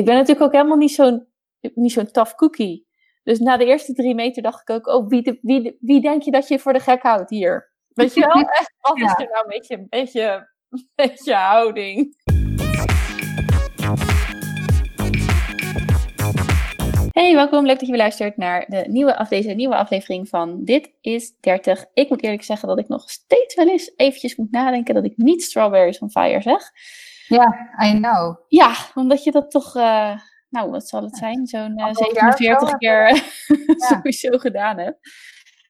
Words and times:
Ik 0.00 0.06
ben 0.06 0.14
natuurlijk 0.14 0.46
ook 0.46 0.52
helemaal 0.52 0.76
niet 0.76 0.92
zo'n 0.92 1.26
niet 1.74 1.92
zo'n 1.92 2.10
tough 2.10 2.34
cookie. 2.34 2.86
Dus 3.22 3.38
na 3.38 3.56
de 3.56 3.64
eerste 3.64 3.92
drie 3.92 4.14
meter 4.14 4.42
dacht 4.42 4.60
ik 4.60 4.70
ook, 4.70 4.86
oh, 4.86 5.08
wie, 5.08 5.22
de, 5.22 5.38
wie, 5.42 5.62
de, 5.62 5.76
wie 5.80 6.00
denk 6.00 6.22
je 6.22 6.30
dat 6.30 6.48
je 6.48 6.58
voor 6.58 6.72
de 6.72 6.80
gek 6.80 7.02
houdt 7.02 7.30
hier? 7.30 7.72
Weet 7.88 8.14
je 8.14 8.20
wel? 8.20 8.40
Echt, 8.60 8.74
wat 8.80 8.96
is 8.96 9.12
er 9.16 9.28
nou 9.30 9.44
een 9.44 9.48
beetje, 9.48 9.76
een 9.76 9.86
beetje, 9.88 10.48
een 10.70 10.88
beetje 10.94 11.34
houding? 11.34 12.16
Hey, 17.12 17.34
welkom. 17.34 17.66
Leuk 17.66 17.78
dat 17.78 17.86
je 17.86 17.92
weer 17.92 18.00
luistert 18.00 18.36
naar 18.36 18.66
de 18.68 18.84
nieuwe 18.88 19.16
af, 19.16 19.28
deze 19.28 19.50
nieuwe 19.50 19.76
aflevering 19.76 20.28
van 20.28 20.64
Dit 20.64 20.92
is 21.00 21.36
30. 21.40 21.86
Ik 21.94 22.08
moet 22.08 22.22
eerlijk 22.22 22.42
zeggen 22.42 22.68
dat 22.68 22.78
ik 22.78 22.88
nog 22.88 23.10
steeds 23.10 23.54
wel 23.54 23.68
eens 23.68 23.92
eventjes 23.96 24.36
moet 24.36 24.50
nadenken 24.50 24.94
dat 24.94 25.04
ik 25.04 25.16
niet 25.16 25.42
Strawberries 25.42 25.98
on 25.98 26.10
Fire 26.10 26.42
zeg. 26.42 26.70
Ja, 27.30 27.70
I 27.84 27.92
know. 27.92 28.36
Ja, 28.48 28.74
omdat 28.94 29.24
je 29.24 29.30
dat 29.30 29.50
toch, 29.50 29.76
uh, 29.76 30.20
nou 30.48 30.70
wat 30.70 30.88
zal 30.88 31.02
het 31.02 31.16
zijn, 31.16 31.46
zo'n 31.46 31.80
uh, 31.80 31.88
47 31.92 32.76
keer 32.76 33.22
sowieso 33.88 34.38
gedaan 34.38 34.78
hebt. 34.78 34.98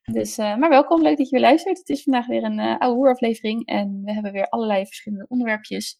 Dus, 0.04 0.38
uh, 0.38 0.56
maar 0.56 0.68
welkom, 0.68 1.02
leuk 1.02 1.16
dat 1.16 1.28
je 1.28 1.36
weer 1.36 1.46
luistert. 1.46 1.78
Het 1.78 1.88
is 1.88 2.02
vandaag 2.02 2.26
weer 2.26 2.44
een 2.44 2.58
uh, 2.58 2.78
oude 2.78 2.96
hoeraflevering 2.96 3.66
en 3.66 4.02
we 4.04 4.12
hebben 4.12 4.32
weer 4.32 4.48
allerlei 4.48 4.86
verschillende 4.86 5.26
onderwerpjes 5.28 5.98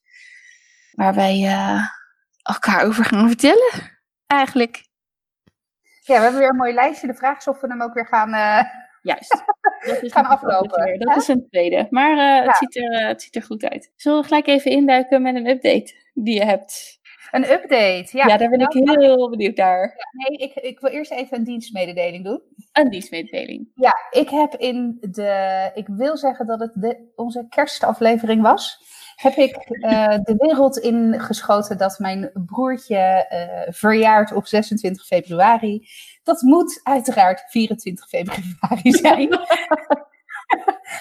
waar 0.91 1.14
wij 1.14 1.45
elkaar 2.42 2.84
over 2.84 3.05
gaan 3.05 3.28
vertellen. 3.28 3.98
Eigenlijk. 4.27 4.88
Ja, 6.00 6.16
we 6.16 6.22
hebben 6.22 6.41
weer 6.41 6.50
een 6.50 6.56
mooi 6.56 6.74
lijstje. 6.74 7.06
De 7.06 7.14
vraag 7.14 7.38
is 7.38 7.48
of 7.48 7.61
we 7.61 7.66
hem 7.66 7.83
ook 7.83 7.95
weer 7.95 8.06
gaan, 8.06 8.30
Juist. 9.02 9.45
Dat 9.86 10.02
is 10.02 10.12
gaan 10.16 10.27
aflopen. 10.27 10.98
Dat 10.98 11.16
is 11.16 11.28
een 11.28 11.46
tweede. 11.50 11.86
Maar 11.91 12.16
uh, 12.16 12.46
het, 12.46 12.56
ziet 12.56 12.77
er, 12.77 13.00
uh, 13.00 13.06
het 13.06 13.22
ziet 13.22 13.36
er 13.36 13.42
goed 13.42 13.64
uit. 13.64 13.92
Zullen 13.96 14.20
we 14.20 14.27
gelijk 14.27 14.46
even 14.46 14.70
induiken 14.70 15.22
met 15.22 15.34
een 15.34 15.46
update 15.46 15.95
die 16.14 16.34
je 16.34 16.45
hebt? 16.45 16.98
Een 17.30 17.50
update, 17.50 18.08
ja. 18.10 18.27
Ja, 18.27 18.36
daar 18.36 18.48
ben 18.48 18.60
ik 18.60 18.72
heel 18.72 19.30
benieuwd 19.30 19.56
naar. 19.56 19.94
Ja, 19.96 20.28
nee, 20.28 20.38
ik, 20.38 20.55
ik 20.55 20.80
wil 20.80 20.91
eerst 20.91 21.10
even 21.10 21.38
een 21.38 21.44
dienstmededeling 21.44 22.25
doen. 22.25 22.42
Een 22.72 22.91
dienstmededeling. 22.91 23.69
Ja, 23.75 23.92
ik 24.10 24.28
heb 24.28 24.55
in 24.55 24.98
de, 25.00 25.70
ik 25.75 25.86
wil 25.86 26.16
zeggen 26.16 26.47
dat 26.47 26.60
het 26.60 26.72
de, 26.75 27.12
onze 27.14 27.47
kerstaflevering 27.48 28.42
was 28.42 28.88
heb 29.14 29.34
ik 29.34 29.56
uh, 29.69 30.08
de 30.08 30.34
wereld 30.36 30.78
ingeschoten 30.78 31.78
dat 31.78 31.98
mijn 31.98 32.30
broertje 32.47 33.27
verjaart 33.69 34.32
op 34.32 34.47
26 34.47 35.06
februari. 35.06 35.88
Dat 36.22 36.42
moet 36.42 36.80
uiteraard 36.82 37.44
24 37.48 38.08
februari 38.08 38.92
zijn. 39.02 39.28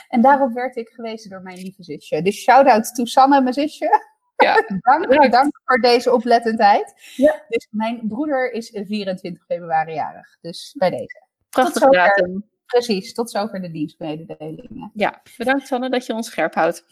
en 0.09 0.21
daarop 0.21 0.53
werd 0.53 0.75
ik 0.75 0.89
gewezen 0.89 1.29
door 1.29 1.41
mijn 1.41 1.57
lieve 1.57 1.83
zusje. 1.83 2.21
Dus 2.21 2.41
shout-out 2.41 2.95
to 2.95 3.05
Sanne, 3.05 3.41
mijn 3.41 3.53
zusje. 3.53 4.17
Ja, 4.35 4.63
dank, 4.79 5.31
dank 5.31 5.61
voor 5.65 5.77
deze 5.77 6.13
oplettendheid. 6.13 6.93
Ja. 7.15 7.43
Dus 7.47 7.67
mijn 7.71 8.01
broeder 8.07 8.51
is 8.51 8.69
24 8.73 9.45
februari 9.45 9.93
jarig. 9.93 10.37
Dus 10.41 10.75
bij 10.77 10.89
deze. 10.89 11.27
Prachtig 11.49 11.89
datum. 11.89 12.49
Precies, 12.65 13.13
tot 13.13 13.31
zover 13.31 13.61
de 13.61 13.71
dienstmededelingen. 13.71 14.91
Ja, 14.93 15.21
bedankt 15.37 15.67
Sanne 15.67 15.89
dat 15.89 16.05
je 16.05 16.13
ons 16.13 16.27
scherp 16.27 16.53
houdt. 16.53 16.85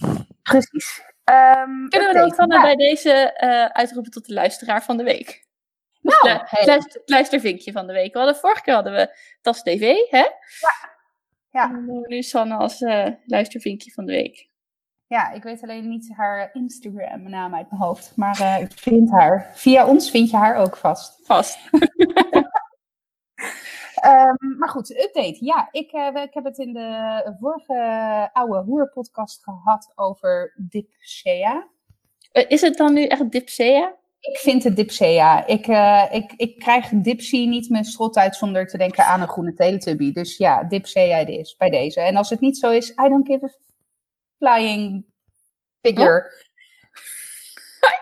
Precies. 0.44 1.02
Um, 1.30 1.90
Kunnen 1.90 2.08
we 2.08 2.14
dan 2.14 2.32
Sanne 2.32 2.56
ja. 2.56 2.62
bij 2.62 2.76
deze 2.76 3.38
uh, 3.44 3.66
uitroepen 3.66 4.12
tot 4.12 4.26
de 4.26 4.34
luisteraar 4.34 4.84
van 4.84 4.98
de 4.98 5.04
week? 5.04 5.47
Nou, 6.22 6.40
het 6.46 6.66
luister, 6.66 7.02
luistervinkje 7.06 7.72
van 7.72 7.88
de 7.88 7.94
week. 7.94 8.14
We 8.14 8.20
hadden, 8.20 8.38
vorige 8.38 8.62
keer 8.62 8.74
hadden 8.74 8.94
we 8.94 9.18
Tas 9.42 9.64
TV, 9.64 9.96
hè? 10.10 10.18
Ja. 10.18 10.90
ja. 11.50 11.82
Nu 12.08 12.22
Sanne 12.22 12.56
als 12.56 12.82
uh, 12.82 13.08
luistervinkje 13.26 13.92
van 13.92 14.06
de 14.06 14.12
week. 14.12 14.50
Ja, 15.08 15.32
ik 15.32 15.44
weet 15.44 15.62
alleen 15.62 15.88
niet 15.88 16.14
haar 16.16 16.50
Instagram 16.54 17.30
naam 17.30 17.56
uit 17.56 17.70
mijn 17.70 17.82
hoofd. 17.82 18.12
Maar 18.16 18.42
uh, 18.42 18.62
ik 18.62 18.72
vind 18.72 19.12
haar. 19.12 19.52
Via 19.54 19.88
ons 19.88 20.10
vind 20.10 20.30
je 20.30 20.38
haar 20.38 20.56
ook 20.56 20.78
vast. 20.78 21.20
Vast. 21.26 21.60
Um, 24.06 24.58
maar 24.60 24.70
goed, 24.70 24.90
update. 24.90 25.46
Ja, 25.46 25.68
ik, 25.72 25.94
uh, 25.94 26.24
ik 26.24 26.34
heb 26.34 26.44
het 26.44 26.58
in 26.58 26.74
de 26.74 27.36
vorige 27.40 28.30
oude 28.34 28.64
hoer-podcast 28.64 29.44
gehad 29.44 29.92
over 29.96 30.54
Dipsea. 30.70 31.68
Is 32.32 32.62
het 32.62 32.78
dan 32.78 32.94
nu 32.94 33.06
echt 33.06 33.32
Dipsea? 33.32 33.96
Ik 34.28 34.38
vind 34.38 34.64
het 34.64 34.76
Dipsea. 34.76 35.46
Ik, 35.46 35.68
uh, 35.68 36.06
ik, 36.12 36.34
ik 36.36 36.60
krijg 36.60 36.90
Dipsy 36.90 37.46
niet 37.46 37.70
mijn 37.70 37.86
strot 37.86 38.18
uit 38.18 38.36
zonder 38.36 38.68
te 38.68 38.78
denken 38.78 39.06
aan 39.06 39.22
een 39.22 39.28
groene 39.28 39.54
teletubby. 39.54 40.12
Dus 40.12 40.38
ja, 40.38 40.64
Dipsea 40.64 41.18
het 41.18 41.30
is 41.30 41.56
bij 41.56 41.70
deze. 41.70 42.02
En 42.02 42.16
als 42.16 42.30
het 42.30 42.40
niet 42.40 42.58
zo 42.58 42.72
is, 42.72 42.90
I 42.90 43.10
don't 43.10 43.28
give 43.28 43.46
a 43.46 43.50
flying 44.38 45.06
figure. 45.82 46.32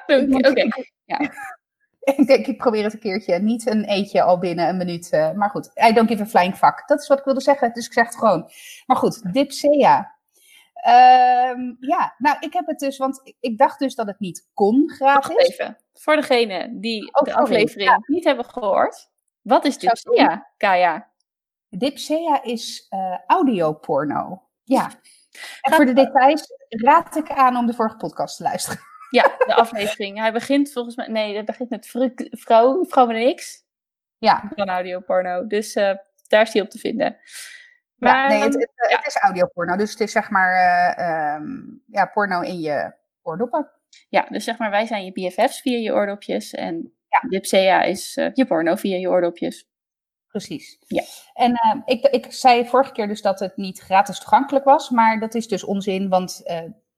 Oh? 0.08 0.22
Oké. 0.38 0.48
Okay. 0.50 0.92
Ja. 1.06 1.20
ik 2.16 2.28
denk, 2.28 2.48
ik 2.48 2.58
probeer 2.58 2.84
het 2.84 2.94
een 2.94 3.00
keertje. 3.00 3.40
Niet 3.40 3.68
een 3.68 3.84
eetje 3.84 4.22
al 4.22 4.40
binnen 4.40 4.70
een 4.70 4.78
minuut. 4.78 5.12
Uh, 5.12 5.32
maar 5.32 5.50
goed, 5.50 5.72
I 5.90 5.94
don't 5.94 6.10
give 6.10 6.22
a 6.22 6.26
flying 6.26 6.56
fuck. 6.56 6.84
Dat 6.86 7.02
is 7.02 7.08
wat 7.08 7.20
ik 7.20 7.26
wilde 7.26 7.42
zeggen, 7.42 7.74
dus 7.74 7.86
ik 7.86 7.94
zeg 7.94 8.06
het 8.06 8.18
gewoon. 8.18 8.50
Maar 8.86 8.98
goed, 8.98 9.34
Dipsea. 9.34 10.14
Um, 10.88 11.78
ja, 11.80 12.16
nou, 12.18 12.38
ik 12.40 12.54
heb 12.54 12.68
het 12.68 12.80
dus, 12.80 12.98
want 12.98 13.36
ik 13.40 13.58
dacht 13.58 13.80
dus 13.80 13.96
dat 13.96 14.08
het 14.08 14.20
niet 14.20 14.50
kon 14.54 14.90
gratis. 14.90 15.28
Wacht 15.28 15.50
even, 15.50 15.78
voor 16.00 16.16
degenen 16.16 16.80
die 16.82 17.14
oh, 17.14 17.24
de 17.24 17.34
aflevering 17.34 17.90
ja. 17.90 18.04
niet 18.06 18.24
hebben 18.24 18.46
gehoord. 18.46 19.10
Wat 19.42 19.66
is 19.66 19.78
Dipsea, 19.78 20.52
Kaya? 20.58 21.12
Dipsea 21.70 22.44
is 22.44 22.88
uh, 22.90 23.18
audioporno. 23.28 24.44
Ja. 24.64 24.92
En 25.62 25.74
voor 25.74 25.86
de 25.86 25.94
details 25.94 26.48
raad 26.70 27.16
ik 27.16 27.30
aan 27.30 27.58
om 27.58 27.66
de 27.66 27.74
vorige 27.74 27.98
podcast 27.98 28.38
te 28.38 28.44
luisteren. 28.44 28.80
Ja, 29.10 29.24
de 29.48 29.56
aflevering. 29.56 30.20
Hij 30.20 30.32
begint 30.32 30.72
volgens 30.72 30.96
mij. 30.96 31.08
Nee, 31.08 31.36
het 31.36 31.46
begint 31.46 31.70
met 31.70 31.88
vrouw, 32.32 32.86
vrouw 32.86 33.06
met 33.06 33.16
een 33.16 33.36
X. 33.36 33.64
Ja. 34.18 34.52
Van 34.56 34.70
audioporno. 34.70 35.48
Dus 35.48 35.76
uh, 35.76 35.92
daar 36.28 36.42
is 36.42 36.54
hij 36.54 36.62
op 36.62 36.70
te 36.70 36.80
vinden. 36.80 37.18
Maar, 37.96 38.16
ja, 38.16 38.28
nee, 38.28 38.44
het, 38.44 38.54
het, 38.54 38.72
ja. 38.90 38.98
het 38.98 39.08
is 39.08 39.18
audioporno. 39.18 39.76
Dus 39.76 39.92
het 39.92 40.00
is 40.00 40.12
zeg 40.12 40.30
maar 40.30 40.54
uh, 41.00 41.36
um, 41.36 41.84
ja, 41.88 42.06
porno 42.06 42.42
in 42.42 42.60
je 42.60 42.94
oordoppen. 43.22 43.72
Ja, 44.10 44.28
dus 44.30 44.44
zeg 44.44 44.58
maar 44.58 44.70
wij 44.70 44.86
zijn 44.86 45.06
je 45.06 45.12
BFF's 45.12 45.62
via 45.62 45.78
je 45.78 45.94
oordopjes. 45.94 46.52
En 46.54 46.94
ja. 47.08 47.30
Dipsea 47.30 47.84
is 47.84 48.18
uh, 48.18 48.30
je 48.34 48.46
porno 48.46 48.76
via 48.76 48.98
je 48.98 49.10
oordopjes. 49.10 49.68
Precies. 50.28 50.78
Ja. 50.88 51.04
En 51.34 51.52
uh, 51.52 51.82
ik, 51.86 52.06
ik 52.06 52.32
zei 52.32 52.66
vorige 52.66 52.92
keer 52.92 53.08
dus 53.08 53.22
dat 53.22 53.40
het 53.40 53.58
niet 53.58 53.80
gratis 53.80 54.20
toegankelijk 54.20 54.66
was. 54.66 54.90
Maar 54.90 55.20
dat 55.20 55.36
is 55.36 55.48
dus 55.48 55.64
onzin, 55.64 56.10
want 56.10 56.44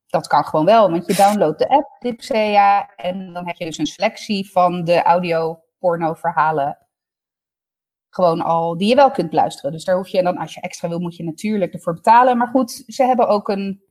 dat 0.07 0.27
kan 0.27 0.43
gewoon 0.43 0.65
wel, 0.65 0.91
want 0.91 1.07
je 1.07 1.13
downloadt 1.13 1.59
de 1.59 1.69
app 1.69 1.95
Dipsea 1.99 2.95
en 2.95 3.33
dan 3.33 3.47
heb 3.47 3.55
je 3.55 3.65
dus 3.65 3.77
een 3.77 3.85
selectie 3.85 4.51
van 4.51 4.83
de 4.83 5.01
audio 5.01 5.63
porno 5.79 6.13
verhalen 6.13 6.87
gewoon 8.17 8.41
al 8.41 8.77
die 8.77 8.89
je 8.89 8.95
wel 8.95 9.11
kunt 9.11 9.33
luisteren. 9.33 9.71
Dus 9.71 9.83
daar 9.83 9.95
hoef 9.95 10.07
je, 10.07 10.17
en 10.17 10.23
dan 10.23 10.37
als 10.37 10.53
je 10.53 10.61
extra 10.61 10.87
wil, 10.89 10.99
moet 10.99 11.15
je 11.15 11.23
natuurlijk 11.23 11.73
ervoor 11.73 11.93
betalen. 11.93 12.37
Maar 12.37 12.47
goed, 12.47 12.83
ze 12.87 13.03
hebben 13.03 13.27
ook 13.27 13.49
een 13.49 13.83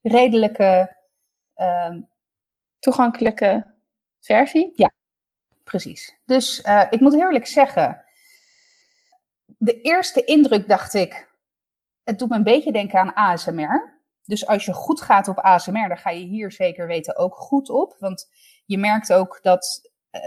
redelijke 0.00 0.96
um, 1.56 2.08
toegankelijke 2.80 3.66
versie. 4.20 4.72
Ja, 4.74 4.90
precies. 5.64 6.16
Dus 6.24 6.64
uh, 6.64 6.86
ik 6.90 7.00
moet 7.00 7.14
eerlijk 7.14 7.46
zeggen, 7.46 8.04
de 9.58 9.80
eerste 9.80 10.24
indruk 10.24 10.68
dacht 10.68 10.94
ik, 10.94 11.28
het 12.04 12.18
doet 12.18 12.28
me 12.28 12.36
een 12.36 12.42
beetje 12.42 12.72
denken 12.72 12.98
aan 12.98 13.14
ASMR. 13.14 13.98
Dus 14.24 14.46
als 14.46 14.64
je 14.64 14.72
goed 14.72 15.00
gaat 15.00 15.28
op 15.28 15.38
ASMR, 15.38 15.88
dan 15.88 15.98
ga 15.98 16.10
je 16.10 16.24
hier 16.24 16.52
zeker 16.52 16.86
weten 16.86 17.16
ook 17.16 17.34
goed 17.34 17.70
op. 17.70 17.96
Want 17.98 18.30
je 18.66 18.78
merkt 18.78 19.12
ook 19.12 19.38
dat 19.42 19.90
uh, 20.12 20.20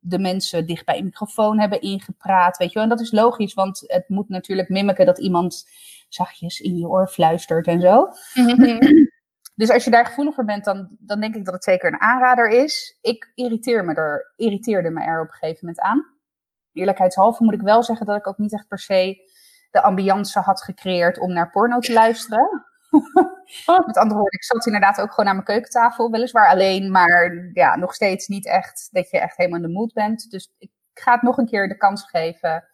de 0.00 0.18
mensen 0.18 0.66
dicht 0.66 0.84
bij 0.84 0.98
een 0.98 1.04
microfoon 1.04 1.58
hebben 1.58 1.80
ingepraat. 1.80 2.56
Weet 2.56 2.68
je 2.68 2.74
wel? 2.74 2.82
En 2.82 2.88
dat 2.88 3.00
is 3.00 3.10
logisch, 3.10 3.54
want 3.54 3.84
het 3.86 4.08
moet 4.08 4.28
natuurlijk 4.28 4.68
mimiken 4.68 5.06
dat 5.06 5.18
iemand 5.18 5.68
zachtjes 6.08 6.60
in 6.60 6.76
je 6.76 6.88
oor 6.88 7.08
fluistert 7.08 7.66
en 7.66 7.80
zo. 7.80 8.08
Mm-hmm. 8.34 8.78
dus 9.58 9.70
als 9.70 9.84
je 9.84 9.90
daar 9.90 10.06
gevoelig 10.06 10.34
voor 10.34 10.44
bent, 10.44 10.64
dan, 10.64 10.96
dan 10.98 11.20
denk 11.20 11.34
ik 11.34 11.44
dat 11.44 11.54
het 11.54 11.64
zeker 11.64 11.92
een 11.92 12.00
aanrader 12.00 12.48
is. 12.48 12.98
Ik 13.00 13.32
irriteer 13.34 13.84
me 13.84 13.94
er, 13.94 14.32
irriteerde 14.36 14.90
me 14.90 15.02
er 15.02 15.20
op 15.20 15.26
een 15.26 15.32
gegeven 15.32 15.58
moment 15.60 15.80
aan. 15.80 16.06
Eerlijkheidshalve 16.72 17.44
moet 17.44 17.54
ik 17.54 17.60
wel 17.60 17.82
zeggen 17.82 18.06
dat 18.06 18.16
ik 18.16 18.26
ook 18.26 18.38
niet 18.38 18.52
echt 18.52 18.68
per 18.68 18.78
se 18.78 19.30
de 19.70 19.82
ambiance 19.82 20.40
had 20.40 20.62
gecreëerd 20.62 21.18
om 21.18 21.32
naar 21.32 21.50
porno 21.50 21.78
te 21.78 21.92
luisteren. 21.92 22.66
Met 23.86 23.96
andere 23.96 24.20
woorden, 24.20 24.38
ik 24.38 24.44
zat 24.44 24.66
inderdaad 24.66 25.00
ook 25.00 25.10
gewoon 25.10 25.28
aan 25.28 25.34
mijn 25.34 25.46
keukentafel, 25.46 26.10
weliswaar 26.10 26.48
alleen, 26.48 26.90
maar 26.90 27.50
ja, 27.52 27.76
nog 27.76 27.94
steeds 27.94 28.26
niet 28.26 28.46
echt 28.46 28.88
dat 28.90 29.10
je 29.10 29.18
echt 29.18 29.36
helemaal 29.36 29.60
in 29.60 29.66
de 29.66 29.72
mood 29.72 29.92
bent. 29.92 30.30
Dus 30.30 30.52
ik 30.58 30.70
ga 30.94 31.12
het 31.12 31.22
nog 31.22 31.38
een 31.38 31.46
keer 31.46 31.68
de 31.68 31.76
kans 31.76 32.02
geven 32.10 32.64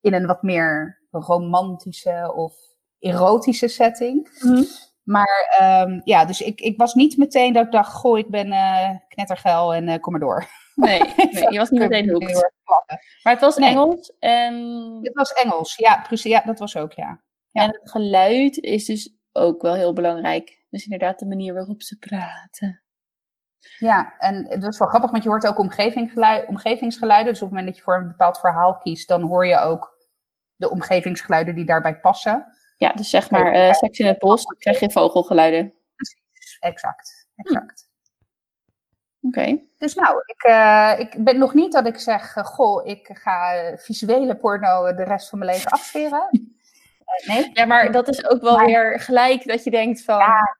in 0.00 0.14
een 0.14 0.26
wat 0.26 0.42
meer 0.42 1.02
romantische 1.10 2.32
of 2.34 2.54
erotische 2.98 3.68
setting. 3.68 4.38
Mm-hmm. 4.40 4.66
Maar 5.06 5.58
um, 5.60 6.00
ja, 6.04 6.24
dus 6.24 6.40
ik, 6.40 6.60
ik 6.60 6.78
was 6.78 6.94
niet 6.94 7.16
meteen 7.16 7.52
dat 7.52 7.64
ik 7.64 7.72
dacht, 7.72 7.92
goh, 7.92 8.18
ik 8.18 8.28
ben 8.28 8.46
uh, 8.46 8.90
knettergeil 9.08 9.74
en 9.74 9.88
uh, 9.88 9.98
kom 10.00 10.12
maar 10.12 10.20
door. 10.20 10.46
Nee, 10.74 11.00
nee, 11.32 11.52
je 11.52 11.58
was 11.58 11.70
niet 11.70 11.80
meteen 11.80 12.10
hoekt. 12.10 12.50
Maar 13.22 13.32
het 13.32 13.40
was 13.40 13.56
nee. 13.56 13.70
Engels 13.70 14.12
en... 14.18 14.54
Het 15.02 15.14
was 15.14 15.32
Engels, 15.32 15.76
ja, 15.76 16.02
precies. 16.06 16.32
Ja, 16.32 16.40
dat 16.40 16.58
was 16.58 16.76
ook, 16.76 16.92
ja. 16.92 17.20
ja. 17.50 17.62
En 17.62 17.68
het 17.68 17.90
geluid 17.90 18.58
is 18.58 18.84
dus 18.84 19.14
ook 19.32 19.62
wel 19.62 19.74
heel 19.74 19.92
belangrijk. 19.92 20.64
Dus 20.70 20.84
inderdaad 20.84 21.18
de 21.18 21.26
manier 21.26 21.54
waarop 21.54 21.82
ze 21.82 21.98
praten. 21.98 22.82
Ja, 23.78 24.14
en 24.18 24.44
dat 24.60 24.72
is 24.72 24.78
wel 24.78 24.88
grappig, 24.88 25.10
want 25.10 25.22
je 25.22 25.28
hoort 25.28 25.46
ook 25.46 25.58
omgevingsgeluiden. 26.48 27.32
Dus 27.32 27.42
op 27.42 27.48
het 27.48 27.56
moment 27.56 27.66
dat 27.66 27.76
je 27.76 27.82
voor 27.82 27.96
een 27.96 28.08
bepaald 28.08 28.38
verhaal 28.38 28.78
kiest, 28.78 29.08
dan 29.08 29.22
hoor 29.22 29.46
je 29.46 29.58
ook 29.58 29.96
de 30.56 30.70
omgevingsgeluiden 30.70 31.54
die 31.54 31.64
daarbij 31.64 32.00
passen. 32.00 32.55
Ja, 32.76 32.92
dus 32.92 33.10
zeg 33.10 33.30
maar 33.30 33.54
uh, 33.54 33.72
seks 33.72 33.98
in 33.98 34.06
het 34.06 34.18
bos, 34.18 34.44
dan 34.44 34.56
krijg 34.58 34.80
je 34.80 34.90
vogelgeluiden. 34.90 35.74
Precies, 35.94 36.56
exact. 36.58 37.28
exact. 37.36 37.88
Hm. 39.20 39.26
Oké. 39.26 39.58
Dus 39.78 39.94
nou, 39.94 40.22
ik, 40.24 40.44
uh, 40.48 40.94
ik 40.98 41.24
ben 41.24 41.38
nog 41.38 41.54
niet 41.54 41.72
dat 41.72 41.86
ik 41.86 41.98
zeg, 41.98 42.36
uh, 42.36 42.44
goh, 42.44 42.86
ik 42.86 43.08
ga 43.12 43.72
visuele 43.76 44.36
porno 44.36 44.94
de 44.94 45.04
rest 45.04 45.28
van 45.28 45.38
mijn 45.38 45.50
leven 45.50 45.70
afsferen. 45.70 46.28
nee. 47.26 47.50
Ja, 47.52 47.64
maar 47.64 47.92
dat 47.92 48.08
is 48.08 48.28
ook 48.28 48.42
wel 48.42 48.58
weer 48.58 49.00
gelijk 49.00 49.46
dat 49.46 49.64
je 49.64 49.70
denkt 49.70 50.04
van... 50.04 50.18
Ja, 50.18 50.56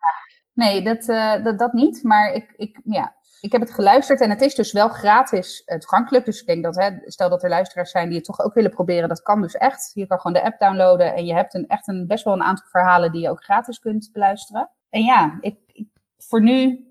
nee, 0.52 0.82
dat, 0.82 1.04
dat, 1.44 1.58
dat 1.58 1.72
niet. 1.72 2.02
Maar 2.02 2.32
ik, 2.32 2.52
ik, 2.56 2.80
ja, 2.84 3.16
ik 3.40 3.52
heb 3.52 3.60
het 3.60 3.74
geluisterd 3.74 4.20
en 4.20 4.30
het 4.30 4.40
is 4.40 4.54
dus 4.54 4.72
wel 4.72 4.88
gratis 4.88 5.64
toegankelijk. 5.64 6.24
Dus 6.24 6.40
ik 6.40 6.46
denk 6.46 6.64
dat, 6.64 6.76
hè, 6.76 6.90
stel 7.04 7.28
dat 7.28 7.42
er 7.42 7.48
luisteraars 7.48 7.90
zijn 7.90 8.08
die 8.08 8.16
het 8.16 8.26
toch 8.26 8.40
ook 8.40 8.54
willen 8.54 8.70
proberen, 8.70 9.08
dat 9.08 9.22
kan 9.22 9.42
dus 9.42 9.54
echt. 9.54 9.90
Je 9.94 10.06
kan 10.06 10.20
gewoon 10.20 10.36
de 10.36 10.44
app 10.44 10.60
downloaden 10.60 11.14
en 11.14 11.26
je 11.26 11.34
hebt 11.34 11.54
een, 11.54 11.66
echt 11.66 11.88
een, 11.88 12.06
best 12.06 12.24
wel 12.24 12.34
een 12.34 12.42
aantal 12.42 12.66
verhalen 12.68 13.12
die 13.12 13.20
je 13.20 13.30
ook 13.30 13.44
gratis 13.44 13.78
kunt 13.78 14.10
beluisteren. 14.12 14.70
En 14.90 15.02
ja, 15.02 15.38
ik, 15.40 15.56
ik 15.72 15.88
voor 16.18 16.42
nu, 16.42 16.86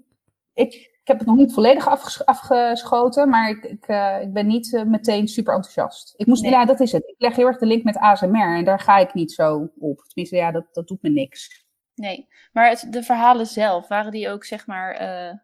ik, 0.53 0.73
ik 0.73 1.01
heb 1.03 1.17
het 1.17 1.27
nog 1.27 1.37
niet 1.37 1.53
volledig 1.53 1.87
afgeschoten, 2.25 3.29
maar 3.29 3.49
ik, 3.49 3.63
ik, 3.63 3.87
uh, 3.87 4.21
ik 4.21 4.33
ben 4.33 4.47
niet 4.47 4.71
uh, 4.71 4.83
meteen 4.83 5.27
super 5.27 5.53
enthousiast. 5.53 6.13
Ik 6.17 6.25
moest, 6.25 6.41
nee. 6.41 6.51
ja, 6.51 6.65
dat 6.65 6.79
is 6.79 6.91
het. 6.91 7.03
Ik 7.07 7.15
leg 7.17 7.35
heel 7.35 7.47
erg 7.47 7.57
de 7.57 7.65
link 7.65 7.83
met 7.83 7.97
ASMR 7.97 8.55
en 8.55 8.65
daar 8.65 8.79
ga 8.79 8.97
ik 8.97 9.13
niet 9.13 9.31
zo 9.31 9.71
op. 9.79 10.03
Tenminste, 10.07 10.35
ja, 10.35 10.51
dat, 10.51 10.65
dat 10.71 10.87
doet 10.87 11.01
me 11.01 11.09
niks. 11.09 11.65
Nee, 11.95 12.27
maar 12.51 12.69
het, 12.69 12.87
de 12.89 13.03
verhalen 13.03 13.45
zelf, 13.45 13.87
waren 13.87 14.11
die 14.11 14.29
ook 14.29 14.43
zeg 14.43 14.67
maar... 14.67 15.01
Uh 15.01 15.37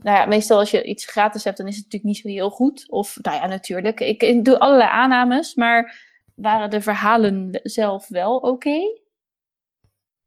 nou 0.00 0.16
ja, 0.18 0.26
meestal 0.26 0.58
als 0.58 0.70
je 0.70 0.84
iets 0.84 1.06
gratis 1.06 1.44
hebt, 1.44 1.56
dan 1.56 1.66
is 1.66 1.76
het 1.76 1.84
natuurlijk 1.84 2.12
niet 2.12 2.22
zo 2.22 2.28
heel 2.28 2.50
goed. 2.50 2.90
Of, 2.90 3.18
nou 3.22 3.36
ja, 3.36 3.46
natuurlijk. 3.46 4.00
Ik, 4.00 4.44
doe 4.44 4.58
allerlei 4.58 4.90
aannames, 4.90 5.54
maar 5.54 6.10
waren 6.34 6.70
de 6.70 6.80
verhalen 6.80 7.60
zelf 7.62 8.08
wel 8.08 8.36
oké? 8.36 8.78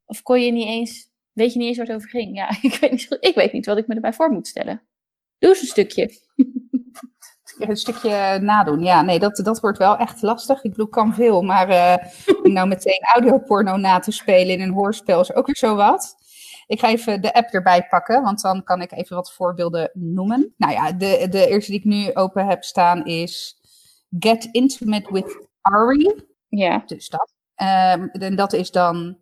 Of 0.05 0.21
kon 0.21 0.41
je 0.41 0.51
niet 0.51 0.67
eens, 0.67 1.09
weet 1.31 1.53
je 1.53 1.59
niet 1.59 1.67
eens 1.67 1.77
waar 1.77 1.85
het 1.85 1.95
over 1.95 2.09
ging? 2.09 2.35
Ja, 2.35 2.49
ik 2.69 2.75
weet 2.75 2.91
niet, 2.91 3.17
ik 3.19 3.35
weet 3.35 3.51
niet 3.51 3.65
wat 3.65 3.77
ik 3.77 3.87
me 3.87 3.95
erbij 3.95 4.13
voor 4.13 4.31
moet 4.31 4.47
stellen. 4.47 4.81
Doe 5.37 5.49
eens 5.49 5.61
een 5.61 5.67
stukje. 5.67 6.09
Een 7.59 7.77
stukje 7.77 8.39
nadoen. 8.41 8.83
Ja, 8.83 9.01
nee, 9.01 9.19
dat, 9.19 9.41
dat 9.43 9.59
wordt 9.59 9.77
wel 9.77 9.97
echt 9.97 10.21
lastig. 10.21 10.63
Ik 10.63 10.69
bedoel, 10.69 10.87
kan 10.87 11.13
veel, 11.13 11.41
maar 11.41 11.69
uh, 11.69 11.95
nou 12.53 12.67
meteen 12.67 12.99
audioporno 13.13 13.77
na 13.77 13.99
te 13.99 14.11
spelen 14.11 14.53
in 14.53 14.61
een 14.61 14.73
hoorspel 14.73 15.21
is 15.21 15.33
ook 15.33 15.45
weer 15.45 15.55
zo 15.55 15.75
wat. 15.75 16.15
Ik 16.67 16.79
ga 16.79 16.87
even 16.87 17.21
de 17.21 17.33
app 17.33 17.49
erbij 17.49 17.87
pakken, 17.87 18.23
want 18.23 18.41
dan 18.41 18.63
kan 18.63 18.81
ik 18.81 18.91
even 18.91 19.15
wat 19.15 19.33
voorbeelden 19.33 19.89
noemen. 19.93 20.53
Nou 20.57 20.73
ja, 20.73 20.91
de, 20.91 21.27
de 21.29 21.47
eerste 21.47 21.71
die 21.71 21.79
ik 21.79 21.85
nu 21.85 22.13
open 22.13 22.47
heb 22.47 22.63
staan 22.63 23.05
is 23.05 23.59
Get 24.19 24.47
Intimate 24.51 25.13
with 25.13 25.47
Ari. 25.61 26.23
Ja. 26.47 26.83
Dus 26.85 27.09
dat. 27.09 27.33
Um, 27.61 28.09
en 28.09 28.35
dat 28.35 28.53
is 28.53 28.71
dan, 28.71 29.17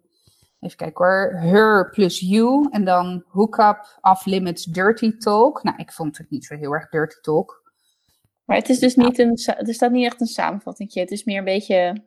even 0.60 0.78
kijken 0.78 1.06
hoor, 1.06 1.34
Her 1.40 1.90
plus 1.90 2.20
You. 2.20 2.68
En 2.72 2.86
dan 2.86 3.24
Hook 3.28 3.58
Up, 3.58 3.98
Off 4.02 4.26
Limits, 4.26 4.64
Dirty 4.64 5.18
Talk. 5.18 5.64
Nou, 5.64 5.78
ik 5.78 5.92
vond 5.92 6.18
het 6.18 6.30
niet 6.30 6.46
zo 6.46 6.56
heel 6.56 6.74
erg 6.74 6.90
Dirty 6.90 7.20
Talk. 7.22 7.62
Maar 8.46 8.58
het 8.58 8.70
is 8.70 8.80
dus 8.80 8.96
niet 8.96 9.20
een, 9.20 9.38
er 9.46 9.74
staat 9.74 9.92
niet 9.92 10.06
echt 10.06 10.22
een 10.22 10.28
samenvatting. 10.28 10.94
Het 10.94 11.12
is 11.12 11.24
meer 11.24 11.38
een 11.38 11.44
beetje 11.44 12.04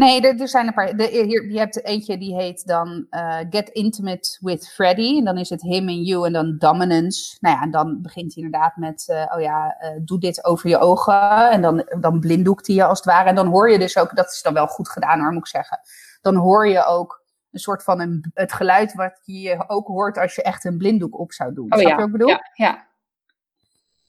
Nee, 0.00 0.20
er, 0.20 0.40
er, 0.40 0.48
zijn 0.48 0.66
een 0.66 0.74
paar. 0.74 0.96
De, 0.96 1.06
hier, 1.06 1.50
je 1.50 1.58
hebt 1.58 1.84
eentje 1.84 2.18
die 2.18 2.34
heet 2.34 2.66
dan 2.66 3.06
uh, 3.10 3.38
Get 3.50 3.68
Intimate 3.68 4.38
with 4.40 4.68
Freddy. 4.68 5.18
En 5.18 5.24
dan 5.24 5.38
is 5.38 5.50
het 5.50 5.62
him 5.62 5.88
and 5.88 6.06
you 6.06 6.26
en 6.26 6.32
dan 6.32 6.58
dominance. 6.58 7.36
Nou 7.40 7.56
ja, 7.56 7.62
en 7.62 7.70
dan 7.70 8.02
begint 8.02 8.34
hij 8.34 8.44
inderdaad 8.44 8.76
met, 8.76 9.06
uh, 9.10 9.32
oh 9.34 9.40
ja, 9.40 9.76
uh, 9.82 9.88
doe 10.04 10.18
dit 10.18 10.44
over 10.44 10.68
je 10.68 10.78
ogen. 10.78 11.50
En 11.50 11.62
dan, 11.62 11.86
dan 12.00 12.20
blinddoekt 12.20 12.66
hij 12.66 12.76
je 12.76 12.84
als 12.84 12.98
het 12.98 13.06
ware. 13.06 13.28
En 13.28 13.34
dan 13.34 13.46
hoor 13.46 13.70
je 13.70 13.78
dus 13.78 13.98
ook, 13.98 14.16
dat 14.16 14.26
is 14.26 14.42
dan 14.42 14.54
wel 14.54 14.66
goed 14.66 14.88
gedaan 14.88 15.20
hoor, 15.20 15.32
moet 15.32 15.38
ik 15.38 15.46
zeggen. 15.46 15.80
Dan 16.20 16.36
hoor 16.36 16.68
je 16.68 16.84
ook 16.84 17.22
een 17.50 17.60
soort 17.60 17.82
van 17.82 18.00
een, 18.00 18.30
het 18.34 18.52
geluid 18.52 18.94
wat 18.94 19.20
je 19.24 19.64
ook 19.66 19.86
hoort 19.86 20.18
als 20.18 20.34
je 20.34 20.42
echt 20.42 20.64
een 20.64 20.78
blinddoek 20.78 21.18
op 21.18 21.32
zou 21.32 21.54
doen. 21.54 21.74
Oh, 21.74 21.80
ja. 21.80 21.88
je 21.88 21.94
wat 21.94 22.06
ik 22.06 22.12
bedoel? 22.12 22.28
Ja, 22.28 22.50
ja. 22.54 22.86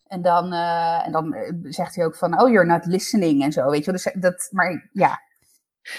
En 0.07 0.21
dan, 0.21 0.53
en 1.03 1.11
dan 1.11 1.35
zegt 1.63 1.95
hij 1.95 2.05
ook 2.05 2.15
van, 2.15 2.41
oh, 2.41 2.49
you're 2.49 2.65
not 2.65 2.85
listening 2.85 3.43
en 3.43 3.51
zo, 3.51 3.69
weet 3.69 3.85
je. 3.85 3.91
Dus 3.91 4.11
dat, 4.13 4.47
maar 4.51 4.89
ja, 4.93 5.19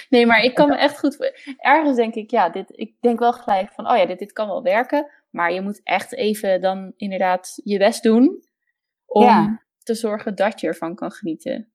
Nee, 0.08 0.26
maar 0.26 0.43
ik 0.43 0.55
kan 0.55 0.69
me 0.69 0.76
echt 0.76 0.99
goed. 0.99 1.32
Ergens 1.56 1.96
denk 1.96 2.14
ik, 2.14 2.31
ja, 2.31 2.49
dit, 2.49 2.73
ik 2.75 2.94
denk 3.00 3.19
wel 3.19 3.32
gelijk 3.32 3.73
van, 3.73 3.90
oh 3.90 3.96
ja, 3.96 4.06
dit, 4.06 4.19
dit 4.19 4.32
kan 4.32 4.46
wel 4.46 4.62
werken. 4.62 5.11
Maar 5.31 5.52
je 5.52 5.61
moet 5.61 5.81
echt 5.82 6.14
even 6.14 6.61
dan 6.61 6.93
inderdaad 6.96 7.61
je 7.64 7.79
best 7.79 8.02
doen. 8.02 8.44
Om 9.06 9.25
ja. 9.25 9.62
te 9.82 9.94
zorgen 9.94 10.34
dat 10.34 10.61
je 10.61 10.67
ervan 10.67 10.94
kan 10.94 11.11
genieten. 11.11 11.73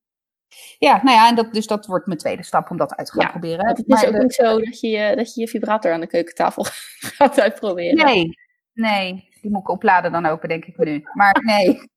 Ja, 0.80 1.04
nou 1.04 1.18
ja, 1.18 1.30
en 1.30 1.36
dat, 1.36 1.54
dus 1.54 1.68
dat 1.68 1.86
wordt 1.86 2.06
mijn 2.06 2.20
tweede 2.20 2.44
stap 2.44 2.70
om 2.70 2.78
dat 2.78 2.96
uit 2.96 3.08
te 3.08 3.14
gaan 3.14 3.26
ja, 3.26 3.30
proberen. 3.30 3.68
Het 3.68 3.78
is 3.78 3.86
maar 3.86 4.06
ook 4.06 4.12
de... 4.12 4.20
niet 4.20 4.34
zo 4.34 4.60
dat 4.60 4.80
je, 4.80 5.14
dat 5.16 5.34
je 5.34 5.42
je 5.42 5.48
vibrator 5.48 5.94
aan 5.94 6.00
de 6.00 6.08
keukentafel 6.08 6.64
gaat 7.18 7.40
uitproberen. 7.40 8.06
Nee, 8.06 8.30
nee. 8.74 9.30
Die 9.42 9.52
moet 9.52 9.62
ik 9.62 9.70
opladen 9.70 10.12
dan 10.12 10.26
open, 10.26 10.50
denk 10.50 10.66
ik 10.66 10.78
nu. 10.78 11.04
Maar 11.14 11.42
nee. 11.46 11.90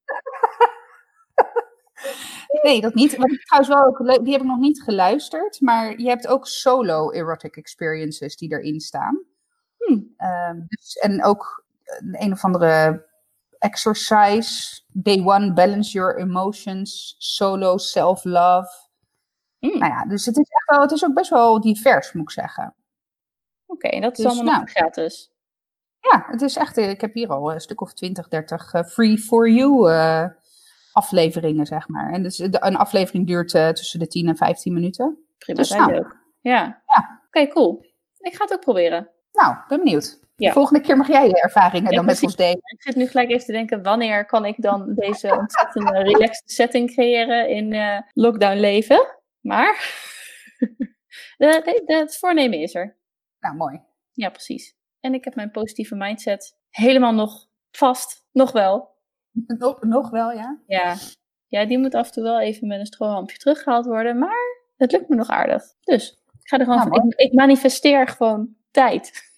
Nee, 2.63 2.81
dat 2.81 2.95
niet. 2.95 3.17
Wat 3.17 3.31
ik 3.31 3.45
trouwens 3.45 3.75
wel 3.75 3.85
ook 3.85 4.25
die 4.25 4.33
heb 4.33 4.41
ik 4.41 4.47
nog 4.47 4.59
niet 4.59 4.83
geluisterd. 4.83 5.61
Maar 5.61 5.99
je 5.99 6.09
hebt 6.09 6.27
ook 6.27 6.47
solo 6.47 7.11
erotic 7.11 7.57
experiences 7.57 8.37
die 8.37 8.53
erin 8.53 8.81
staan. 8.81 9.25
Um, 9.89 10.67
dus, 10.69 10.95
en 10.95 11.25
ook 11.25 11.65
een, 11.85 12.23
een 12.23 12.33
of 12.33 12.45
andere 12.45 13.07
exercise. 13.59 14.83
Day 14.93 15.21
one, 15.25 15.53
balance 15.53 15.93
your 15.93 16.19
emotions. 16.19 17.15
Solo 17.19 17.77
self-love. 17.77 18.89
Hmm. 19.59 19.79
Nou 19.79 19.93
ja, 19.93 20.05
dus 20.05 20.27
het 20.27 20.37
is 20.37 20.49
echt 20.49 20.71
wel, 20.71 20.81
het 20.81 20.91
is 20.91 21.05
ook 21.05 21.15
best 21.15 21.31
wel 21.31 21.61
divers, 21.61 22.13
moet 22.13 22.23
ik 22.23 22.31
zeggen. 22.31 22.75
Oké, 23.67 23.87
okay, 23.87 24.01
dat 24.01 24.19
is 24.19 24.25
dus, 24.25 24.27
allemaal 24.27 24.45
nou, 24.45 24.61
nog 24.61 24.71
gratis. 24.71 25.33
Ja, 26.01 26.25
het 26.27 26.43
is 26.43 26.57
echt, 26.57 26.77
ik 26.77 27.01
heb 27.01 27.15
hier 27.15 27.29
al 27.29 27.53
een 27.53 27.61
stuk 27.61 27.81
of 27.81 27.93
20, 27.93 28.29
30 28.29 28.75
uh, 28.75 28.83
free 28.83 29.19
for 29.19 29.51
you 29.51 29.91
uh, 29.91 30.27
afleveringen, 30.93 31.67
zeg 31.67 31.89
maar. 31.89 32.13
En 32.13 32.23
dus 32.23 32.37
de, 32.37 32.57
een 32.61 32.77
aflevering 32.77 33.27
duurt 33.27 33.55
uh, 33.55 33.69
tussen 33.69 33.99
de 33.99 34.07
10 34.07 34.29
en 34.29 34.37
15 34.37 34.73
minuten. 34.73 35.19
Prima, 35.39 35.59
dus, 35.59 35.71
nou, 35.71 35.99
ook. 35.99 36.17
Ja. 36.41 36.53
ja. 36.87 37.21
Oké, 37.27 37.27
okay, 37.27 37.49
cool. 37.49 37.85
Ik 38.19 38.35
ga 38.35 38.45
het 38.45 38.53
ook 38.53 38.61
proberen. 38.61 39.09
Nou, 39.33 39.57
ben 39.69 39.79
benieuwd. 39.79 40.19
Ja. 40.37 40.49
De 40.49 40.55
volgende 40.55 40.81
keer 40.81 40.97
mag 40.97 41.09
jij 41.09 41.27
je 41.27 41.41
ervaringen 41.41 41.91
ja, 41.91 41.97
dan 41.97 42.05
precies. 42.05 42.23
met 42.23 42.31
ons 42.31 42.39
delen. 42.39 42.63
Ik 42.65 42.83
zit 42.83 42.97
nu 42.97 43.07
gelijk 43.07 43.31
even 43.31 43.47
te 43.47 43.53
denken, 43.53 43.83
wanneer 43.83 44.27
kan 44.27 44.45
ik 44.45 44.55
dan 44.63 44.95
deze 44.95 45.37
ontzettende 45.39 46.03
relaxed 46.03 46.51
setting 46.51 46.93
creëren 46.93 47.49
in 47.49 47.73
uh, 47.73 48.01
lockdown 48.13 48.59
leven? 48.59 49.17
Maar 49.41 49.95
het 51.85 52.19
voornemen 52.19 52.59
is 52.59 52.75
er. 52.75 52.97
Nou, 53.41 53.57
mooi. 53.57 53.81
Ja, 54.13 54.31
precies. 54.31 54.75
En 55.01 55.15
ik 55.15 55.25
heb 55.25 55.35
mijn 55.35 55.51
positieve 55.51 55.95
mindset 55.95 56.57
helemaal 56.71 57.15
nog 57.15 57.47
vast. 57.71 58.25
Nog 58.33 58.53
wel. 58.53 58.99
Nog, 59.47 59.83
nog 59.83 60.11
wel, 60.11 60.31
ja? 60.33 60.59
Ja. 60.67 60.95
Ja, 61.47 61.65
die 61.65 61.79
moet 61.79 61.95
af 61.95 62.07
en 62.07 62.13
toe 62.13 62.23
wel 62.23 62.41
even 62.41 62.67
met 62.69 62.79
een 62.81 62.87
strohampje 62.87 63.37
teruggehaald 63.39 63.87
worden. 63.87 64.19
Maar 64.19 64.57
het 64.77 64.93
lukt 64.93 65.09
me 65.09 65.17
nog 65.17 65.29
aardig. 65.29 65.63
Dus 65.81 66.11
ik 66.41 66.49
ga 66.49 66.59
er 66.59 66.65
gewoon 66.65 66.89
Nou, 66.89 67.09
ik, 67.09 67.19
ik 67.19 67.33
manifesteer 67.33 68.09
gewoon 68.09 68.55
tijd. 68.71 69.29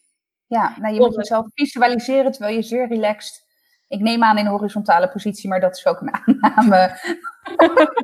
Ja, 0.47 0.75
nou, 0.79 0.95
je 0.95 1.01
moet 1.01 1.15
jezelf 1.15 1.47
visualiseren 1.55 2.33
terwijl 2.33 2.55
je 2.55 2.63
zeer 2.63 2.89
relaxed. 2.89 3.47
Ik 3.89 4.01
neem 4.01 4.23
aan 4.23 4.39
in 4.39 4.47
horizontale 4.47 5.09
positie, 5.09 5.49
maar 5.49 5.61
dat 5.61 5.77
is 5.77 5.87
ook 5.87 6.01
een 6.01 6.13
aanname. 6.15 6.99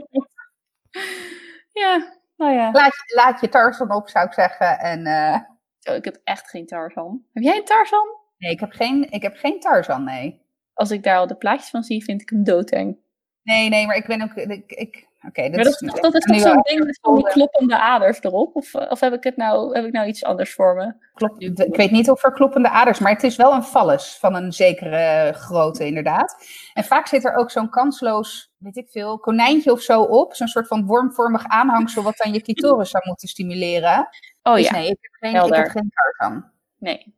ja, 1.82 2.12
nou 2.36 2.52
ja. 2.52 2.70
Laat, 2.72 2.92
je- 3.06 3.14
laat 3.16 3.40
je 3.40 3.48
Tarzan 3.48 3.92
op, 3.94 4.08
zou 4.08 4.26
ik 4.26 4.32
zeggen. 4.32 4.78
En, 4.78 5.06
eh, 5.06 5.94
ik 5.96 6.04
heb 6.04 6.20
echt 6.24 6.50
geen 6.50 6.66
Tarzan. 6.66 7.24
Heb 7.32 7.42
jij 7.42 7.56
een 7.56 7.64
Tarzan? 7.64 8.06
nee, 8.38 8.50
ik 8.52 8.60
heb, 8.60 8.72
geen, 8.72 9.10
ik 9.10 9.22
heb 9.22 9.36
geen 9.36 9.60
Tarzan, 9.60 10.04
nee. 10.04 10.46
Als 10.78 10.90
ik 10.90 11.02
daar 11.02 11.18
al 11.18 11.26
de 11.26 11.34
plaatjes 11.34 11.70
van 11.70 11.82
zie, 11.82 12.04
vind 12.04 12.22
ik 12.22 12.28
hem 12.28 12.44
doodeng. 12.44 12.96
Nee, 13.42 13.68
nee, 13.68 13.86
maar 13.86 13.96
ik 13.96 14.06
ben 14.06 14.22
ook... 14.22 14.32
Ik, 14.34 14.72
ik, 14.72 15.06
Oké, 15.26 15.50
dat, 15.50 15.66
is 15.66 15.76
toch- 15.76 16.00
dat 16.00 16.14
is 16.14 16.24
toch 16.24 16.40
zo'n 16.40 16.62
ding 16.62 16.84
met 16.84 16.98
van 17.02 17.14
die 17.14 17.28
kloppende 17.28 17.78
aders 17.78 18.22
erop? 18.22 18.56
Of, 18.56 18.74
eh, 18.74 18.90
of 18.90 19.00
heb, 19.00 19.12
ik 19.12 19.24
het 19.24 19.36
nou, 19.36 19.74
heb 19.74 19.84
ik 19.84 19.92
nou 19.92 20.06
iets 20.06 20.24
anders 20.24 20.54
voor 20.54 20.74
me? 20.74 20.94
Klopt. 21.14 21.42
Ik 21.60 21.76
weet 21.76 21.90
niet 21.90 22.10
of 22.10 22.24
er 22.24 22.32
kloppende 22.32 22.68
aders, 22.70 22.98
maar 22.98 23.12
het 23.12 23.22
is 23.22 23.36
wel 23.36 23.52
een 23.52 23.62
vallus 23.62 24.16
van 24.20 24.34
een 24.34 24.52
zekere 24.52 25.32
grootte, 25.36 25.86
inderdaad. 25.86 26.36
En 26.74 26.84
vaak 26.84 27.06
zit 27.06 27.24
er 27.24 27.34
ook 27.34 27.50
zo'n 27.50 27.70
kansloos, 27.70 28.52
weet 28.56 28.76
ik 28.76 28.90
veel, 28.90 29.18
konijntje 29.18 29.72
of 29.72 29.80
zo 29.80 30.02
op. 30.02 30.34
Zo'n 30.34 30.48
soort 30.48 30.66
van 30.66 30.86
wormvormig 30.86 31.44
aanhangsel 31.46 32.02
wat 32.02 32.16
dan 32.16 32.32
je 32.32 32.40
clitoris 32.40 32.90
zou 32.90 33.02
moeten 33.06 33.28
stimuleren. 33.28 34.08
Oh 34.42 34.54
dus 34.54 34.66
ja, 34.68 34.72
nee, 34.72 34.88
ik 34.90 34.98
heb 35.00 35.12
geen, 35.20 35.30
ik 35.30 35.36
helder. 35.36 35.58
heb 35.58 35.68
geen 35.68 35.90
Tarzan. 35.94 36.50
nee. 36.78 37.14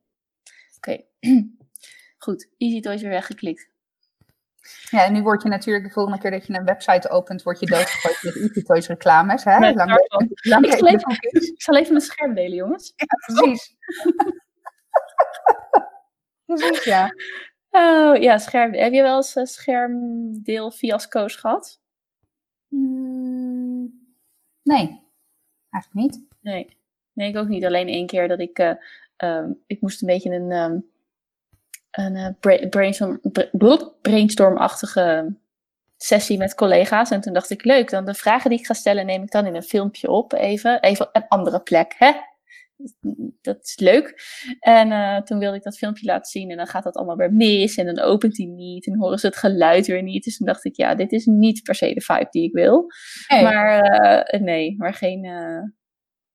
Oké. 0.76 1.00
Goed, 2.22 2.48
Easy 2.58 2.80
Toys 2.80 3.02
weer 3.02 3.10
weggeklikt. 3.10 3.68
Ja, 4.90 5.04
en 5.04 5.12
nu 5.12 5.22
word 5.22 5.42
je 5.42 5.48
natuurlijk 5.48 5.84
de 5.84 5.92
volgende 5.92 6.18
keer 6.18 6.30
dat 6.30 6.46
je 6.46 6.54
een 6.54 6.64
website 6.64 7.10
opent, 7.10 7.42
word 7.42 7.60
je 7.60 7.66
doodgegooid 7.76 8.22
met 8.22 8.36
Easy 8.36 8.62
Toys 8.62 8.86
reclames. 8.86 9.44
Hè? 9.44 9.58
Met 9.58 9.74
Lang, 9.74 9.90
lang 10.40 10.66
Ik 10.66 10.72
zal, 10.72 10.88
even, 10.88 11.18
ik 11.30 11.62
zal 11.62 11.76
even 11.76 11.92
mijn 11.92 12.04
scherm 12.04 12.34
delen, 12.34 12.56
jongens. 12.56 12.92
Ja, 12.96 13.06
precies. 13.06 13.76
precies, 16.46 16.84
ja. 16.84 17.14
Oh, 17.70 18.16
ja, 18.16 18.38
scherm. 18.38 18.74
Heb 18.74 18.92
je 18.92 19.02
wel 19.02 19.16
eens 19.16 19.36
uh, 19.36 19.44
schermdeel 19.44 20.70
fiasco's 20.70 21.36
gehad? 21.36 21.80
Mm, 22.68 24.06
nee, 24.62 25.02
eigenlijk 25.70 25.94
niet. 25.94 26.24
Nee. 26.40 26.76
nee, 27.12 27.28
ik 27.28 27.36
ook 27.36 27.48
niet. 27.48 27.64
Alleen 27.64 27.88
één 27.88 28.06
keer 28.06 28.28
dat 28.28 28.40
ik, 28.40 28.58
uh, 28.58 28.74
um, 29.16 29.62
ik 29.66 29.80
moest 29.80 30.00
een 30.00 30.06
beetje 30.08 30.30
een, 30.30 30.52
um, 30.52 30.90
een 31.90 32.16
uh, 32.42 32.68
brainstorm, 32.68 33.20
brainstormachtige 34.02 35.36
sessie 35.96 36.38
met 36.38 36.54
collega's. 36.54 37.10
En 37.10 37.20
toen 37.20 37.32
dacht 37.32 37.50
ik, 37.50 37.64
leuk, 37.64 37.90
dan 37.90 38.04
de 38.04 38.14
vragen 38.14 38.50
die 38.50 38.58
ik 38.58 38.66
ga 38.66 38.74
stellen 38.74 39.06
neem 39.06 39.22
ik 39.22 39.30
dan 39.30 39.46
in 39.46 39.54
een 39.54 39.62
filmpje 39.62 40.10
op, 40.10 40.32
even, 40.32 40.80
even 40.80 41.08
een 41.12 41.28
andere 41.28 41.60
plek, 41.60 41.94
hè? 41.98 42.12
Dat 43.40 43.58
is 43.62 43.78
leuk. 43.78 44.22
En 44.60 44.90
uh, 44.90 45.20
toen 45.20 45.38
wilde 45.38 45.56
ik 45.56 45.62
dat 45.62 45.78
filmpje 45.78 46.06
laten 46.06 46.30
zien 46.30 46.50
en 46.50 46.56
dan 46.56 46.66
gaat 46.66 46.84
dat 46.84 46.96
allemaal 46.96 47.16
weer 47.16 47.32
mis 47.32 47.76
en 47.76 47.86
dan 47.86 48.00
opent 48.00 48.36
hij 48.36 48.46
niet 48.46 48.86
en 48.86 48.98
horen 48.98 49.18
ze 49.18 49.26
het 49.26 49.36
geluid 49.36 49.86
weer 49.86 50.02
niet. 50.02 50.24
Dus 50.24 50.36
toen 50.36 50.46
dacht 50.46 50.64
ik, 50.64 50.76
ja, 50.76 50.94
dit 50.94 51.12
is 51.12 51.26
niet 51.26 51.62
per 51.62 51.74
se 51.74 51.94
de 51.94 52.00
vibe 52.00 52.28
die 52.30 52.44
ik 52.44 52.52
wil. 52.52 52.86
Maar 53.28 54.02
uh, 54.32 54.40
nee, 54.40 54.74
maar 54.78 54.94
geen, 54.94 55.24
uh, 55.24 55.62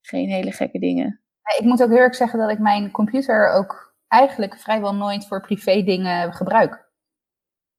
geen 0.02 0.30
hele 0.30 0.52
gekke 0.52 0.80
dingen. 0.80 1.22
Ik 1.58 1.66
moet 1.66 1.84
ook 1.84 1.90
heel 1.90 1.98
erg 1.98 2.16
zeggen 2.16 2.40
dat 2.40 2.52
ik 2.52 2.60
mijn 2.60 2.92
computer 2.92 3.50
ook 3.50 3.95
eigenlijk 4.20 4.60
vrijwel 4.60 4.96
nooit 4.96 5.28
voor 5.28 5.42
privé 5.42 5.84
dingen 5.84 6.34
gebruik. 6.34 6.84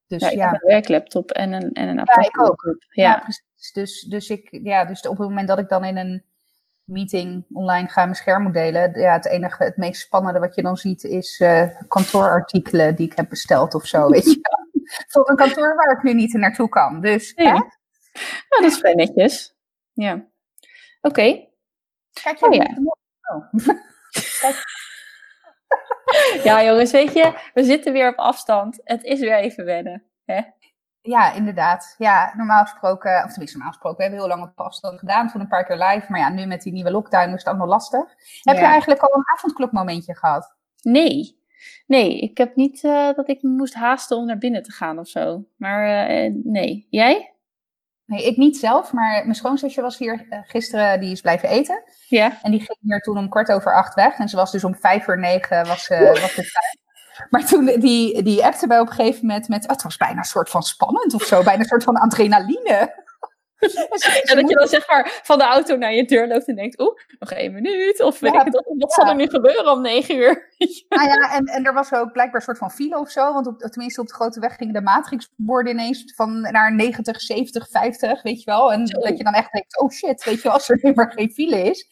Dus, 0.07 0.21
ja, 0.21 0.31
ik 0.31 0.37
ja. 0.37 0.51
heb 0.51 0.63
een 0.63 0.69
werklaptop 0.69 1.31
en 1.31 1.53
een, 1.53 1.73
en 1.73 1.89
een 1.89 2.01
aparte 2.01 2.21
ja, 2.21 2.43
ik 2.43 2.51
ook. 2.51 2.77
Ja. 2.79 3.03
ja, 3.05 3.19
precies. 3.19 3.73
Dus, 3.73 4.01
dus, 4.01 4.31
ik, 4.31 4.49
ja, 4.63 4.85
dus 4.85 5.01
op 5.01 5.19
het 5.19 5.29
moment 5.29 5.49
dat 5.49 5.59
ik 5.59 5.69
dan 5.69 5.85
in 5.85 5.97
een 5.97 6.25
meeting 6.85 7.45
online 7.53 7.89
ga 7.89 8.03
mijn 8.03 8.17
scherm 8.17 8.43
moet 8.43 8.53
delen, 8.53 9.01
ja, 9.01 9.13
het 9.13 9.27
enige, 9.27 9.65
het 9.65 9.77
meest 9.77 10.01
spannende 10.01 10.41
wat 10.41 10.55
je 10.55 10.63
dan 10.63 10.77
ziet 10.77 11.05
is 11.05 11.41
uh, 11.41 11.69
kantoorartikelen 11.89 12.97
die 12.97 13.07
ik 13.07 13.17
heb 13.17 13.29
besteld 13.29 13.75
of 13.75 13.87
zo, 13.87 14.09
weet 14.09 14.25
je. 14.25 14.41
Tot 15.09 15.29
een 15.31 15.37
kantoor 15.37 15.77
waar 15.77 15.97
ik 15.97 16.03
nu 16.03 16.15
niet 16.15 16.33
naartoe 16.33 16.69
kan. 16.69 17.01
Dus, 17.01 17.35
nee. 17.35 17.53
Nou, 17.53 17.71
dat 18.49 18.65
is 18.65 18.79
vrij 18.79 18.95
netjes. 18.95 19.55
Ja. 19.93 20.13
Oké. 20.13 20.27
Okay. 21.01 21.51
Kijk 22.23 22.39
je 22.39 22.47
oh, 22.47 22.55
ja. 22.55 22.77
Oh. 23.35 23.53
ja, 26.45 26.65
jongens, 26.65 26.91
weet 26.91 27.13
je, 27.13 27.33
we 27.55 27.65
zitten 27.65 27.93
weer 27.93 28.09
op 28.09 28.17
afstand. 28.17 28.81
Het 28.85 29.05
is 29.05 29.21
weer 29.21 29.39
even 29.39 29.65
wennen. 29.65 30.03
Hè? 30.25 30.41
Ja, 31.01 31.33
inderdaad. 31.33 31.95
Ja, 31.99 32.33
normaal 32.37 32.63
gesproken, 32.63 33.25
of 33.25 33.29
tenminste 33.29 33.57
normaal 33.57 33.73
gesproken, 33.73 33.97
we 33.97 34.03
hebben 34.03 34.21
heel 34.21 34.29
lang 34.29 34.51
op 34.51 34.61
afstand 34.61 34.99
gedaan, 34.99 35.31
toen 35.31 35.41
een 35.41 35.49
paar 35.49 35.65
keer 35.65 35.77
live. 35.77 36.07
Maar 36.09 36.21
ja, 36.21 36.29
nu 36.29 36.47
met 36.47 36.63
die 36.63 36.73
nieuwe 36.73 36.91
lockdown 36.91 37.29
is 37.29 37.39
het 37.39 37.47
allemaal 37.47 37.67
lastig. 37.67 38.05
Heb 38.43 38.57
je 38.57 38.65
eigenlijk 38.65 39.01
al 39.01 39.15
een 39.15 39.25
avondklokmomentje 39.35 40.17
gehad? 40.17 40.55
Nee. 40.83 41.45
Nee, 41.87 42.19
ik 42.19 42.39
heb 42.39 42.57
niet 42.57 42.83
uh, 42.83 43.13
dat 43.15 43.29
ik 43.29 43.43
me 43.43 43.49
moest 43.49 43.75
haasten 43.75 44.17
om 44.17 44.27
naar 44.27 44.39
binnen 44.39 44.63
te 44.63 44.73
gaan 44.73 44.99
of 44.99 45.09
zo. 45.09 45.45
Maar 45.57 46.11
uh, 46.11 46.35
nee. 46.45 46.87
Jij? 46.91 47.35
Nee, 48.07 48.27
ik 48.27 48.37
niet 48.37 48.57
zelf, 48.57 48.93
maar 48.93 49.23
mijn 49.23 49.35
schoonzusje 49.35 49.81
was 49.81 49.99
hier 49.99 50.27
uh, 50.31 50.39
gisteren, 50.43 51.01
die 51.01 51.13
is 51.13 51.21
blijven 51.21 51.49
eten. 51.49 51.83
Ja. 52.09 52.39
En 52.43 52.51
die 52.51 52.61
ging 52.61 52.79
hier 52.81 53.01
toen 53.01 53.19
om 53.19 53.29
kwart 53.29 53.53
over 53.53 53.75
acht 53.75 53.95
weg. 53.95 54.19
En 54.19 54.29
ze 54.29 54.37
was 54.37 54.53
dus 54.53 54.65
om 54.65 54.77
vijf 54.77 55.07
uur 55.07 55.19
negen 55.19 55.67
was, 55.67 55.89
uh, 55.89 56.09
was 56.09 56.35
het 56.35 56.35
thuis. 56.53 56.77
Maar 57.31 57.47
toen 57.47 57.65
die, 57.65 58.23
die 58.23 58.45
appte 58.45 58.67
bij 58.67 58.81
op 58.81 58.89
een 58.89 58.93
gegeven 58.93 59.27
moment 59.27 59.49
met, 59.49 59.65
oh, 59.65 59.71
het 59.71 59.83
was 59.83 59.97
bijna 59.97 60.19
een 60.19 60.25
soort 60.25 60.51
van 60.51 60.63
spannend 60.63 61.15
of 61.15 61.23
zo, 61.23 61.43
bijna 61.43 61.61
een 61.61 61.69
soort 61.69 61.85
van 61.85 61.97
adrenaline. 61.97 63.05
en 64.29 64.37
dat 64.37 64.49
je 64.49 64.55
dan 64.59 64.69
zeg 64.69 64.89
maar 64.89 65.21
van 65.23 65.39
de 65.39 65.45
auto 65.45 65.77
naar 65.77 65.93
je 65.93 66.05
deur 66.05 66.29
loopt 66.29 66.49
en 66.49 66.55
denkt, 66.55 66.81
oeh, 66.81 66.99
nog 67.19 67.31
één 67.31 67.53
minuut. 67.53 68.03
Of 68.03 68.21
weet 68.21 68.35
ik 68.35 68.41
het, 68.41 68.55
wat 68.55 68.65
ja. 68.79 68.89
zal 68.89 69.09
er 69.09 69.15
nu 69.15 69.29
gebeuren 69.29 69.73
om 69.73 69.81
negen 69.81 70.17
uur? 70.17 70.55
nou 70.89 71.09
ja, 71.09 71.35
en, 71.35 71.47
en 71.47 71.65
er 71.65 71.73
was 71.73 71.93
ook 71.93 72.13
blijkbaar 72.13 72.41
een 72.41 72.47
soort 72.47 72.59
van 72.59 72.71
file 72.71 72.99
of 72.99 73.11
zo. 73.11 73.33
Want 73.33 73.47
op, 73.47 73.61
tenminste 73.61 74.01
op 74.01 74.07
de 74.07 74.15
grote 74.15 74.41
weg 74.41 74.57
gingen 74.57 74.75
de 74.75 74.81
matrixborden 74.81 75.73
ineens 75.73 76.13
van 76.15 76.41
naar 76.41 76.75
90, 76.75 77.21
70, 77.21 77.69
50, 77.71 78.23
weet 78.23 78.43
je 78.43 78.51
wel. 78.51 78.73
En 78.73 78.87
zo. 78.87 79.01
dat 79.01 79.19
je 79.19 79.25
dan 79.25 79.33
echt 79.33 79.53
denkt, 79.53 79.81
oh 79.81 79.91
shit, 79.91 80.25
weet 80.25 80.37
je 80.37 80.43
wel, 80.43 80.53
als 80.53 80.69
er 80.69 80.79
nu 80.83 80.93
maar 80.95 81.13
geen 81.13 81.33
file 81.33 81.63
is. 81.63 81.89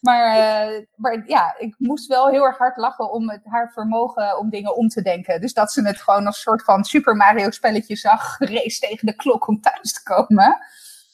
Maar, 0.00 0.36
uh, 0.36 0.84
maar 0.96 1.22
ja, 1.26 1.54
ik 1.58 1.74
moest 1.78 2.06
wel 2.06 2.28
heel 2.28 2.44
erg 2.44 2.58
hard 2.58 2.76
lachen 2.76 3.12
om 3.12 3.30
het, 3.30 3.40
haar 3.44 3.72
vermogen 3.72 4.38
om 4.38 4.50
dingen 4.50 4.76
om 4.76 4.88
te 4.88 5.02
denken. 5.02 5.40
Dus 5.40 5.52
dat 5.52 5.72
ze 5.72 5.86
het 5.86 6.00
gewoon 6.00 6.26
als 6.26 6.40
soort 6.40 6.62
van 6.62 6.84
Super 6.84 7.16
Mario 7.16 7.50
spelletje 7.50 7.96
zag, 7.96 8.38
race 8.38 8.78
tegen 8.78 9.06
de 9.06 9.14
klok 9.14 9.46
om 9.46 9.60
thuis 9.60 9.92
te 9.92 10.02
komen. 10.02 10.58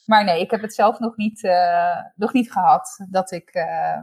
Maar 0.06 0.25
nee, 0.25 0.40
ik 0.40 0.50
heb 0.50 0.62
het 0.62 0.75
zelf 0.75 0.99
nog 0.99 1.16
niet, 1.16 1.42
uh, 1.42 1.96
nog 2.14 2.32
niet 2.32 2.52
gehad. 2.52 3.04
Dat 3.11 3.30
ik. 3.30 3.54
Uh, 3.54 4.02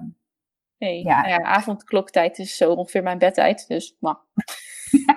nee, 0.78 1.04
ja. 1.04 1.26
ja, 1.28 1.42
avondkloktijd 1.42 2.40
is 2.40 2.58
zo 2.58 2.72
ongeveer 2.72 3.04
mijn 3.04 3.18
bedtijd. 3.18 3.68
Dus, 3.68 3.96
maar. 4.00 4.20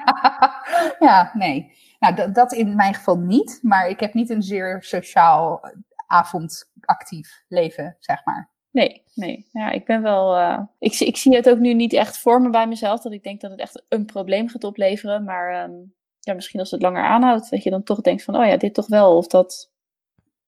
ja, 1.09 1.31
nee. 1.35 1.73
Nou, 1.99 2.33
dat 2.33 2.53
in 2.53 2.76
mijn 2.76 2.95
geval 2.95 3.19
niet. 3.19 3.59
Maar 3.62 3.88
ik 3.88 4.00
heb 4.00 4.14
niet 4.14 4.31
een 4.31 4.43
zeer 4.43 4.83
sociaal 4.83 5.61
avondactief 6.07 7.45
leven, 7.49 7.97
zeg 7.99 8.25
maar. 8.25 8.53
Nee, 8.71 9.03
nee. 9.14 9.49
Ja, 9.53 9.71
ik 9.71 9.85
ben 9.85 10.03
wel. 10.03 10.38
Uh, 10.38 10.61
ik, 10.79 11.00
ik 11.00 11.17
zie 11.17 11.37
het 11.37 11.49
ook 11.49 11.59
nu 11.59 11.75
niet 11.75 11.93
echt 11.93 12.19
voor 12.19 12.43
me 12.43 12.50
bij 12.50 12.67
mezelf. 12.67 13.00
Dat 13.00 13.12
ik 13.12 13.23
denk 13.23 13.41
dat 13.41 13.50
het 13.50 13.61
echt 13.61 13.85
een 13.88 14.05
probleem 14.05 14.49
gaat 14.49 14.64
opleveren. 14.64 15.25
Maar 15.25 15.64
um, 15.64 15.95
ja, 16.21 16.35
misschien 16.35 16.61
als 16.61 16.71
het 16.71 16.83
langer 16.83 17.03
aanhoudt, 17.03 17.50
dat 17.50 17.62
je 17.62 17.71
dan 17.71 17.83
toch 17.83 18.00
denkt 18.00 18.23
van, 18.23 18.37
oh 18.37 18.47
ja, 18.47 18.57
dit 18.57 18.75
toch 18.75 18.87
wel. 18.87 19.17
Of 19.17 19.26
dat 19.26 19.73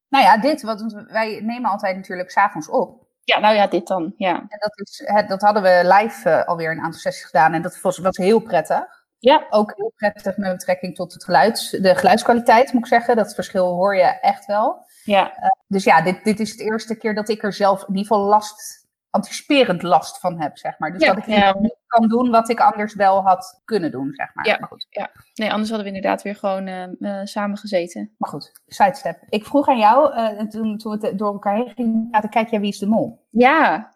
nou 0.08 0.24
ja, 0.24 0.38
dit, 0.38 0.62
want 0.62 1.04
wij 1.08 1.40
nemen 1.42 1.70
altijd 1.70 1.96
natuurlijk 1.96 2.30
s'avonds 2.30 2.68
op. 2.68 3.04
Ja, 3.20 3.38
nou 3.38 3.54
ja, 3.54 3.66
dit 3.66 3.86
dan, 3.86 4.14
ja. 4.16 4.34
En 4.34 4.58
dat, 4.58 4.80
is, 4.80 5.04
dat 5.28 5.40
hadden 5.40 5.62
we 5.62 5.94
live 5.98 6.30
uh, 6.30 6.44
alweer 6.44 6.70
een 6.70 6.80
aantal 6.80 7.00
sessies 7.00 7.24
gedaan 7.24 7.52
en 7.52 7.62
dat 7.62 7.80
was, 7.80 7.98
was 7.98 8.16
heel 8.16 8.40
prettig. 8.40 9.04
Ja. 9.18 9.46
Ook 9.50 9.72
heel 9.76 9.92
prettig 9.96 10.36
met 10.36 10.52
betrekking 10.52 10.94
tot 10.94 11.12
het 11.12 11.24
geluids, 11.24 11.70
de 11.70 11.94
geluidskwaliteit, 11.94 12.72
moet 12.72 12.82
ik 12.82 12.88
zeggen. 12.88 13.16
Dat 13.16 13.34
verschil 13.34 13.66
hoor 13.66 13.96
je 13.96 14.20
echt 14.20 14.46
wel. 14.46 14.84
Ja. 15.04 15.36
Uh, 15.38 15.48
dus 15.66 15.84
ja, 15.84 16.02
dit, 16.02 16.24
dit 16.24 16.40
is 16.40 16.56
de 16.56 16.64
eerste 16.64 16.96
keer 16.96 17.14
dat 17.14 17.28
ik 17.28 17.42
er 17.42 17.52
zelf 17.52 17.80
in 17.80 17.94
ieder 17.94 18.02
geval 18.02 18.28
last 18.28 18.86
anticiperend 19.10 19.82
last 19.82 20.18
van 20.18 20.40
heb, 20.40 20.58
zeg 20.58 20.78
maar. 20.78 20.92
Dus 20.92 21.02
ja, 21.02 21.14
dat 21.14 21.16
ik 21.16 21.26
ja. 21.26 21.56
niet 21.58 21.75
kan 21.98 22.08
doen 22.08 22.30
wat 22.30 22.48
ik 22.48 22.60
anders 22.60 22.94
wel 22.94 23.22
had 23.22 23.60
kunnen 23.64 23.90
doen, 23.90 24.12
zeg 24.12 24.34
maar. 24.34 24.46
Ja, 24.46 24.56
maar 24.60 24.68
goed. 24.68 24.86
ja. 24.90 25.10
nee, 25.34 25.50
anders 25.50 25.70
hadden 25.70 25.88
we 25.88 25.94
inderdaad 25.94 26.22
weer 26.22 26.36
gewoon 26.36 26.66
uh, 26.66 26.84
uh, 26.98 27.20
samen 27.24 27.58
gezeten. 27.58 28.14
Maar 28.18 28.30
goed, 28.30 28.60
sidestep. 28.66 29.22
Ik 29.28 29.44
vroeg 29.44 29.68
aan 29.68 29.78
jou, 29.78 30.14
uh, 30.14 30.48
toen, 30.48 30.78
toen 30.78 30.98
we 30.98 31.06
het 31.06 31.18
door 31.18 31.32
elkaar 31.32 31.56
heen 31.56 31.72
gingen 31.74 32.08
laten 32.10 32.30
kijken, 32.30 32.60
wie 32.60 32.70
is 32.70 32.78
de 32.78 32.86
mol? 32.86 33.26
Ja. 33.30 33.94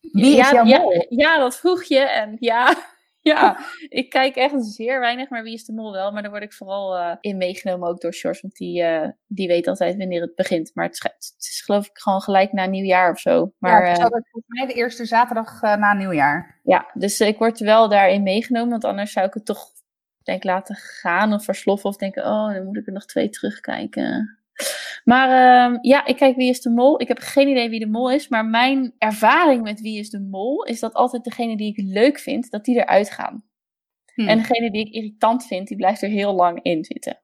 Wie 0.00 0.38
is 0.38 0.50
jouw 0.50 0.64
mol? 0.64 1.06
Ja, 1.08 1.38
dat 1.38 1.56
vroeg 1.56 1.82
je 1.84 2.00
en 2.00 2.36
ja... 2.38 2.74
Ja, 3.32 3.58
ik 3.88 4.10
kijk 4.10 4.36
echt 4.36 4.64
zeer 4.64 5.00
weinig, 5.00 5.28
maar 5.28 5.42
wie 5.42 5.54
is 5.54 5.64
de 5.64 5.72
mol 5.72 5.92
wel. 5.92 6.12
Maar 6.12 6.22
daar 6.22 6.30
word 6.30 6.42
ik 6.42 6.52
vooral 6.52 6.96
uh, 6.96 7.16
in 7.20 7.36
meegenomen 7.36 7.88
ook 7.88 8.00
door 8.00 8.12
Sjors, 8.12 8.40
want 8.40 8.54
die, 8.56 8.82
uh, 8.82 9.08
die 9.26 9.48
weet 9.48 9.66
altijd 9.66 9.96
wanneer 9.96 10.20
het 10.20 10.34
begint. 10.34 10.70
Maar 10.74 10.84
het, 10.84 11.02
het, 11.02 11.34
is 11.38 11.62
geloof 11.64 11.86
ik 11.86 11.98
gewoon 11.98 12.20
gelijk 12.20 12.52
na 12.52 12.66
nieuwjaar 12.66 13.10
of 13.10 13.20
zo. 13.20 13.52
Maar, 13.58 13.82
ja, 13.82 13.88
het 13.88 13.98
is 13.98 14.04
uh, 14.04 14.10
volgens 14.10 14.44
mij 14.46 14.66
de 14.66 14.72
eerste 14.72 15.04
zaterdag 15.04 15.60
na 15.60 15.94
nieuwjaar. 15.94 16.60
Ja, 16.62 16.90
dus 16.94 17.20
ik 17.20 17.38
word 17.38 17.58
wel 17.58 17.88
daarin 17.88 18.22
meegenomen, 18.22 18.70
want 18.70 18.84
anders 18.84 19.12
zou 19.12 19.26
ik 19.26 19.34
het 19.34 19.44
toch 19.44 19.72
denk 20.22 20.44
laten 20.44 20.74
gaan 20.76 21.32
of 21.32 21.44
versloffen 21.44 21.90
of 21.90 21.96
denken, 21.96 22.24
oh, 22.24 22.54
dan 22.54 22.64
moet 22.64 22.76
ik 22.76 22.86
er 22.86 22.92
nog 22.92 23.06
twee 23.06 23.28
terugkijken. 23.28 24.38
Maar 25.04 25.28
uh, 25.72 25.78
ja, 25.80 26.04
ik 26.04 26.16
kijk 26.16 26.36
Wie 26.36 26.48
is 26.48 26.60
de 26.60 26.70
Mol. 26.70 27.00
Ik 27.00 27.08
heb 27.08 27.18
geen 27.18 27.48
idee 27.48 27.68
wie 27.68 27.78
de 27.78 27.88
Mol 27.88 28.10
is. 28.10 28.28
Maar 28.28 28.44
mijn 28.44 28.94
ervaring 28.98 29.62
met 29.62 29.80
Wie 29.80 29.98
is 29.98 30.10
de 30.10 30.20
Mol 30.20 30.64
is 30.64 30.80
dat 30.80 30.94
altijd 30.94 31.24
degene 31.24 31.56
die 31.56 31.72
ik 31.76 31.92
leuk 31.94 32.18
vind, 32.18 32.50
dat 32.50 32.64
die 32.64 32.76
eruit 32.76 33.10
gaan. 33.10 33.44
Hmm. 34.14 34.28
En 34.28 34.38
degene 34.38 34.70
die 34.70 34.86
ik 34.86 34.92
irritant 34.92 35.46
vind, 35.46 35.68
die 35.68 35.76
blijft 35.76 36.02
er 36.02 36.08
heel 36.08 36.34
lang 36.34 36.62
in 36.62 36.84
zitten. 36.84 37.20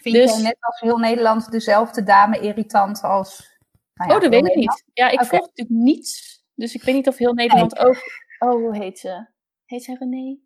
Vind 0.00 0.14
dus... 0.14 0.36
je 0.36 0.42
net 0.42 0.56
als 0.60 0.80
heel 0.80 0.98
Nederland 0.98 1.50
dezelfde 1.50 2.02
dame 2.02 2.40
irritant 2.40 3.02
als... 3.02 3.52
Nou 3.94 4.10
ja, 4.10 4.16
oh, 4.16 4.22
dat 4.22 4.30
weet 4.30 4.46
ik 4.46 4.54
niet. 4.54 4.84
Ja, 4.92 5.06
ik 5.06 5.12
okay. 5.12 5.26
volg 5.26 5.46
natuurlijk 5.46 5.84
niets. 5.84 6.42
Dus 6.54 6.74
ik 6.74 6.82
weet 6.82 6.94
niet 6.94 7.08
of 7.08 7.16
heel 7.16 7.32
Nederland 7.32 7.74
nee. 7.74 7.84
ook... 7.86 7.96
Oh, 8.38 8.52
hoe 8.52 8.76
heet 8.76 8.98
ze? 8.98 9.26
Heet 9.64 9.84
ze 9.84 9.96
René? 9.98 10.38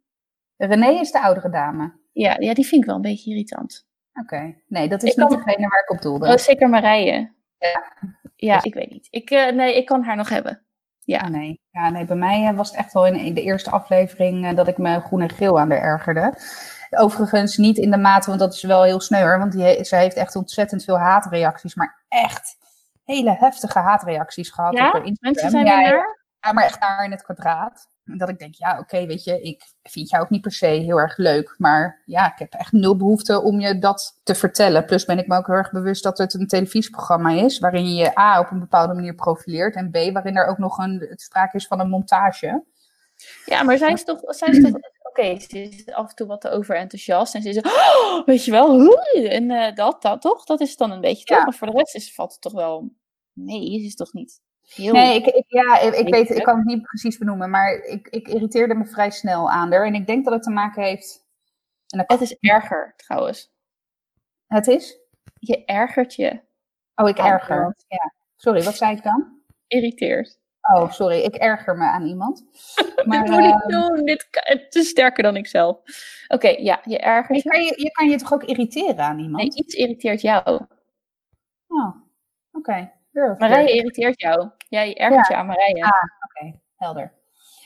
René 0.56 1.00
is 1.00 1.10
de 1.10 1.20
oudere 1.20 1.50
dame. 1.50 1.98
Ja, 2.12 2.36
ja, 2.38 2.54
die 2.54 2.66
vind 2.66 2.80
ik 2.80 2.86
wel 2.86 2.96
een 2.96 3.02
beetje 3.02 3.30
irritant. 3.30 3.87
Oké, 4.20 4.34
okay. 4.34 4.62
nee, 4.66 4.88
dat 4.88 5.02
is 5.02 5.10
ik 5.10 5.16
niet 5.16 5.28
kan... 5.28 5.36
degene 5.36 5.68
waar 5.68 5.82
ik 5.82 5.90
op 5.90 6.02
doelde. 6.02 6.28
Oh, 6.28 6.36
zeker 6.36 6.68
Marije. 6.68 7.32
Ja, 7.58 7.92
ja 8.36 8.62
ik 8.62 8.74
weet 8.74 8.90
niet. 8.90 9.06
Ik, 9.10 9.30
uh, 9.30 9.50
nee, 9.50 9.76
ik 9.76 9.86
kan 9.86 10.02
haar 10.02 10.16
nog 10.16 10.28
hebben. 10.28 10.62
Ja. 11.04 11.20
Oh, 11.24 11.28
nee. 11.28 11.60
ja, 11.70 11.90
nee, 11.90 12.04
bij 12.04 12.16
mij 12.16 12.50
uh, 12.50 12.56
was 12.56 12.68
het 12.68 12.78
echt 12.78 12.92
wel 12.92 13.06
in 13.06 13.34
de 13.34 13.42
eerste 13.42 13.70
aflevering 13.70 14.44
uh, 14.44 14.56
dat 14.56 14.68
ik 14.68 14.78
me 14.78 15.00
groen 15.00 15.20
en 15.20 15.30
geel 15.30 15.60
aan 15.60 15.68
de 15.68 15.74
ergerde. 15.74 16.34
Overigens 16.90 17.56
niet 17.56 17.78
in 17.78 17.90
de 17.90 17.96
mate, 17.96 18.28
want 18.28 18.40
dat 18.40 18.54
is 18.54 18.62
wel 18.62 18.82
heel 18.82 19.00
sneu 19.00 19.38
want 19.38 19.52
die, 19.52 19.84
ze 19.84 19.96
heeft 19.96 20.16
echt 20.16 20.36
ontzettend 20.36 20.84
veel 20.84 20.98
haatreacties, 20.98 21.74
maar 21.74 22.04
echt 22.08 22.56
hele 23.04 23.36
heftige 23.38 23.78
haatreacties 23.78 24.50
gehad 24.50 24.72
ja? 24.72 24.88
op 24.88 25.04
Instagram. 25.04 25.16
Mensen 25.20 25.50
zijn 25.50 25.66
ja, 25.66 25.80
ja, 25.80 26.16
ja, 26.40 26.52
maar 26.52 26.64
echt 26.64 26.80
naar 26.80 27.04
in 27.04 27.10
het 27.10 27.22
kwadraat 27.22 27.88
dat 28.16 28.28
ik 28.28 28.38
denk, 28.38 28.54
ja, 28.54 28.70
oké, 28.70 28.80
okay, 28.80 29.06
weet 29.06 29.24
je, 29.24 29.42
ik 29.42 29.62
vind 29.82 30.10
jou 30.10 30.22
ook 30.22 30.30
niet 30.30 30.40
per 30.40 30.52
se 30.52 30.66
heel 30.66 31.00
erg 31.00 31.16
leuk. 31.16 31.54
Maar 31.58 32.02
ja, 32.04 32.32
ik 32.32 32.38
heb 32.38 32.52
echt 32.52 32.72
nul 32.72 32.96
behoefte 32.96 33.42
om 33.42 33.60
je 33.60 33.78
dat 33.78 34.20
te 34.22 34.34
vertellen. 34.34 34.84
Plus 34.84 35.04
ben 35.04 35.18
ik 35.18 35.26
me 35.26 35.36
ook 35.36 35.46
heel 35.46 35.56
erg 35.56 35.70
bewust 35.70 36.02
dat 36.02 36.18
het 36.18 36.34
een 36.34 36.46
televisieprogramma 36.46 37.30
is. 37.30 37.58
Waarin 37.58 37.88
je 37.88 37.94
je 37.94 38.18
A 38.18 38.40
op 38.40 38.50
een 38.50 38.60
bepaalde 38.60 38.94
manier 38.94 39.14
profileert. 39.14 39.74
En 39.74 39.90
B, 39.90 40.12
waarin 40.12 40.36
er 40.36 40.46
ook 40.46 40.58
nog 40.58 40.78
een, 40.78 41.06
het 41.08 41.20
sprake 41.20 41.56
is 41.56 41.66
van 41.66 41.80
een 41.80 41.88
montage. 41.88 42.64
Ja, 43.44 43.62
maar 43.62 43.78
zijn 43.78 43.98
ze 43.98 44.04
toch, 44.04 44.20
zijn 44.34 44.54
ze 44.54 44.62
toch 44.62 44.80
oké, 45.10 45.38
ze 45.40 45.62
is 45.62 45.92
af 45.92 46.08
en 46.08 46.14
toe 46.14 46.26
wat 46.26 46.40
te 46.40 46.50
overenthousiast. 46.50 47.34
En 47.34 47.42
ze 47.42 47.48
is, 47.48 47.60
oh, 47.60 48.24
weet 48.26 48.44
je 48.44 48.50
wel, 48.50 48.94
en 49.12 49.50
uh, 49.50 49.74
dat, 49.74 50.02
dat, 50.02 50.20
toch? 50.20 50.44
Dat 50.44 50.60
is 50.60 50.76
dan 50.76 50.90
een 50.90 51.00
beetje 51.00 51.24
toch. 51.24 51.44
Maar 51.44 51.54
voor 51.54 51.66
de 51.66 51.76
rest 51.76 51.94
is, 51.94 52.14
valt 52.14 52.32
het 52.32 52.40
toch 52.40 52.52
wel, 52.52 52.90
nee, 53.32 53.78
ze 53.80 53.86
is 53.86 53.94
toch 53.94 54.12
niet 54.12 54.40
heel... 54.74 54.92
Nee, 54.92 55.14
ik, 55.14 55.26
ik 55.26 55.44
ja, 55.46 55.80
ik, 55.80 55.94
ik 55.94 56.14
weet, 56.14 56.30
ik 56.30 56.42
kan 56.42 56.56
het 56.56 56.66
niet 56.66 56.82
precies 56.82 57.18
benoemen, 57.18 57.50
maar 57.50 57.72
ik, 57.74 58.08
ik 58.08 58.28
irriteerde 58.28 58.74
me 58.74 58.86
vrij 58.86 59.10
snel 59.10 59.50
aan 59.50 59.72
haar. 59.72 59.86
En 59.86 59.94
ik 59.94 60.06
denk 60.06 60.24
dat 60.24 60.34
het 60.34 60.42
te 60.42 60.50
maken 60.50 60.82
heeft... 60.82 61.26
En 61.88 62.04
Het 62.06 62.20
is 62.20 62.38
erger, 62.38 62.94
trouwens. 62.96 63.52
Het 64.46 64.66
is? 64.66 64.98
Je 65.34 65.64
ergert 65.64 66.14
je. 66.14 66.40
Oh, 66.94 67.08
ik 67.08 67.18
erger. 67.18 67.76
Ja. 67.88 68.12
Sorry, 68.36 68.62
wat 68.62 68.76
zei 68.76 68.96
ik 68.96 69.02
dan? 69.02 69.42
Irriteert. 69.66 70.38
Oh, 70.74 70.90
sorry, 70.90 71.20
ik 71.20 71.34
erger 71.34 71.76
me 71.76 71.84
aan 71.84 72.06
iemand. 72.06 72.44
Maar, 73.06 73.24
dit 73.24 73.30
moet 73.30 73.44
ik 73.44 73.70
uh, 73.70 73.80
doen, 73.80 74.04
dit 74.04 74.28
het 74.30 74.74
is 74.74 74.88
sterker 74.88 75.22
dan 75.22 75.36
ik 75.36 75.46
zelf. 75.46 75.80
Oké, 76.28 76.48
ja, 76.48 76.80
je 76.84 76.98
ergert 76.98 77.42
je. 77.42 77.48
Kan 77.48 77.62
je, 77.62 77.82
je 77.82 77.90
kan 77.90 78.08
je 78.08 78.18
toch 78.18 78.32
ook 78.32 78.42
irriteren 78.42 79.04
aan 79.04 79.18
iemand? 79.18 79.42
Nee, 79.42 79.64
iets 79.64 79.74
irriteert 79.74 80.20
jou. 80.20 80.42
Oh, 80.46 80.60
oké. 81.76 81.96
Okay. 82.52 82.92
Marije 83.12 83.72
irriteert 83.72 84.20
jou. 84.20 84.50
Jij 84.68 84.96
ergert 84.96 85.26
je 85.26 85.36
aan 85.36 85.46
Marije. 85.46 85.84
Ah, 85.84 86.02
oké, 86.28 86.58
helder. 86.76 87.12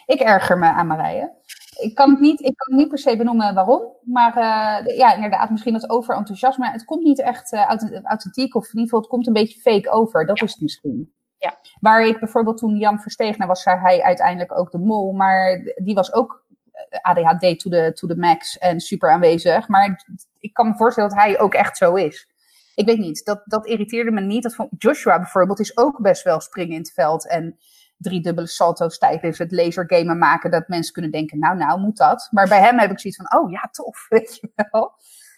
Ik 0.07 0.21
erger 0.21 0.59
me 0.59 0.67
aan 0.67 0.87
Marije. 0.87 1.33
Ik 1.81 1.95
kan, 1.95 2.11
het 2.11 2.21
niet, 2.21 2.41
ik 2.41 2.57
kan 2.57 2.77
niet 2.77 2.89
per 2.89 2.99
se 2.99 3.17
benoemen 3.17 3.55
waarom, 3.55 3.97
maar 4.03 4.37
uh, 4.37 4.97
ja, 4.97 5.15
inderdaad, 5.15 5.51
misschien 5.51 5.73
dat 5.73 5.91
overenthousiasme. 5.91 6.71
Het 6.71 6.85
komt 6.85 7.03
niet 7.03 7.21
echt 7.21 7.53
uh, 7.53 7.67
authentiek, 8.05 8.55
of 8.55 8.65
in 8.65 8.71
ieder 8.71 8.85
geval, 8.85 9.01
het 9.01 9.09
komt 9.09 9.27
een 9.27 9.33
beetje 9.33 9.61
fake 9.61 9.91
over. 9.91 10.27
Dat 10.27 10.43
is 10.43 10.51
het 10.51 10.61
misschien. 10.61 11.13
Ja. 11.39 11.59
Waar 11.81 12.07
ik 12.07 12.19
bijvoorbeeld 12.19 12.59
toen 12.59 12.77
Jan 12.77 13.01
Versteeg, 13.01 13.37
nou 13.37 13.49
was 13.49 13.65
hij 13.65 14.03
uiteindelijk 14.03 14.59
ook 14.59 14.71
de 14.71 14.79
mol, 14.79 15.13
maar 15.13 15.73
die 15.75 15.95
was 15.95 16.13
ook 16.13 16.45
eh, 16.73 17.01
ADHD 17.01 17.59
to 17.61 17.71
the, 17.71 17.91
to 17.95 18.09
the 18.09 18.17
max 18.17 18.59
en 18.59 18.81
super 18.81 19.11
aanwezig. 19.11 19.69
Maar 19.69 20.05
ik 20.39 20.53
kan 20.53 20.69
me 20.69 20.75
voorstellen 20.75 21.11
dat 21.11 21.19
hij 21.19 21.41
ook 21.41 21.55
echt 21.55 21.77
zo 21.77 21.95
is. 21.95 22.29
Ik 22.75 22.87
weet 22.87 22.99
niet, 22.99 23.25
dat, 23.25 23.43
dat 23.45 23.67
irriteerde 23.67 24.11
me 24.11 24.21
niet. 24.21 24.43
Dat 24.43 24.55
vond, 24.55 24.71
Joshua 24.79 25.19
bijvoorbeeld 25.19 25.61
is 25.61 25.77
ook 25.77 26.01
best 26.01 26.23
wel 26.23 26.41
springen 26.41 26.73
in 26.73 26.79
het 26.79 26.93
veld 26.93 27.29
en 27.29 27.59
drie 27.97 28.21
dubbele 28.21 28.47
salto's 28.47 28.99
tijdens 28.99 29.39
het 29.39 29.53
lasergamen 29.53 30.19
maken. 30.19 30.51
Dat 30.51 30.69
mensen 30.69 30.93
kunnen 30.93 31.11
denken, 31.11 31.39
nou 31.39 31.57
nou, 31.57 31.81
moet 31.81 31.97
dat? 31.97 32.29
Maar 32.31 32.49
bij 32.49 32.61
hem 32.61 32.79
heb 32.79 32.91
ik 32.91 33.01
zoiets 33.01 33.21
van, 33.23 33.41
oh 33.41 33.51
ja, 33.51 33.69
tof, 33.71 34.07
weet 34.09 34.39
je 34.41 34.51
wel. 34.71 34.93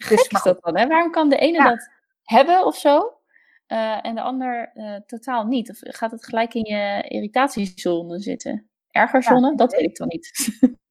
Dus, 0.08 0.30
maar 0.30 0.42
dat 0.42 0.62
dan, 0.62 0.76
hè? 0.76 0.86
Waarom 0.86 1.10
kan 1.10 1.28
de 1.28 1.36
ene 1.36 1.62
dat 1.62 1.90
hebben 2.22 2.64
of 2.64 2.76
zo? 2.76 3.18
Uh, 3.68 4.06
en 4.06 4.14
de 4.14 4.20
ander 4.20 4.70
uh, 4.74 4.96
totaal 5.06 5.46
niet? 5.46 5.70
Of 5.70 5.78
gaat 5.80 6.10
het 6.10 6.24
gelijk 6.24 6.54
in 6.54 6.64
je 6.64 7.08
irritatiezone 7.08 8.18
zitten? 8.20 8.68
Ergerzone? 8.90 9.48
Ja. 9.50 9.56
Dat 9.56 9.72
weet 9.72 9.82
ik 9.82 9.96
dan 9.96 10.08
niet. 10.08 10.32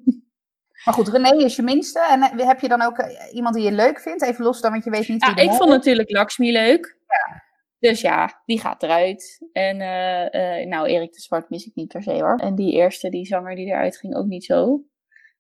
Maar 0.86 0.94
goed, 0.94 1.08
René 1.08 1.44
is 1.44 1.56
je 1.56 1.62
minste. 1.62 2.00
En 2.10 2.22
eh, 2.22 2.48
heb 2.48 2.60
je 2.60 2.68
dan 2.68 2.82
ook 2.82 3.06
iemand 3.32 3.56
die 3.56 3.64
je 3.64 3.72
leuk 3.72 4.00
vindt? 4.00 4.24
Even 4.24 4.44
los 4.44 4.62
dan, 4.62 4.72
want 4.72 4.84
je 4.84 4.90
weet 4.90 5.08
niet 5.08 5.26
ja, 5.26 5.36
Ik 5.36 5.52
vond 5.52 5.70
natuurlijk 5.70 6.12
Lakshmi 6.12 6.52
leuk. 6.52 6.98
Ja. 7.08 7.44
Dus 7.80 8.02
ja, 8.02 8.42
die 8.46 8.60
gaat 8.60 8.84
eruit. 8.84 9.48
En 9.52 9.80
uh, 9.80 10.60
uh, 10.60 10.68
nou, 10.68 10.88
Erik 10.88 11.14
de 11.14 11.22
Zwart 11.22 11.50
mis 11.50 11.66
ik 11.66 11.76
niet 11.76 11.88
per 11.88 12.04
se 12.04 12.12
hoor. 12.12 12.36
En 12.36 12.56
die 12.56 12.74
eerste, 12.74 13.10
die 13.10 13.26
zanger 13.26 13.56
die 13.56 13.66
eruit 13.66 13.98
ging, 13.98 14.16
ook 14.16 14.26
niet 14.26 14.46
zo. 14.46 14.84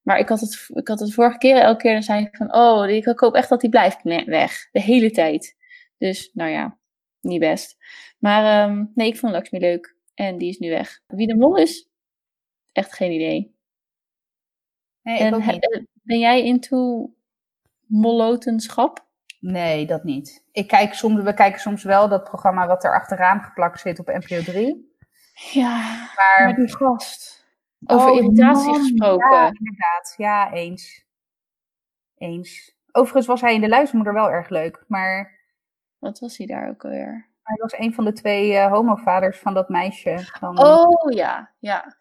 Maar 0.02 0.20
ik 0.20 0.30
had 0.30 0.40
het, 0.40 0.70
ik 0.74 0.88
had 0.88 1.00
het 1.00 1.14
vorige 1.14 1.38
keer, 1.38 1.56
elke 1.56 1.82
keer 1.82 1.94
dan 1.94 2.04
zei 2.04 2.24
ik 2.24 2.36
van, 2.36 2.56
oh, 2.56 2.90
ik 2.90 3.20
hoop 3.20 3.34
echt 3.34 3.50
dat 3.50 3.62
die 3.62 3.70
blijft 3.70 4.04
weg. 4.26 4.70
De 4.72 4.82
hele 4.82 5.12
tijd. 5.12 5.56
Dus, 5.98 6.30
nou 6.34 6.50
ja, 6.50 6.78
niet 7.22 7.40
best. 7.40 7.78
Maar 8.20 8.70
um, 8.70 8.92
nee, 8.96 9.08
ik 9.08 9.18
vond 9.18 9.34
Lakshmi 9.34 9.60
leuk. 9.60 9.96
En 10.14 10.38
die 10.38 10.50
is 10.50 10.58
nu 10.58 10.70
weg. 10.70 11.00
Wie 11.08 11.28
de 11.28 11.36
mol 11.36 11.58
is? 11.58 11.90
Echt 12.72 12.94
geen 12.94 13.12
idee. 13.12 13.53
Nee, 15.04 15.20
ik 15.20 15.34
ook 15.36 15.46
niet. 15.46 15.74
Eh, 15.74 15.84
ben 15.94 16.20
jij 16.20 16.44
into 16.44 17.10
mollotenschap? 17.86 19.06
Nee, 19.40 19.86
dat 19.86 20.04
niet. 20.04 20.44
Ik 20.52 20.68
kijk 20.68 20.94
soms, 20.94 21.22
we 21.22 21.34
kijken 21.34 21.60
soms 21.60 21.84
wel 21.84 22.08
dat 22.08 22.24
programma 22.24 22.68
wat 22.68 22.84
er 22.84 22.94
achteraan 22.94 23.42
geplakt 23.42 23.80
zit 23.80 24.00
op 24.00 24.08
NPO 24.08 24.42
3. 24.42 24.96
Ja, 25.52 25.78
maar, 26.16 26.46
maar 26.46 26.56
die 26.56 26.76
gast. 26.76 27.48
Over 27.86 28.10
oh, 28.10 28.16
irritatie 28.16 28.74
gesproken. 28.74 29.32
Ja, 29.32 29.46
inderdaad. 29.46 30.14
Ja, 30.18 30.54
eens. 30.54 31.06
Eens. 32.18 32.76
Overigens 32.92 33.26
was 33.26 33.42
hij 33.42 33.54
in 33.54 33.62
de 33.62 33.68
luistermoeder 33.68 34.14
wel 34.14 34.32
erg 34.32 34.50
leuk, 34.50 34.84
maar 34.88 35.40
wat 36.00 36.20
was 36.20 36.38
hij 36.38 36.48
daar 36.48 36.70
ook 36.70 36.84
alweer? 36.84 37.30
Hij 37.42 37.58
was 37.58 37.78
een 37.78 37.94
van 37.94 38.06
de 38.06 38.14
twee 38.14 38.52
uh, 38.52 38.72
homovaders 38.72 39.40
van 39.40 39.54
dat 39.54 39.70
meisje. 39.70 40.20
Van, 40.40 40.60
oh 40.60 41.14
ja, 41.14 41.52
ja. 41.60 41.98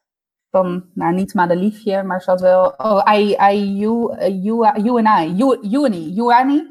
Van, 0.53 0.91
nou 0.95 1.15
niet 1.15 1.35
Madeliefje, 1.35 2.03
maar 2.03 2.23
ze 2.23 2.31
had 2.31 2.41
wel. 2.41 2.75
Oh, 2.77 3.15
I, 3.15 3.37
I, 3.51 3.79
you, 3.79 4.17
uh, 4.17 4.45
you, 4.45 4.81
you 4.83 5.07
and 5.07 5.21
I. 5.21 5.37
You, 5.37 5.59
you 5.69 5.85
and 5.85 5.95
I. 5.95 6.15
You 6.15 6.35
and 6.35 6.51
I. 6.51 6.65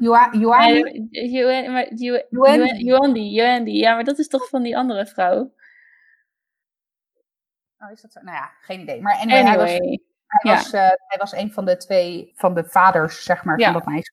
You, 3.34 3.54
and 3.54 3.66
I. 3.66 3.78
Ja, 3.78 3.94
maar 3.94 4.04
dat 4.04 4.18
is 4.18 4.28
toch 4.28 4.48
van 4.48 4.62
die 4.62 4.76
andere 4.76 5.06
vrouw? 5.06 5.52
Oh, 7.78 7.90
is 7.90 8.00
dat 8.00 8.12
zo? 8.12 8.20
Nou 8.20 8.36
ja, 8.36 8.50
geen 8.60 8.80
idee. 8.80 9.00
Maar 9.00 9.16
anyway, 9.16 9.40
anyway. 9.40 9.66
hij, 9.66 9.78
was, 9.78 10.00
hij, 10.26 10.54
was, 10.54 10.72
uh, 10.72 10.88
hij 11.06 11.18
was 11.18 11.32
een 11.32 11.52
van 11.52 11.64
de 11.64 11.76
twee 11.76 12.32
van 12.34 12.54
de 12.54 12.64
vaders, 12.64 13.24
zeg 13.24 13.44
maar, 13.44 13.58
ja. 13.58 13.64
van 13.64 13.72
dat 13.72 13.86
meisje. 13.86 14.12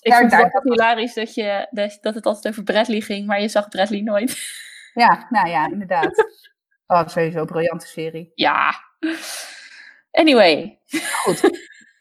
Ik 0.00 0.14
vind 0.14 0.32
het 0.32 0.52
wel 0.52 0.62
hilarisch 0.62 1.14
dat, 1.14 1.34
je, 1.34 1.68
dat 2.00 2.14
het 2.14 2.26
altijd 2.26 2.48
over 2.48 2.64
Bradley 2.64 3.00
ging, 3.00 3.26
maar 3.26 3.40
je 3.40 3.48
zag 3.48 3.68
Bradley 3.68 4.00
nooit. 4.00 4.38
Ja, 4.94 5.26
nou 5.30 5.48
ja, 5.48 5.70
inderdaad. 5.70 6.14
Oh, 6.92 7.08
sowieso 7.08 7.40
een 7.40 7.46
briljante 7.46 7.86
serie. 7.86 8.32
Ja. 8.34 8.74
Anyway. 10.10 10.78
Goed. 11.22 11.42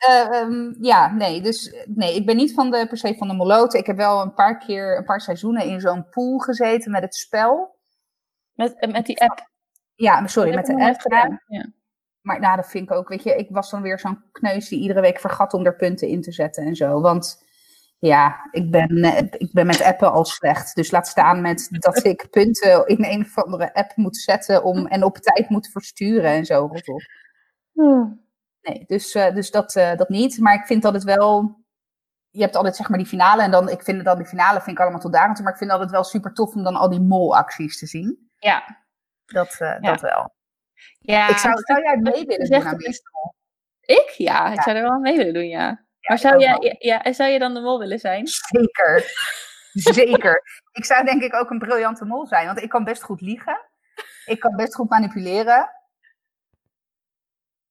Uh, 0.10 0.30
um, 0.42 0.78
ja, 0.80 1.12
nee, 1.12 1.42
dus 1.42 1.76
nee, 1.86 2.16
ik 2.16 2.26
ben 2.26 2.36
niet 2.36 2.54
van 2.54 2.72
de, 2.72 2.88
per 2.88 2.98
se 2.98 3.16
van 3.18 3.28
de 3.28 3.34
moloten. 3.34 3.80
Ik 3.80 3.86
heb 3.86 3.96
wel 3.96 4.22
een 4.22 4.34
paar 4.34 4.58
keer, 4.58 4.98
een 4.98 5.06
paar 5.06 5.22
seizoenen 5.22 5.66
in 5.66 5.82
zo'n 5.82 6.10
pool 6.10 6.38
gezeten 6.38 6.92
met 6.92 7.02
het 7.02 7.16
spel. 7.16 7.80
Met, 8.54 8.80
eh, 8.80 8.92
met 8.92 9.06
die 9.06 9.22
app? 9.22 9.50
Ja, 9.96 10.28
sorry, 10.28 10.56
met 10.56 10.66
de 10.66 10.86
app 10.86 11.00
gedaan. 11.00 11.42
Ja. 11.48 11.66
Maar 12.22 12.40
nou, 12.40 12.56
dat 12.56 12.70
vind 12.70 12.90
ik 12.90 12.96
ook, 12.96 13.10
weet 13.10 13.24
je, 13.24 13.36
ik 13.36 13.48
was 13.50 13.70
dan 13.70 13.82
weer 13.82 14.00
zo'n 14.00 14.24
kneus 14.32 14.70
die 14.70 14.80
iedere 14.80 15.02
week 15.02 15.20
vergat 15.20 15.54
om 15.54 15.66
er 15.66 15.76
punten 15.76 16.08
in 16.08 16.22
te 16.22 16.32
zetten 16.32 16.66
en 16.66 16.76
zo. 16.76 17.02
Want 17.02 17.44
ja, 18.02 18.48
ik 18.52 18.72
ben, 18.72 19.04
eh, 19.04 19.18
ik 19.32 19.50
ben 19.52 19.66
met 19.66 19.82
appen 19.82 20.12
al 20.12 20.26
slecht. 20.26 20.76
Dus 20.76 20.92
laat 20.92 21.08
staan 21.08 21.42
met 21.42 21.68
dat 21.72 22.06
ik 22.06 22.28
punten 22.30 22.88
in 22.88 23.04
een 23.06 23.22
of 23.22 23.38
andere 23.38 23.74
app 23.74 23.96
moet 23.96 24.18
zetten 24.18 24.64
om, 24.64 24.88
en 24.96 25.04
op 25.04 25.18
tijd 25.18 25.50
moet 25.50 25.72
versturen 25.72 26.32
en 26.32 26.46
zo. 26.46 26.70
Hmm. 27.72 28.26
Nee, 28.62 28.84
dus, 28.88 29.16
uh, 29.16 29.34
dus 29.34 29.52
dat, 29.52 29.76
uh, 29.76 29.96
dat 29.96 30.10
niet. 30.10 30.40
Maar 30.40 30.54
ik 30.54 30.66
vind 30.66 30.82
dat 30.82 30.94
het 30.94 31.04
wel. 31.04 31.60
Je 32.30 32.42
hebt 32.42 32.56
altijd 32.56 32.76
zeg 32.76 32.90
maar 32.90 32.98
die 32.98 33.08
finale. 33.08 33.42
En 33.42 33.52
dan, 33.52 33.70
ik 33.70 33.84
vind 33.84 34.04
dan 34.04 34.18
die 34.18 34.28
finale 34.28 34.62
vind 34.62 34.76
ik 34.76 34.82
allemaal 34.82 35.00
tot 35.00 35.14
daar 35.14 35.34
toe. 35.34 35.44
Maar 35.44 35.54
ik 35.54 35.60
vind 35.60 35.72
het 35.72 35.92
wel 35.92 36.04
super 36.04 36.34
tof 36.34 36.56
om 36.56 36.64
dan 36.64 36.76
al 36.76 36.90
die 36.90 37.02
molacties 37.02 37.80
te 37.80 37.86
zien. 37.86 38.30
Ja. 38.36 38.84
Dat, 39.26 39.58
uh, 39.60 39.60
ja. 39.60 39.80
dat 39.80 40.02
wel. 40.02 40.34
Ja, 41.00 41.30
ik 41.30 41.38
zou, 41.38 41.54
zou 41.58 41.82
jij 41.82 41.98
mee 41.98 42.26
willen 42.26 42.50
doen 42.50 42.68
aan 42.68 42.80
Ik? 43.82 44.14
Ja, 44.18 44.48
ja, 44.48 44.54
ik 44.54 44.62
zou 44.62 44.76
er 44.78 44.84
wel 44.84 45.00
mee 45.00 45.18
willen 45.18 45.34
doen, 45.34 45.48
ja 45.48 45.90
maar 46.08 46.20
zou 46.20 46.40
je, 46.40 46.76
ja, 46.80 47.14
zou 47.14 47.30
je 47.30 47.40
dan 47.40 47.54
de 47.54 47.60
mol 47.60 47.80
willen 47.80 48.00
zijn? 48.00 48.28
Zeker. 48.28 49.04
Zeker. 49.94 50.44
Ik 50.72 50.86
zou 50.86 51.06
denk 51.06 51.22
ik 51.22 51.34
ook 51.34 51.50
een 51.50 51.60
briljante 51.60 52.06
mol 52.06 52.28
zijn, 52.28 52.46
want 52.46 52.62
ik 52.62 52.70
kan 52.70 52.84
best 52.84 53.04
goed 53.04 53.22
liegen. 53.22 53.70
Ik 54.26 54.40
kan 54.40 54.56
best 54.56 54.76
goed 54.76 54.90
manipuleren. 54.90 55.70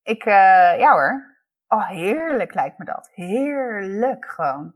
Ik, 0.03 0.25
uh, 0.25 0.33
ja 0.77 0.91
hoor. 0.91 1.37
Oh, 1.67 1.87
heerlijk 1.87 2.53
lijkt 2.53 2.77
me 2.77 2.85
dat. 2.85 3.09
Heerlijk 3.13 4.25
gewoon. 4.25 4.75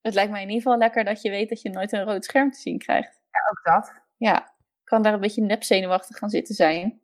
Het 0.00 0.14
lijkt 0.14 0.30
mij 0.30 0.42
in 0.42 0.48
ieder 0.48 0.62
geval 0.62 0.78
lekker 0.78 1.04
dat 1.04 1.22
je 1.22 1.30
weet 1.30 1.48
dat 1.48 1.62
je 1.62 1.70
nooit 1.70 1.92
een 1.92 2.04
rood 2.04 2.24
scherm 2.24 2.50
te 2.50 2.58
zien 2.58 2.78
krijgt. 2.78 3.20
Ja, 3.30 3.50
ook 3.50 3.60
dat. 3.62 3.94
Ja, 4.16 4.54
kan 4.84 5.02
daar 5.02 5.12
een 5.12 5.20
beetje 5.20 5.42
nepzenuwachtig 5.42 6.18
gaan 6.18 6.30
zitten 6.30 6.54
zijn. 6.54 7.00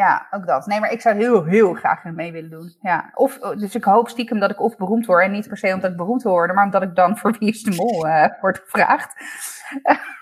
Ja, 0.00 0.26
ook 0.30 0.46
dat. 0.46 0.66
Nee, 0.66 0.80
maar 0.80 0.92
ik 0.92 1.00
zou 1.00 1.16
heel, 1.16 1.44
heel 1.44 1.74
graag 1.74 2.04
mee 2.04 2.32
willen 2.32 2.50
doen. 2.50 2.76
Ja. 2.80 3.10
Of, 3.14 3.38
dus 3.38 3.74
ik 3.74 3.84
hoop 3.84 4.08
stiekem 4.08 4.38
dat 4.38 4.50
ik 4.50 4.60
of 4.60 4.76
beroemd 4.76 5.06
word. 5.06 5.24
En 5.24 5.30
niet 5.30 5.48
per 5.48 5.56
se 5.56 5.74
omdat 5.74 5.90
ik 5.90 5.96
beroemd 5.96 6.22
wil 6.22 6.32
worden, 6.32 6.56
maar 6.56 6.64
omdat 6.64 6.82
ik 6.82 6.94
dan 6.94 7.18
voor 7.18 7.36
wie 7.38 7.48
is 7.48 7.62
de 7.62 7.74
mol 7.74 8.06
uh, 8.06 8.40
word 8.40 8.58
gevraagd. 8.58 9.14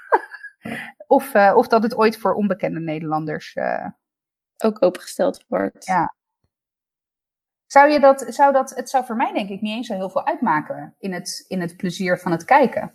of, 1.16 1.34
uh, 1.34 1.52
of 1.56 1.68
dat 1.68 1.82
het 1.82 1.96
ooit 1.96 2.18
voor 2.18 2.34
onbekende 2.34 2.80
Nederlanders 2.80 3.54
uh, 3.54 3.86
ook 4.64 4.82
opengesteld 4.82 5.44
wordt. 5.48 5.86
Ja. 5.86 6.14
Zou 7.66 7.90
je 7.90 8.00
dat, 8.00 8.24
zou 8.28 8.52
dat, 8.52 8.70
het 8.70 8.90
zou 8.90 9.04
voor 9.04 9.16
mij 9.16 9.32
denk 9.32 9.48
ik 9.48 9.60
niet 9.60 9.76
eens 9.76 9.86
zo 9.86 9.94
heel 9.94 10.10
veel 10.10 10.26
uitmaken 10.26 10.94
in 10.98 11.12
het, 11.12 11.44
in 11.48 11.60
het 11.60 11.76
plezier 11.76 12.18
van 12.18 12.32
het 12.32 12.44
kijken. 12.44 12.94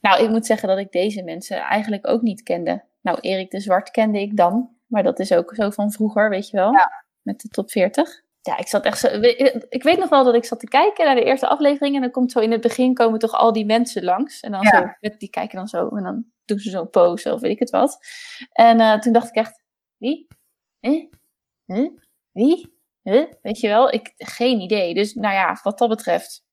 Nou, 0.00 0.22
ik 0.22 0.30
moet 0.30 0.46
zeggen 0.46 0.68
dat 0.68 0.78
ik 0.78 0.92
deze 0.92 1.22
mensen 1.22 1.60
eigenlijk 1.60 2.08
ook 2.08 2.22
niet 2.22 2.42
kende. 2.42 2.84
Nou, 3.00 3.18
Erik 3.20 3.50
de 3.50 3.60
Zwart 3.60 3.90
kende 3.90 4.20
ik 4.20 4.36
dan. 4.36 4.79
Maar 4.90 5.02
dat 5.02 5.18
is 5.18 5.32
ook 5.32 5.54
zo 5.54 5.70
van 5.70 5.92
vroeger, 5.92 6.30
weet 6.30 6.48
je 6.48 6.56
wel. 6.56 6.72
Ja. 6.72 7.04
Met 7.22 7.40
de 7.40 7.48
top 7.48 7.70
40. 7.70 8.22
Ja, 8.40 8.58
ik 8.58 8.68
zat 8.68 8.84
echt 8.84 8.98
zo. 8.98 9.06
Ik 9.68 9.82
weet 9.82 9.98
nog 9.98 10.08
wel 10.08 10.24
dat 10.24 10.34
ik 10.34 10.44
zat 10.44 10.60
te 10.60 10.68
kijken 10.68 11.04
naar 11.04 11.14
de 11.14 11.24
eerste 11.24 11.48
aflevering. 11.48 11.94
En 11.94 12.00
dan 12.00 12.10
komt 12.10 12.32
zo 12.32 12.38
in 12.38 12.52
het 12.52 12.60
begin 12.60 12.94
komen 12.94 13.18
toch 13.18 13.32
al 13.32 13.52
die 13.52 13.66
mensen 13.66 14.04
langs. 14.04 14.40
En 14.40 14.52
dan 14.52 14.64
zo, 14.64 15.08
die 15.18 15.30
kijken 15.30 15.56
dan 15.56 15.68
zo. 15.68 15.88
En 15.88 16.02
dan 16.02 16.24
doen 16.44 16.58
ze 16.58 16.70
zo'n 16.70 16.90
pose 16.90 17.32
of 17.32 17.40
weet 17.40 17.50
ik 17.50 17.58
het 17.58 17.70
wat. 17.70 17.98
En 18.52 18.80
uh, 18.80 18.98
toen 18.98 19.12
dacht 19.12 19.28
ik 19.28 19.34
echt, 19.34 19.62
wie? 19.96 20.26
Eh? 20.80 21.04
Huh? 21.66 21.90
Wie? 22.32 22.78
huh? 23.02 23.32
weet 23.42 23.60
je 23.60 23.68
wel, 23.68 23.92
ik, 23.92 24.12
geen 24.16 24.60
idee. 24.60 24.94
Dus 24.94 25.14
nou 25.14 25.34
ja, 25.34 25.58
wat 25.62 25.78
dat 25.78 25.88
betreft 25.88 26.44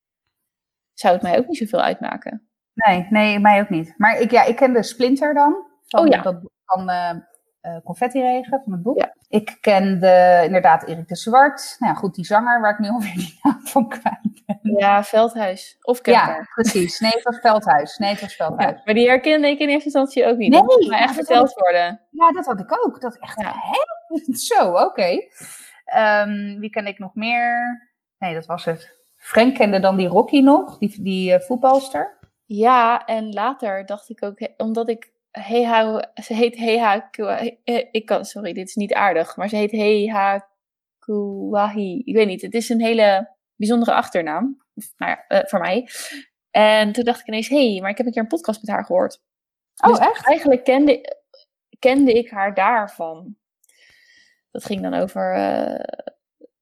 zou 0.93 1.13
het 1.13 1.23
mij 1.23 1.38
ook 1.38 1.47
niet 1.47 1.58
zoveel 1.58 1.82
uitmaken. 1.82 2.50
Nee, 2.73 3.08
nee, 3.10 3.39
mij 3.39 3.62
ook 3.62 3.69
niet. 3.69 3.93
Maar 3.97 4.19
ik, 4.19 4.32
ja, 4.32 4.43
ik 4.43 4.56
ken 4.56 4.73
de 4.73 4.84
Splinter 4.84 5.34
dan. 5.34 5.65
Van, 5.88 6.00
Oh 6.00 6.08
ja. 6.08 6.21
Dat, 6.21 6.39
van 6.65 6.89
eh 6.89 7.15
eh, 7.62 7.78
Confetti 7.84 8.22
Regen, 8.22 8.62
van 8.63 8.74
het 8.74 8.82
boek. 8.82 9.06
Ik 9.30 9.58
kende 9.62 10.41
inderdaad 10.46 10.84
Erik 10.84 11.08
de 11.08 11.15
Zwart. 11.15 11.76
Nou 11.80 11.93
ja, 11.93 12.00
goed, 12.00 12.15
die 12.15 12.26
zanger 12.26 12.62
waar 12.62 12.72
ik 12.72 12.80
nu 12.80 12.89
alweer 12.96 13.13
die 13.13 13.39
naam 13.43 13.60
van 13.67 13.88
kwijt 13.89 14.41
ben. 14.46 14.60
Ja, 14.62 15.04
Veldhuis 15.04 15.78
of 15.82 16.06
Ja, 16.06 16.26
Kemper. 16.26 16.50
precies. 16.54 17.00
Nee, 17.00 17.12
het 17.12 17.24
was 17.24 17.39
Veldhuis. 17.39 17.98
Nee, 17.98 18.10
het 18.10 18.22
was 18.22 18.36
Veldhuis. 18.36 18.76
Ja, 18.76 18.82
maar 18.86 18.93
die 18.93 19.08
herkende 19.08 19.48
ik 19.48 19.60
in 19.60 19.67
eerste 19.70 19.84
instantie 19.86 20.26
ook 20.26 20.38
niet. 20.38 20.52
Nee, 20.52 20.62
dat 20.62 20.76
moest 20.76 20.89
mij 20.89 21.00
echt 21.00 21.13
verteld 21.13 21.54
worden. 21.54 22.02
Ja, 22.10 22.32
dat 22.32 22.46
had 22.46 22.60
ik 22.60 22.86
ook. 22.86 23.02
Dat 23.02 23.17
echt, 23.17 23.41
Ja. 23.41 23.54
hè? 23.56 23.76
Zo, 24.34 24.72
oké. 24.72 25.20
Ehm, 25.86 26.60
wie 26.60 26.70
ken 26.70 26.88
ik 26.88 27.00
nog 27.00 27.15
meer? 27.15 27.82
Nee, 28.17 28.34
dat 28.34 28.46
was 28.46 28.65
het. 28.65 28.96
Frank 29.15 29.56
kende 29.56 29.80
dan 29.80 29.98
die 29.98 30.08
Rocky 30.08 30.39
nog, 30.41 30.78
die, 30.78 31.02
die 31.02 31.34
eh, 31.34 31.39
voetbalster. 31.39 32.17
Ja, 32.46 33.06
en 33.06 33.34
later 33.34 33.86
dacht 33.86 34.10
ik 34.10 34.24
ook, 34.24 34.39
omdat 34.58 34.89
ik 34.89 35.12
Heha, 35.39 36.12
ze 36.23 36.34
heet 36.34 36.58
Heha, 36.58 37.10
eh, 37.12 37.86
ik 37.91 38.06
kan, 38.06 38.26
sorry, 38.26 38.54
dit 38.54 38.67
is 38.67 38.76
niet 38.76 38.93
aardig, 38.93 39.36
maar 39.36 39.50
ze 39.50 39.56
heet 39.56 39.71
Heha 39.71 40.47
Kuwahi. 41.00 42.02
Ik 42.06 42.15
weet 42.15 42.28
niet, 42.28 42.41
het 42.41 42.54
is 42.54 42.69
een 42.69 42.82
hele 42.82 43.36
bijzondere 43.56 43.93
achternaam, 43.93 44.58
nou 44.97 45.12
ja, 45.12 45.28
eh, 45.28 45.47
voor 45.47 45.60
mij. 45.60 45.89
En 46.52 46.91
toen 46.91 47.04
dacht 47.04 47.19
ik 47.19 47.28
ineens, 47.28 47.50
hé, 47.50 47.71
hey, 47.71 47.82
maar 47.82 47.89
ik 47.89 47.97
heb 47.97 48.06
een 48.06 48.12
keer 48.12 48.21
een 48.21 48.28
podcast 48.28 48.62
met 48.62 48.69
haar 48.69 48.86
gehoord. 48.86 49.21
Oh, 49.84 49.89
Dus 49.89 50.00
echt? 50.00 50.26
Eigenlijk 50.26 50.63
kende, 50.63 51.15
kende 51.80 52.13
ik 52.13 52.30
haar 52.30 52.54
daarvan. 52.54 53.38
Dat 54.52 54.65
ging 54.65 54.82
dan 54.82 54.93
over, 54.93 55.34
eh 55.34 56.06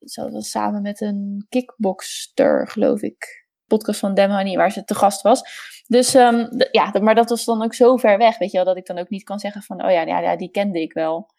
ze 0.05 0.31
was 0.31 0.49
samen 0.49 0.81
met 0.81 1.01
een 1.01 1.45
kickboxster, 1.49 2.67
geloof 2.67 3.01
ik. 3.01 3.44
Podcast 3.67 3.99
van 3.99 4.13
Dem 4.13 4.31
Honey, 4.31 4.57
waar 4.57 4.71
ze 4.71 4.83
te 4.83 4.95
gast 4.95 5.21
was. 5.21 5.43
Dus 5.87 6.13
ehm, 6.13 6.47
ja, 6.71 6.91
maar 7.01 7.15
dat 7.15 7.29
was 7.29 7.45
dan 7.45 7.63
ook 7.63 7.73
zo 7.73 7.97
ver 7.97 8.17
weg, 8.17 8.37
weet 8.37 8.51
je 8.51 8.57
wel, 8.57 8.65
dat 8.65 8.77
ik 8.77 8.85
dan 8.85 8.97
ook 8.97 9.09
niet 9.09 9.23
kan 9.23 9.39
zeggen 9.39 9.61
van, 9.61 9.85
oh 9.85 9.91
ja, 9.91 10.01
ja, 10.01 10.19
ja 10.19 10.35
die 10.35 10.51
kende 10.51 10.81
ik 10.81 10.93
wel. 10.93 11.29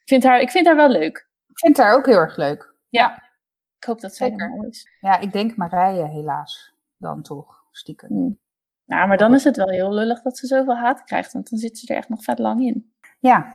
Ik 0.00 0.08
vind 0.08 0.24
haar, 0.24 0.40
ik 0.40 0.50
vind 0.50 0.66
haar 0.66 0.76
wel 0.76 0.88
leuk. 0.88 1.28
Ik 1.48 1.58
vind 1.58 1.76
haar 1.76 1.94
ook 1.94 2.06
heel 2.06 2.18
erg 2.18 2.36
leuk. 2.36 2.74
Ik 3.78 3.84
hoop 3.84 4.00
dat 4.00 4.14
zij 4.14 4.28
Zeker. 4.28 4.46
er 4.46 4.56
mooi 4.56 4.68
is. 4.68 4.88
Ja, 5.00 5.18
ik 5.18 5.32
denk 5.32 5.56
Marije 5.56 6.08
helaas. 6.08 6.74
Dan 6.96 7.22
toch, 7.22 7.64
stiekem. 7.70 8.08
Hm. 8.08 8.32
Nou, 8.84 9.08
maar 9.08 9.16
dan 9.16 9.34
is 9.34 9.44
het 9.44 9.56
wel 9.56 9.68
heel 9.68 9.92
lullig 9.92 10.22
dat 10.22 10.38
ze 10.38 10.46
zoveel 10.46 10.76
haat 10.76 11.04
krijgt, 11.04 11.32
want 11.32 11.50
dan 11.50 11.58
zit 11.58 11.78
ze 11.78 11.86
er 11.86 11.96
echt 11.96 12.08
nog 12.08 12.22
vet 12.22 12.38
lang 12.38 12.60
in. 12.60 12.92
Ja. 13.20 13.54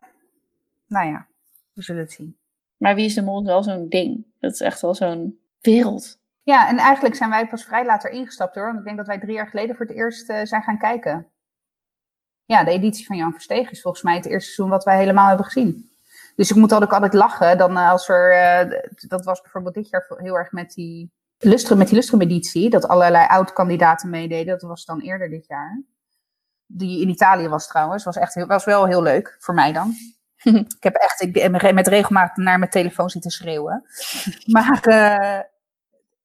Nou 0.88 1.08
ja, 1.08 1.28
we 1.74 1.82
zullen 1.82 2.02
het 2.02 2.12
zien. 2.12 2.38
Maar 2.78 2.96
Wie 2.96 3.06
is 3.06 3.14
de 3.14 3.22
Mol 3.22 3.42
is 3.42 3.48
wel 3.48 3.64
zo'n 3.64 3.90
ding. 3.90 4.26
Dat 4.40 4.52
is 4.52 4.62
echt 4.62 4.82
wel 4.82 4.96
zo'n 4.96 5.40
wereld. 5.62 6.20
Ja, 6.44 6.68
en 6.68 6.78
eigenlijk 6.78 7.16
zijn 7.16 7.30
wij 7.30 7.48
pas 7.48 7.64
vrij 7.64 7.86
later 7.86 8.10
ingestapt 8.10 8.56
hoor. 8.56 8.66
Want 8.66 8.80
ik 8.80 8.86
denk 8.86 8.98
dat 8.98 9.08
wij 9.08 9.20
drie 9.20 9.34
jaar 9.34 9.48
geleden 9.48 9.76
voor 9.76 9.86
het 9.86 9.96
eerst 9.96 10.30
eh, 10.30 10.46
zijn 10.46 10.62
gaan 10.62 10.78
kijken. 10.78 11.28
Ja, 12.46 12.64
de 12.64 12.72
editie 12.72 13.06
van 13.06 13.18
Jan 13.18 13.32
Versteeg 13.32 13.72
is 13.72 13.82
volgens 13.82 14.04
mij 14.04 14.16
het 14.16 14.26
eerste 14.26 14.52
seizoen 14.52 14.70
wat 14.70 14.84
wij 14.84 14.98
helemaal 14.98 15.28
hebben 15.28 15.46
gezien. 15.46 15.90
Dus 16.36 16.50
ik 16.50 16.56
moet 16.56 16.74
ook 16.74 16.94
altijd 16.94 17.14
lachen. 17.14 17.58
Dan 17.58 17.78
eh, 17.78 17.90
als 17.90 18.10
er, 18.10 18.32
eh, 18.32 18.82
dat 19.08 19.26
was 19.26 19.42
bijvoorbeeld 19.42 19.74
dit 19.74 19.90
jaar 19.90 20.06
heel 20.18 20.38
erg 20.38 20.52
met 20.52 20.74
die 20.74 21.12
Lustrum, 21.38 21.78
met 21.78 21.88
die 21.88 21.96
Lustrum-editie. 21.96 22.70
Dat 22.70 22.88
allerlei 22.88 23.28
oud-kandidaten 23.28 24.10
meededen. 24.10 24.60
Dat 24.60 24.70
was 24.70 24.86
dan 24.86 25.00
eerder 25.00 25.30
dit 25.30 25.48
jaar. 25.48 25.84
Die 26.66 27.02
in 27.02 27.10
Italië 27.10 27.48
was 27.48 27.68
trouwens. 27.68 28.04
Was, 28.04 28.18
echt 28.18 28.34
heel, 28.34 28.46
was 28.46 28.66
wel 28.66 28.86
heel 28.86 29.02
leuk, 29.02 29.36
voor 29.40 29.54
mij 29.54 29.74
dan. 29.74 29.94
ik 30.78 30.84
heb 30.84 30.96
echt 30.96 31.22
ik, 31.22 31.34
ben 31.34 31.76
met 31.76 31.88
regelmaat 31.88 32.36
naar 32.38 32.60
mijn 32.60 32.72
telefoon 32.72 33.10
zitten 33.10 33.32
schreeuwen. 33.32 33.86
Maar 34.46 34.80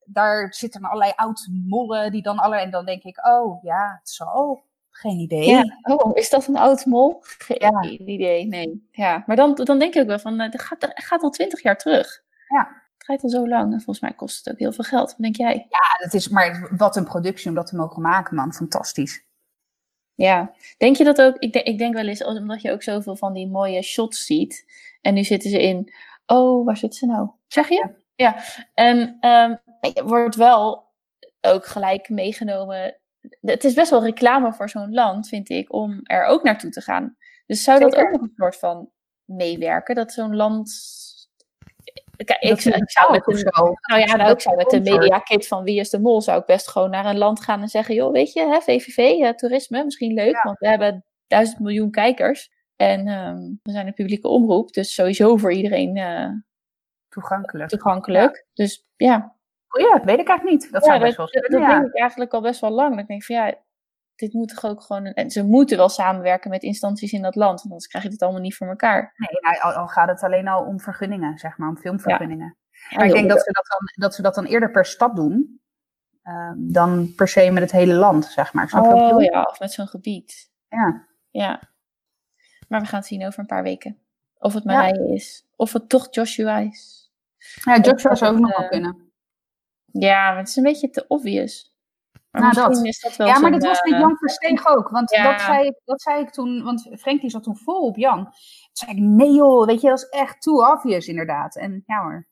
daar 0.07 0.53
zitten 0.53 0.81
allerlei 0.81 1.11
oud-mollen 1.15 2.11
die 2.11 2.21
dan 2.21 2.37
allerlei... 2.37 2.63
En 2.63 2.71
dan 2.71 2.85
denk 2.85 3.03
ik, 3.03 3.27
oh 3.27 3.63
ja, 3.63 3.97
het 3.99 4.09
zal. 4.09 4.63
Geen 4.89 5.19
idee. 5.19 5.49
Ja. 5.49 5.77
Oh, 5.81 6.11
is 6.17 6.29
dat 6.29 6.47
een 6.47 6.57
oud 6.57 6.85
mol? 6.85 7.17
Geen 7.21 7.57
Ja. 7.59 7.81
idee, 7.83 8.45
nee. 8.45 8.87
Ja, 8.91 9.23
maar 9.25 9.35
dan, 9.35 9.55
dan 9.55 9.79
denk 9.79 9.93
ik 9.93 10.01
ook 10.01 10.07
wel 10.07 10.19
van, 10.19 10.39
eh, 10.39 10.51
dat 10.51 10.61
gaat, 10.61 10.81
dat 10.81 10.91
gaat 10.95 11.21
al 11.21 11.29
twintig 11.29 11.61
jaar 11.61 11.77
terug. 11.77 12.23
Ja. 12.47 12.59
Het 12.97 13.05
draait 13.05 13.23
al 13.23 13.29
zo 13.29 13.47
lang 13.47 13.63
en 13.73 13.81
volgens 13.81 13.99
mij 13.99 14.13
kost 14.13 14.37
het 14.37 14.53
ook 14.53 14.59
heel 14.59 14.71
veel 14.71 14.83
geld. 14.83 15.09
Wat 15.09 15.19
denk 15.19 15.35
jij? 15.35 15.53
Ja, 15.69 16.03
dat 16.03 16.13
is, 16.13 16.29
maar 16.29 16.69
wat 16.77 16.95
een 16.95 17.03
productie 17.05 17.49
om 17.49 17.55
dat 17.55 17.67
te 17.67 17.75
mogen 17.75 18.01
maken, 18.01 18.35
man. 18.35 18.53
Fantastisch. 18.53 19.25
Ja. 20.15 20.53
Denk 20.77 20.95
je 20.95 21.03
dat 21.03 21.21
ook? 21.21 21.35
Ik 21.37 21.53
denk, 21.53 21.65
ik 21.65 21.77
denk 21.77 21.93
wel 21.93 22.07
eens, 22.07 22.23
omdat 22.23 22.61
je 22.61 22.71
ook 22.71 22.83
zoveel 22.83 23.15
van 23.15 23.33
die 23.33 23.47
mooie 23.47 23.81
shots 23.81 24.25
ziet. 24.25 24.65
En 25.01 25.13
nu 25.13 25.23
zitten 25.23 25.49
ze 25.49 25.61
in, 25.61 25.93
oh, 26.25 26.65
waar 26.65 26.77
zitten 26.77 26.99
ze 26.99 27.05
nou? 27.05 27.29
Zeg 27.47 27.69
je? 27.69 27.89
Ja. 28.15 28.35
En 28.73 29.17
ehm, 29.19 29.55
wordt 29.93 30.35
wel 30.35 30.85
ook 31.41 31.65
gelijk 31.65 32.09
meegenomen. 32.09 32.99
Het 33.41 33.63
is 33.63 33.73
best 33.73 33.89
wel 33.89 34.03
reclame 34.03 34.53
voor 34.53 34.69
zo'n 34.69 34.93
land, 34.93 35.27
vind 35.27 35.49
ik, 35.49 35.73
om 35.73 35.99
er 36.03 36.25
ook 36.25 36.43
naartoe 36.43 36.69
te 36.71 36.81
gaan. 36.81 37.17
Dus 37.45 37.63
zou 37.63 37.79
dat 37.79 37.95
ook 37.95 38.11
nog 38.11 38.21
een 38.21 38.33
soort 38.35 38.55
van 38.55 38.89
meewerken? 39.25 39.95
Dat 39.95 40.11
zo'n 40.11 40.35
land. 40.35 40.95
Kijk, 42.25 42.41
ik, 42.41 42.63
ik 42.63 42.89
zou 42.91 43.11
met 43.11 43.27
een, 43.27 43.37
zo. 43.37 43.49
nou 43.81 44.01
ja, 44.01 44.15
nou, 44.15 44.31
ik 44.31 44.41
zou 44.41 44.55
met 44.55 44.69
de 44.69 44.75
sponsor. 44.75 44.99
media 44.99 45.19
kit 45.19 45.47
van 45.47 45.63
Wie 45.63 45.79
is 45.79 45.89
de 45.89 45.99
Mol, 45.99 46.21
zou 46.21 46.39
ik 46.39 46.45
best 46.45 46.67
gewoon 46.67 46.89
naar 46.89 47.05
een 47.05 47.17
land 47.17 47.41
gaan 47.41 47.61
en 47.61 47.67
zeggen, 47.67 47.95
joh, 47.95 48.11
weet 48.11 48.33
je, 48.33 48.41
hè, 48.47 48.61
VVV, 48.61 48.97
eh, 48.97 49.29
toerisme, 49.29 49.83
misschien 49.83 50.13
leuk, 50.13 50.33
Ja. 50.33 50.41
want 50.43 50.59
we 50.59 50.67
hebben 50.67 51.05
duizend 51.27 51.59
miljoen 51.59 51.91
kijkers. 51.91 52.51
En 52.75 53.07
ehm, 53.07 53.37
we 53.63 53.71
zijn 53.71 53.87
een 53.87 53.93
publieke 53.93 54.27
omroep, 54.27 54.73
dus 54.73 54.93
sowieso 54.93 55.37
voor 55.37 55.53
iedereen 55.53 55.95
eh, 55.97 56.29
Toegankelijk. 57.09 57.69
toegankelijk. 57.69 58.45
Dus 58.53 58.87
ja, 58.95 59.36
ja, 59.67 59.91
dat 59.91 60.03
weet 60.03 60.19
ik 60.19 60.27
eigenlijk 60.27 60.43
niet. 60.43 60.71
Dat 60.71 60.85
ja, 60.85 60.87
zou 60.87 60.99
dat, 60.99 61.07
best 61.07 61.17
wel 61.17 61.27
kunnen, 61.27 61.51
dat 61.51 61.61
ja. 61.61 61.67
denk 61.67 61.87
ik 61.87 61.99
eigenlijk 61.99 62.33
al 62.33 62.41
best 62.41 62.61
wel 62.61 62.71
lang. 62.71 62.89
Dat 62.89 62.99
ik 62.99 63.07
denk 63.07 63.23
van 63.23 63.35
ja, 63.35 63.55
dit 64.15 64.33
moet 64.33 64.49
toch 64.49 64.65
ook 64.65 64.81
gewoon... 64.81 65.05
En 65.05 65.29
ze 65.29 65.43
moeten 65.43 65.77
wel 65.77 65.89
samenwerken 65.89 66.49
met 66.49 66.63
instanties 66.63 67.11
in 67.11 67.21
dat 67.21 67.35
land, 67.35 67.61
anders 67.63 67.87
krijg 67.87 68.03
je 68.03 68.09
dit 68.09 68.21
allemaal 68.21 68.41
niet 68.41 68.55
voor 68.55 68.67
elkaar. 68.67 69.13
Nee, 69.15 69.41
nou, 69.41 69.61
al, 69.61 69.81
al 69.81 69.87
gaat 69.87 70.09
het 70.09 70.23
alleen 70.23 70.47
al 70.47 70.65
om 70.65 70.79
vergunningen, 70.79 71.37
zeg 71.37 71.57
maar, 71.57 71.69
om 71.69 71.77
filmvergunningen. 71.77 72.57
Ja, 72.89 72.97
maar 72.97 73.05
ik 73.05 73.13
denk 73.13 73.29
dat 73.29 73.43
ze 73.43 73.51
dat, 73.51 73.65
dan, 73.67 74.03
dat 74.03 74.15
ze 74.15 74.21
dat 74.21 74.35
dan 74.35 74.45
eerder 74.45 74.71
per 74.71 74.85
stad 74.85 75.15
doen, 75.15 75.61
ehm, 76.23 76.53
dan 76.57 77.13
per 77.15 77.27
se 77.27 77.51
met 77.51 77.63
het 77.63 77.71
hele 77.71 77.93
land, 77.93 78.25
zeg 78.25 78.53
maar. 78.53 78.69
Snap 78.69 78.85
Oh 78.85 79.23
ja, 79.23 79.41
of 79.41 79.59
met 79.59 79.71
zo'n 79.71 79.87
gebied. 79.87 80.51
Ja. 80.69 81.07
Ja. 81.29 81.61
Maar 82.67 82.81
we 82.81 82.87
gaan 82.87 82.99
het 82.99 83.07
zien 83.07 83.25
over 83.25 83.39
een 83.39 83.45
paar 83.45 83.63
weken. 83.63 83.97
Of 84.37 84.53
het 84.53 84.63
Ja. 84.63 84.71
Marije 84.71 85.13
is. 85.13 85.47
Of 85.55 85.73
het 85.73 85.89
toch 85.89 86.07
Joshua 86.09 86.57
is. 86.57 87.11
Ja, 87.63 87.79
Joshua 87.79 88.15
zou 88.15 88.33
ook 88.35 88.41
nog 88.41 88.57
wel 88.57 88.63
eh, 88.63 88.69
kunnen. 88.69 89.06
Ja, 89.99 90.29
maar 90.29 90.37
het 90.37 90.47
is 90.47 90.55
een 90.55 90.63
beetje 90.63 90.89
te 90.89 91.05
obvious. 91.07 91.75
Maar 92.31 92.41
Nou, 92.41 92.53
dat. 92.73 92.85
is 92.85 92.99
dat 92.99 93.15
wel 93.15 93.27
Ja, 93.27 93.39
maar 93.39 93.51
dat 93.51 93.63
was 93.63 93.81
met 93.81 93.93
eh, 93.93 93.99
Jan 93.99 94.17
Versteeg 94.17 94.67
ook. 94.67 94.89
Want 94.89 95.09
ja. 95.11 95.31
dat, 95.31 95.41
zei, 95.41 95.67
ik- 95.67 95.81
dat 95.85 96.01
zei 96.01 96.21
ik 96.21 96.29
toen, 96.29 96.63
want 96.63 96.89
Frank 96.99 97.21
die 97.21 97.29
zat 97.29 97.43
toen 97.43 97.57
vol 97.57 97.81
op 97.87 97.97
Jan. 97.97 98.23
Toen 98.23 98.33
zei 98.71 98.91
ik, 98.91 98.97
nee 98.97 99.31
joh, 99.31 99.65
weet 99.65 99.81
je, 99.81 99.87
dat 99.89 99.97
is 99.99 100.09
echt 100.09 100.41
too 100.41 100.71
obvious 100.71 101.07
inderdaad. 101.07 101.55
En 101.55 101.83
ja 101.85 102.01
hoor. 102.01 102.27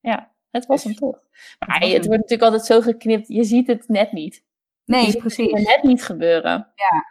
Ja, 0.00 0.32
het 0.50 0.66
was 0.66 0.84
hem 0.84 0.94
toch. 0.94 1.18
Maar 1.66 1.80
het 1.80 1.90
wordt 1.92 2.08
natuurlijk 2.08 2.42
altijd 2.42 2.64
zo 2.64 2.80
geknipt. 2.80 3.28
Je 3.28 3.44
ziet 3.44 3.66
het 3.66 3.88
net 3.88 4.12
niet. 4.12 4.34
Je 4.34 4.92
Nee, 4.92 5.04
ziet 5.04 5.12
het 5.12 5.20
precies. 5.22 5.52
net 5.66 5.82
niet 5.82 6.04
gebeuren. 6.04 6.72
Ja. 6.74 7.04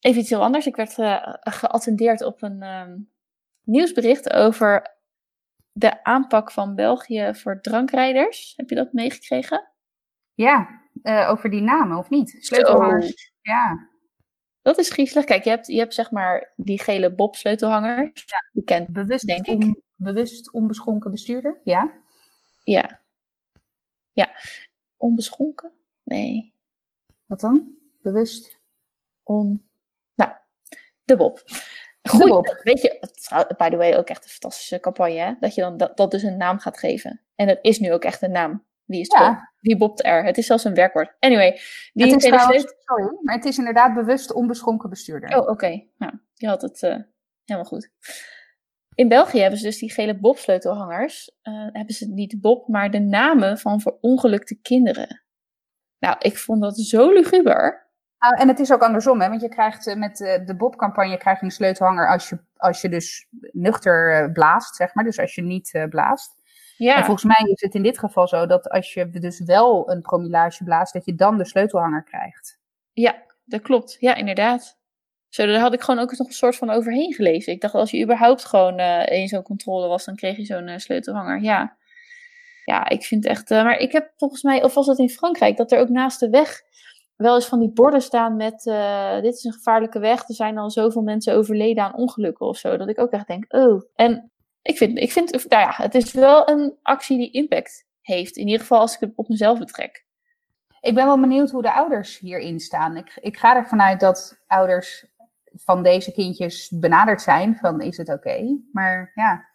Even 0.00 0.20
iets 0.20 0.30
heel 0.30 0.42
anders. 0.42 0.66
Ik 0.66 0.76
werd 0.76 0.98
eh, 0.98 1.34
geattendeerd 1.40 2.22
op 2.22 2.42
een 2.42 2.62
ehm, 2.62 2.98
nieuwsbericht 3.64 4.32
over 4.32 4.96
de 5.72 6.04
aanpak 6.04 6.50
van 6.52 6.74
België 6.74 7.34
voor 7.34 7.60
drankrijders. 7.60 8.52
Heb 8.56 8.68
je 8.68 8.74
dat 8.74 8.92
meegekregen? 8.92 9.68
Ja, 10.34 10.80
eh, 11.02 11.28
over 11.30 11.50
die 11.50 11.60
namen 11.60 11.98
of 11.98 12.10
niet? 12.10 12.36
Sleutelhangers. 12.40 13.32
Ja. 13.40 13.88
Dat 14.62 14.78
is 14.78 14.90
griezelig. 14.90 15.24
Kijk, 15.24 15.44
je 15.44 15.50
hebt, 15.50 15.66
je 15.66 15.78
hebt 15.78 15.94
zeg 15.94 16.10
maar 16.10 16.52
die 16.56 16.80
gele 16.82 17.14
Bob 17.14 17.36
sleutelhangers. 17.36 18.26
Die 18.52 18.64
kent, 18.64 18.88
Bewust, 18.88 19.26
Denk 19.26 19.46
ik. 19.46 19.54
on- 19.62 19.82
bewust 19.94 20.52
onbeschonken 20.52 21.10
bestuurder? 21.10 21.60
Ja. 21.64 21.92
ja. 22.64 23.00
Ja. 24.12 24.30
Onbeschonken? 24.96 25.72
Nee. 26.02 26.54
Wat 27.26 27.40
dan? 27.40 27.74
Bewust. 28.02 28.58
On... 29.22 29.68
Nou, 30.14 30.30
de 31.04 31.16
Bob. 31.16 31.42
Goed, 32.08 32.60
weet 32.62 32.80
je, 32.80 32.98
by 33.56 33.68
the 33.68 33.76
way 33.76 33.94
ook 33.96 34.08
echt 34.08 34.24
een 34.24 34.30
fantastische 34.30 34.80
campagne, 34.80 35.18
hè? 35.18 35.32
Dat 35.40 35.54
je 35.54 35.60
dan 35.60 35.76
dat, 35.76 35.96
dat 35.96 36.10
dus 36.10 36.22
een 36.22 36.36
naam 36.36 36.58
gaat 36.58 36.78
geven. 36.78 37.20
En 37.34 37.48
het 37.48 37.58
is 37.62 37.78
nu 37.78 37.92
ook 37.92 38.04
echt 38.04 38.22
een 38.22 38.30
naam. 38.30 38.64
Wie 38.84 39.00
is 39.00 39.08
het 39.08 39.18
Ja. 39.18 39.28
Bob? 39.28 39.50
Wie 39.60 39.76
bobt 39.76 40.04
er? 40.04 40.24
Het 40.24 40.38
is 40.38 40.46
zelfs 40.46 40.64
een 40.64 40.74
werkwoord. 40.74 41.14
Anyway, 41.18 41.60
die 41.92 42.06
het 42.06 42.22
is 42.24 42.30
trouwens, 42.30 42.74
sorry, 42.78 43.18
maar 43.22 43.34
het 43.34 43.44
is 43.44 43.58
inderdaad 43.58 43.94
bewust 43.94 44.32
onbeschonken 44.32 44.90
bestuurder. 44.90 45.38
Oh, 45.40 45.48
oké. 45.48 45.84
Nou, 45.96 46.12
je 46.34 46.46
had 46.46 46.62
het 46.62 46.82
eh, 46.82 46.96
helemaal 47.44 47.68
goed. 47.70 47.90
In 48.94 49.08
België 49.08 49.40
hebben 49.40 49.58
ze 49.58 49.64
dus 49.64 49.78
die 49.78 49.92
gele 49.92 50.18
Bob-sleutelhangers. 50.18 51.30
eh, 51.42 51.52
hebben 51.72 51.94
ze 51.94 52.08
niet 52.08 52.40
Bob, 52.40 52.68
maar 52.68 52.90
de 52.90 52.98
namen 53.00 53.58
van 53.58 53.80
verongelukte 53.80 54.54
kinderen. 54.60 55.22
Nou, 55.98 56.16
ik 56.18 56.38
vond 56.38 56.60
dat 56.60 56.78
zo 56.78 57.12
luguber. 57.12 57.90
Nou, 58.22 58.36
en 58.36 58.48
het 58.48 58.58
is 58.58 58.72
ook 58.72 58.82
andersom, 58.82 59.20
hè? 59.20 59.28
want 59.28 59.40
je 59.40 59.48
krijgt 59.48 59.86
eh, 59.86 59.96
met 59.96 60.20
eh, 60.20 60.46
de 60.46 60.56
Bob-campagne 60.56 61.16
krijg 61.16 61.38
je 61.38 61.44
een 61.44 61.50
sleutelhanger 61.50 62.08
als 62.08 62.28
je, 62.28 62.38
als 62.56 62.80
je 62.80 62.88
dus 62.88 63.26
nuchter 63.52 64.22
eh, 64.22 64.32
blaast, 64.32 64.76
zeg 64.76 64.94
maar. 64.94 65.04
Dus 65.04 65.18
als 65.18 65.34
je 65.34 65.42
niet 65.42 65.86
blaast. 65.88 66.40
Ja. 66.76 66.96
En 66.96 67.04
volgens 67.04 67.24
mij 67.24 67.50
is 67.50 67.60
het 67.60 67.74
in 67.74 67.82
dit 67.82 67.98
geval 67.98 68.28
zo 68.28 68.46
dat 68.46 68.68
als 68.68 68.94
je 68.94 69.10
dus 69.10 69.40
wel 69.40 69.90
een 69.90 70.00
promillage 70.00 70.64
blaast, 70.64 70.92
dat 70.92 71.04
je 71.04 71.14
dan 71.14 71.38
de 71.38 71.44
sleutelhanger 71.44 72.02
krijgt. 72.02 72.58
Ja, 72.92 73.22
dat 73.44 73.60
klopt. 73.60 73.96
Ja, 74.00 74.14
inderdaad. 74.14 74.78
Zo, 75.28 75.46
daar 75.46 75.60
had 75.60 75.72
ik 75.72 75.80
gewoon 75.80 76.00
ook 76.00 76.18
nog 76.18 76.28
een 76.28 76.32
soort 76.32 76.56
van 76.56 76.70
overheen 76.70 77.14
gelezen. 77.14 77.52
Ik 77.52 77.60
dacht, 77.60 77.74
als 77.74 77.90
je 77.90 78.02
überhaupt 78.02 78.44
gewoon 78.44 78.80
uh, 78.80 79.06
in 79.06 79.28
zo'n 79.28 79.42
controle 79.42 79.88
was, 79.88 80.04
dan 80.04 80.16
kreeg 80.16 80.36
je 80.36 80.44
zo'n 80.44 80.68
uh, 80.68 80.78
sleutelhanger. 80.78 81.40
Ja. 81.40 81.76
ja, 82.64 82.88
ik 82.88 83.02
vind 83.02 83.26
echt. 83.26 83.50
Uh, 83.50 83.62
maar 83.62 83.78
ik 83.78 83.92
heb 83.92 84.12
volgens 84.16 84.42
mij, 84.42 84.62
of 84.62 84.74
was 84.74 84.86
dat 84.86 84.98
in 84.98 85.10
Frankrijk, 85.10 85.56
dat 85.56 85.72
er 85.72 85.78
ook 85.78 85.88
naast 85.88 86.20
de 86.20 86.30
weg 86.30 86.62
wel 87.16 87.34
eens 87.34 87.46
van 87.46 87.60
die 87.60 87.72
borden 87.72 88.02
staan 88.02 88.36
met: 88.36 88.62
dit 89.22 89.34
is 89.34 89.44
een 89.44 89.52
gevaarlijke 89.52 89.98
weg. 89.98 90.28
Er 90.28 90.34
zijn 90.34 90.58
al 90.58 90.70
zoveel 90.70 91.02
mensen 91.02 91.34
overleden 91.34 91.84
aan 91.84 91.96
ongelukken 91.96 92.46
of 92.46 92.56
zo. 92.56 92.76
Dat 92.76 92.88
ik 92.88 92.98
ook 92.98 93.10
echt 93.10 93.26
denk, 93.26 93.44
oh. 93.48 93.82
En 93.94 94.32
ik 94.62 94.76
vind, 94.76 94.98
ik 94.98 95.12
vind 95.12 95.30
nou 95.30 95.62
ja, 95.62 95.72
het 95.76 95.94
is 95.94 96.12
wel 96.12 96.48
een 96.48 96.74
actie 96.82 97.18
die 97.18 97.30
impact 97.30 97.86
heeft. 98.00 98.36
In 98.36 98.46
ieder 98.46 98.60
geval 98.60 98.78
als 98.78 98.94
ik 98.94 99.00
het 99.00 99.12
op 99.14 99.28
mezelf 99.28 99.58
betrek. 99.58 100.04
Ik 100.80 100.94
ben 100.94 101.06
wel 101.06 101.20
benieuwd 101.20 101.50
hoe 101.50 101.62
de 101.62 101.72
ouders 101.72 102.18
hierin 102.18 102.60
staan. 102.60 102.96
Ik, 102.96 103.18
ik 103.20 103.36
ga 103.36 103.56
ervan 103.56 103.82
uit 103.82 104.00
dat 104.00 104.42
ouders 104.46 105.06
van 105.54 105.82
deze 105.82 106.12
kindjes 106.12 106.70
benaderd 106.74 107.22
zijn 107.22 107.56
van 107.56 107.80
is 107.80 107.96
het 107.96 108.08
oké? 108.08 108.58
Maar 108.72 109.12
ja. 109.14 109.50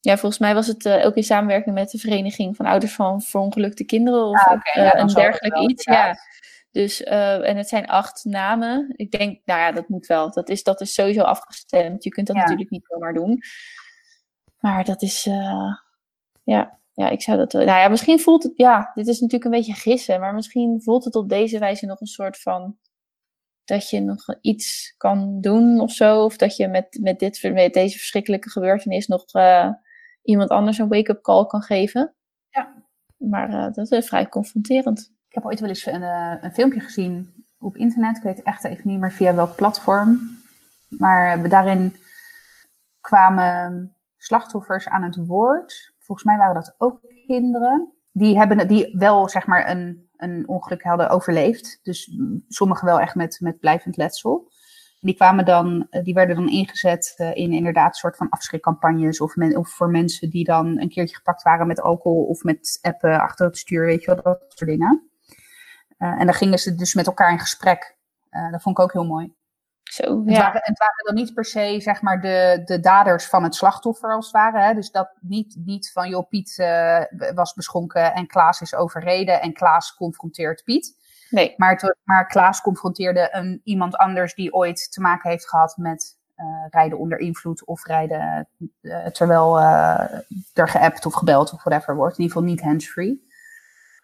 Ja, 0.00 0.16
volgens 0.16 0.40
mij 0.40 0.54
was 0.54 0.66
het 0.66 0.84
uh, 0.84 1.06
ook 1.06 1.14
in 1.14 1.22
samenwerking 1.22 1.74
met 1.74 1.90
de 1.90 1.98
Vereniging 1.98 2.56
van 2.56 2.66
Ouders 2.66 2.94
van 2.94 3.22
Verongelukte 3.22 3.84
Kinderen 3.84 4.24
of 4.24 4.46
ah, 4.46 4.60
uh, 4.76 4.90
een 4.92 5.06
dergelijk 5.06 5.58
iets. 5.58 5.84
Ja. 5.84 6.16
Dus, 6.78 7.00
uh, 7.00 7.48
en 7.48 7.56
het 7.56 7.68
zijn 7.68 7.86
acht 7.86 8.24
namen. 8.24 8.92
Ik 8.96 9.10
denk, 9.10 9.40
nou 9.44 9.60
ja, 9.60 9.72
dat 9.72 9.88
moet 9.88 10.06
wel. 10.06 10.30
Dat 10.30 10.48
is, 10.48 10.62
dat 10.62 10.80
is 10.80 10.94
sowieso 10.94 11.22
afgestemd. 11.22 12.04
Je 12.04 12.10
kunt 12.10 12.26
dat 12.26 12.36
natuurlijk 12.36 12.70
niet 12.70 12.86
zomaar 12.86 13.14
doen. 13.14 13.42
Maar 14.58 14.84
dat 14.84 15.02
is, 15.02 15.24
ja, 16.44 16.78
ja, 16.92 17.08
ik 17.08 17.22
zou 17.22 17.38
dat. 17.38 17.52
Nou 17.52 17.66
ja, 17.66 17.88
misschien 17.88 18.20
voelt 18.20 18.42
het, 18.42 18.52
ja, 18.56 18.90
dit 18.94 19.06
is 19.06 19.20
natuurlijk 19.20 19.44
een 19.44 19.58
beetje 19.58 19.74
gissen, 19.74 20.20
maar 20.20 20.34
misschien 20.34 20.82
voelt 20.82 21.04
het 21.04 21.14
op 21.14 21.28
deze 21.28 21.58
wijze 21.58 21.86
nog 21.86 22.00
een 22.00 22.06
soort 22.06 22.40
van 22.40 22.78
dat 23.64 23.90
je 23.90 24.00
nog 24.00 24.38
iets 24.40 24.94
kan 24.96 25.40
doen 25.40 25.80
of 25.80 25.92
zo. 25.92 26.24
Of 26.24 26.36
dat 26.36 26.56
je 26.56 26.68
met, 26.68 26.98
met, 27.00 27.18
dit, 27.18 27.42
met 27.52 27.74
deze 27.74 27.98
verschrikkelijke 27.98 28.50
gebeurtenis 28.50 29.06
nog 29.06 29.34
uh, 29.34 29.70
iemand 30.22 30.50
anders 30.50 30.78
een 30.78 30.88
wake-up 30.88 31.22
call 31.22 31.46
kan 31.46 31.62
geven. 31.62 32.14
Ja. 32.50 32.84
Maar 33.16 33.72
dat 33.72 33.90
is 33.90 34.06
vrij 34.06 34.28
confronterend. 34.28 35.16
Ik 35.38 35.44
heb 35.44 35.52
ooit 35.52 35.60
wel 35.60 35.68
eens 35.68 35.86
een, 35.86 36.02
uh, 36.02 36.34
een 36.40 36.52
filmpje 36.52 36.80
gezien 36.80 37.44
op 37.58 37.76
internet. 37.76 38.16
Ik 38.16 38.22
weet 38.22 38.42
echt 38.42 38.64
even 38.64 38.88
niet 38.88 39.00
meer 39.00 39.12
via 39.12 39.34
welk 39.34 39.56
platform. 39.56 40.38
Maar 40.88 41.48
daarin 41.48 41.96
kwamen 43.00 43.92
slachtoffers 44.16 44.88
aan 44.88 45.02
het 45.02 45.16
woord. 45.16 45.94
Volgens 45.98 46.26
mij 46.26 46.36
waren 46.36 46.54
dat 46.54 46.74
ook 46.78 47.00
kinderen. 47.26 47.92
Die, 48.12 48.38
hebben, 48.38 48.68
die 48.68 48.96
wel 48.98 49.28
zeg 49.28 49.46
maar 49.46 49.70
een 49.70 50.08
een 50.18 50.48
ongeluk 50.48 50.82
hadden 50.82 51.08
overleefd. 51.08 51.80
Dus 51.82 52.18
sommigen 52.48 52.86
wel 52.86 53.00
echt 53.00 53.14
met, 53.14 53.38
met 53.40 53.58
blijvend 53.58 53.96
letsel. 53.96 54.50
Die, 55.00 55.14
kwamen 55.14 55.44
dan, 55.44 55.86
eh, 55.90 56.02
die 56.02 56.14
werden 56.14 56.36
dan 56.36 56.48
ingezet 56.48 57.14
eh, 57.16 57.34
in 57.34 57.52
inderdaad 57.52 57.96
soort 57.96 58.16
van 58.16 58.28
afschrikcampagnes. 58.28 59.20
Of, 59.20 59.36
of 59.36 59.68
voor 59.68 59.90
mensen 59.90 60.30
die 60.30 60.44
dan 60.44 60.80
een 60.80 60.88
keertje 60.88 61.16
gepakt 61.16 61.42
waren 61.42 61.66
met 61.66 61.80
alcohol 61.80 62.24
of 62.24 62.42
met 62.42 62.78
appen 62.82 63.20
achter 63.20 63.46
het 63.46 63.58
stuur, 63.58 63.86
weet 63.86 64.00
je 64.00 64.06
wel, 64.06 64.22
dat 64.22 64.44
soort 64.48 64.70
dingen. 64.70 65.07
Uh, 65.98 66.20
en 66.20 66.26
dan 66.26 66.34
gingen 66.34 66.58
ze 66.58 66.74
dus 66.74 66.94
met 66.94 67.06
elkaar 67.06 67.30
in 67.30 67.38
gesprek. 67.38 67.96
dat 68.50 68.62
vond 68.62 68.78
ik 68.78 68.84
ook 68.84 68.92
heel 68.92 69.06
mooi. 69.06 69.36
Zo, 69.90 70.22
ja. 70.26 70.32
het, 70.32 70.36
waren, 70.38 70.60
het 70.64 70.78
waren 70.78 71.04
dan 71.04 71.14
niet 71.14 71.34
per 71.34 71.44
se 71.44 71.80
zeg 71.80 72.02
maar 72.02 72.20
de, 72.20 72.62
de 72.64 72.80
daders 72.80 73.26
van 73.26 73.42
het 73.42 73.54
slachtoffer 73.54 74.14
als 74.14 74.24
het 74.24 74.34
ware. 74.34 74.60
Hè? 74.60 74.74
Dus 74.74 74.90
dat 74.90 75.10
niet, 75.20 75.56
niet 75.64 75.92
van 75.92 76.08
joh, 76.08 76.28
Piet 76.28 76.58
uh, 76.58 77.02
was 77.34 77.54
beschonken 77.54 78.14
en 78.14 78.26
Klaas 78.26 78.60
is 78.60 78.74
overreden 78.74 79.40
en 79.40 79.52
Klaas 79.52 79.94
confronteert 79.94 80.64
Piet. 80.64 80.96
Nee. 81.30 81.54
Maar, 81.56 81.70
het, 81.70 81.96
maar 82.02 82.26
Klaas 82.26 82.60
confronteerde 82.60 83.28
een, 83.32 83.60
iemand 83.64 83.96
anders 83.96 84.34
die 84.34 84.52
ooit 84.52 84.92
te 84.92 85.00
maken 85.00 85.30
heeft 85.30 85.48
gehad 85.48 85.76
met 85.76 86.16
uh, 86.36 86.46
rijden 86.70 86.98
onder 86.98 87.18
invloed 87.18 87.64
of 87.64 87.84
rijden 87.84 88.48
uh, 88.80 89.06
terwijl 89.06 89.58
er 90.52 90.68
geappt 90.68 91.06
of 91.06 91.14
gebeld 91.14 91.52
of 91.52 91.62
whatever 91.62 91.96
wordt. 91.96 92.18
In 92.18 92.22
ieder 92.22 92.36
geval 92.36 92.52
niet 92.52 92.62
handsfree. 92.62 93.26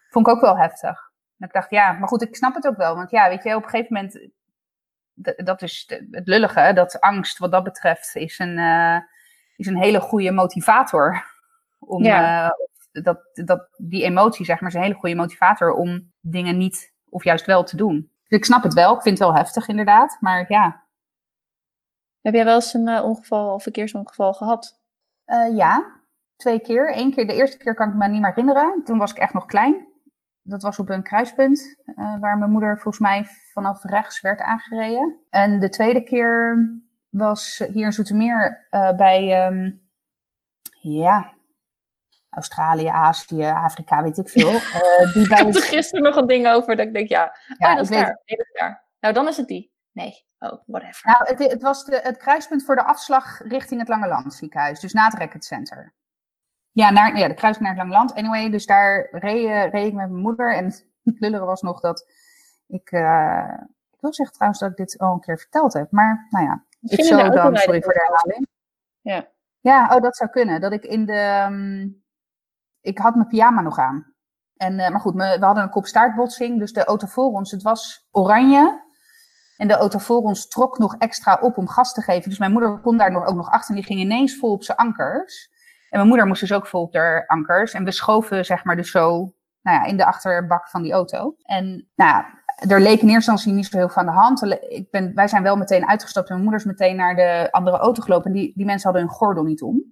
Vond 0.09 0.27
ik 0.27 0.33
ook 0.33 0.41
wel 0.41 0.57
heftig. 0.57 1.04
En 1.37 1.47
ik 1.47 1.53
dacht, 1.53 1.69
ja, 1.69 1.91
maar 1.91 2.07
goed, 2.07 2.21
ik 2.21 2.35
snap 2.35 2.55
het 2.55 2.67
ook 2.67 2.77
wel. 2.77 2.95
Want 2.95 3.11
ja, 3.11 3.29
weet 3.29 3.43
je, 3.43 3.55
op 3.55 3.63
een 3.63 3.69
gegeven 3.69 3.93
moment 3.93 4.29
dat 5.45 5.61
is 5.61 5.85
het 6.11 6.27
lullige, 6.27 6.71
dat 6.73 6.99
angst 6.99 7.37
wat 7.37 7.51
dat 7.51 7.63
betreft 7.63 8.15
is 8.15 8.39
een, 8.39 8.57
uh, 8.57 8.97
is 9.55 9.67
een 9.67 9.77
hele 9.77 9.99
goede 9.99 10.31
motivator. 10.31 11.25
Om, 11.79 12.03
ja. 12.03 12.45
uh, 12.45 13.03
dat, 13.03 13.19
dat, 13.33 13.67
die 13.77 14.03
emotie, 14.03 14.45
zeg 14.45 14.59
maar, 14.59 14.69
is 14.69 14.75
een 14.75 14.81
hele 14.81 14.93
goede 14.93 15.15
motivator 15.15 15.71
om 15.71 16.11
dingen 16.19 16.57
niet 16.57 16.93
of 17.09 17.23
juist 17.23 17.45
wel 17.45 17.63
te 17.63 17.77
doen. 17.77 18.11
Dus 18.27 18.37
ik 18.37 18.45
snap 18.45 18.63
het 18.63 18.73
wel, 18.73 18.95
ik 18.95 19.01
vind 19.01 19.17
het 19.17 19.27
wel 19.27 19.37
heftig 19.37 19.67
inderdaad, 19.67 20.17
maar 20.19 20.45
ja. 20.47 20.83
Heb 22.21 22.33
jij 22.33 22.45
wel 22.45 22.55
eens 22.55 22.73
een 22.73 22.87
uh, 22.87 23.03
ongeval 23.03 23.53
of 23.53 23.63
verkeersongeval 23.63 24.33
gehad? 24.33 24.83
ja, 25.53 26.01
twee 26.35 26.59
keer. 26.59 26.97
Eén 26.97 27.13
keer, 27.13 27.27
de 27.27 27.33
eerste 27.33 27.57
keer 27.57 27.73
kan 27.73 27.89
ik 27.89 27.95
me 27.95 28.07
niet 28.07 28.21
meer 28.21 28.29
herinneren. 28.29 28.81
Toen 28.83 28.97
was 28.97 29.11
ik 29.11 29.17
echt 29.17 29.33
nog 29.33 29.45
klein 29.45 29.87
dat 30.47 30.61
was 30.61 30.79
op 30.79 30.89
een 30.89 31.03
kruispunt 31.03 31.75
uh, 31.85 32.19
waar 32.19 32.37
mijn 32.37 32.51
moeder 32.51 32.73
volgens 32.73 32.99
mij 32.99 33.25
vanaf 33.53 33.83
rechts 33.83 34.21
werd 34.21 34.41
aangereden. 34.41 35.19
En 35.29 35.59
de 35.59 35.69
tweede 35.69 36.03
keer 36.03 36.57
was 37.09 37.63
hier 37.73 37.85
in 37.85 37.93
Zoetermeer 37.93 38.67
uh, 38.71 38.95
bij, 38.95 39.47
um, 39.47 39.81
ja, 40.81 41.33
Australië, 42.29 42.87
Azië, 42.87 43.43
Afrika, 43.43 44.03
weet 44.03 44.17
ik 44.17 44.29
veel. 44.29 44.53
Uh, 44.53 45.13
die 45.13 45.27
bij... 45.27 45.37
ik 45.37 45.45
had 45.45 45.55
er 45.55 45.61
gisteren 45.61 46.03
nog 46.03 46.15
een 46.15 46.27
ding 46.27 46.47
over 46.47 46.75
dat 46.75 46.85
ik 46.85 46.93
denk, 46.93 47.09
ja, 47.09 47.37
ja 47.57 47.69
oh, 47.69 47.75
dat, 47.75 47.83
is 47.83 47.89
daar. 47.89 48.21
Nee, 48.25 48.37
dat 48.37 48.45
is 48.45 48.59
daar. 48.59 48.83
Nou, 48.99 49.13
dan 49.13 49.27
is 49.27 49.37
het 49.37 49.47
die. 49.47 49.73
Nee, 49.91 50.25
oh, 50.39 50.61
whatever. 50.65 51.11
Nou, 51.11 51.23
het, 51.27 51.51
het 51.51 51.61
was 51.61 51.85
de, 51.85 51.99
het 52.03 52.17
kruispunt 52.17 52.63
voor 52.63 52.75
de 52.75 52.83
afslag 52.83 53.39
richting 53.39 53.79
het 53.79 53.89
Lange 53.89 54.07
Land 54.07 54.33
ziekenhuis, 54.33 54.79
dus 54.79 54.93
na 54.93 55.05
het 55.05 55.13
Racket 55.13 55.45
Center. 55.45 55.93
Ja, 56.75 56.89
naar, 56.89 57.17
ja, 57.17 57.27
de 57.27 57.33
kruising 57.33 57.65
naar 57.65 57.75
het 57.75 57.83
Lange 57.83 57.97
Land. 57.97 58.13
Anyway, 58.13 58.49
dus 58.49 58.65
daar 58.65 59.07
reed, 59.11 59.45
eh, 59.45 59.69
reed 59.69 59.87
ik 59.87 59.93
met 59.93 60.09
mijn 60.09 60.21
moeder. 60.21 60.55
En 60.55 60.65
het 61.03 61.19
lullere 61.19 61.45
was 61.45 61.61
nog 61.61 61.79
dat 61.79 62.07
ik... 62.67 62.91
Uh, 62.91 63.53
ik 63.91 64.01
wil 64.01 64.13
zeggen 64.13 64.35
trouwens 64.35 64.61
dat 64.61 64.71
ik 64.71 64.77
dit 64.77 64.97
al 64.97 65.13
een 65.13 65.19
keer 65.19 65.39
verteld 65.39 65.73
heb. 65.73 65.91
Maar 65.91 66.27
nou 66.29 66.45
ja, 66.45 66.65
ik 66.81 67.03
zou 67.03 67.31
dan... 67.31 67.57
Sorry 67.57 67.81
voor 67.81 67.93
de 67.93 67.99
herhaling. 67.99 68.47
Ja. 69.01 69.27
Ja, 69.59 69.95
oh, 69.95 70.01
dat 70.01 70.15
zou 70.15 70.29
kunnen. 70.29 70.61
Dat 70.61 70.71
ik 70.71 70.83
in 70.83 71.05
de... 71.05 71.45
Um, 71.49 72.03
ik 72.81 72.97
had 72.97 73.15
mijn 73.15 73.27
pyjama 73.27 73.61
nog 73.61 73.77
aan. 73.77 74.13
En, 74.55 74.79
uh, 74.79 74.89
maar 74.89 74.99
goed, 74.99 75.13
me, 75.13 75.39
we 75.39 75.45
hadden 75.45 75.63
een 75.63 75.69
kopstaartbotsing. 75.69 76.59
Dus 76.59 76.73
de 76.73 76.85
auto 76.85 77.07
voor 77.07 77.31
ons, 77.31 77.51
het 77.51 77.61
was 77.61 78.07
oranje. 78.11 78.83
En 79.57 79.67
de 79.67 79.75
auto 79.75 79.99
voor 79.99 80.21
ons 80.21 80.47
trok 80.47 80.77
nog 80.77 80.95
extra 80.97 81.37
op 81.41 81.57
om 81.57 81.67
gas 81.67 81.93
te 81.93 82.01
geven. 82.01 82.29
Dus 82.29 82.39
mijn 82.39 82.51
moeder 82.51 82.79
kon 82.79 82.97
daar 82.97 83.11
nog, 83.11 83.25
ook 83.25 83.35
nog 83.35 83.49
achter. 83.49 83.69
En 83.69 83.75
die 83.75 83.85
ging 83.85 83.99
ineens 83.99 84.37
vol 84.37 84.51
op 84.51 84.63
zijn 84.63 84.77
ankers. 84.77 85.53
En 85.95 86.01
mijn 86.01 86.13
moeder 86.13 86.27
moest 86.27 86.41
dus 86.41 86.53
ook 86.53 86.67
vol 86.67 86.81
op 86.81 86.91
de 86.91 87.23
ankers. 87.27 87.73
En 87.73 87.83
we 87.83 87.91
schoven 87.91 88.45
zeg 88.45 88.63
maar 88.63 88.75
dus 88.75 88.91
zo 88.91 89.33
nou 89.61 89.77
ja, 89.77 89.85
in 89.85 89.97
de 89.97 90.05
achterbak 90.05 90.69
van 90.69 90.81
die 90.81 90.91
auto. 90.91 91.35
En 91.43 91.65
nou 91.95 92.11
ja, 92.11 92.25
er 92.67 92.81
leek 92.81 93.01
in 93.01 93.09
eerste 93.09 93.13
instantie 93.13 93.53
niet 93.53 93.65
zo 93.65 93.77
heel 93.77 93.89
veel 93.89 94.01
aan 94.01 94.05
de 94.05 94.21
hand. 94.21 94.43
Ik 94.69 94.91
ben, 94.91 95.11
wij 95.13 95.27
zijn 95.27 95.43
wel 95.43 95.55
meteen 95.55 95.87
uitgestapt 95.87 96.29
en 96.29 96.33
mijn 96.33 96.47
moeder 96.47 96.65
is 96.65 96.77
meteen 96.77 96.95
naar 96.95 97.15
de 97.15 97.47
andere 97.51 97.77
auto 97.77 98.01
gelopen. 98.01 98.25
En 98.25 98.37
die, 98.37 98.51
die 98.55 98.65
mensen 98.65 98.83
hadden 98.83 99.07
hun 99.07 99.17
gordel 99.17 99.43
niet 99.43 99.61
om. 99.61 99.83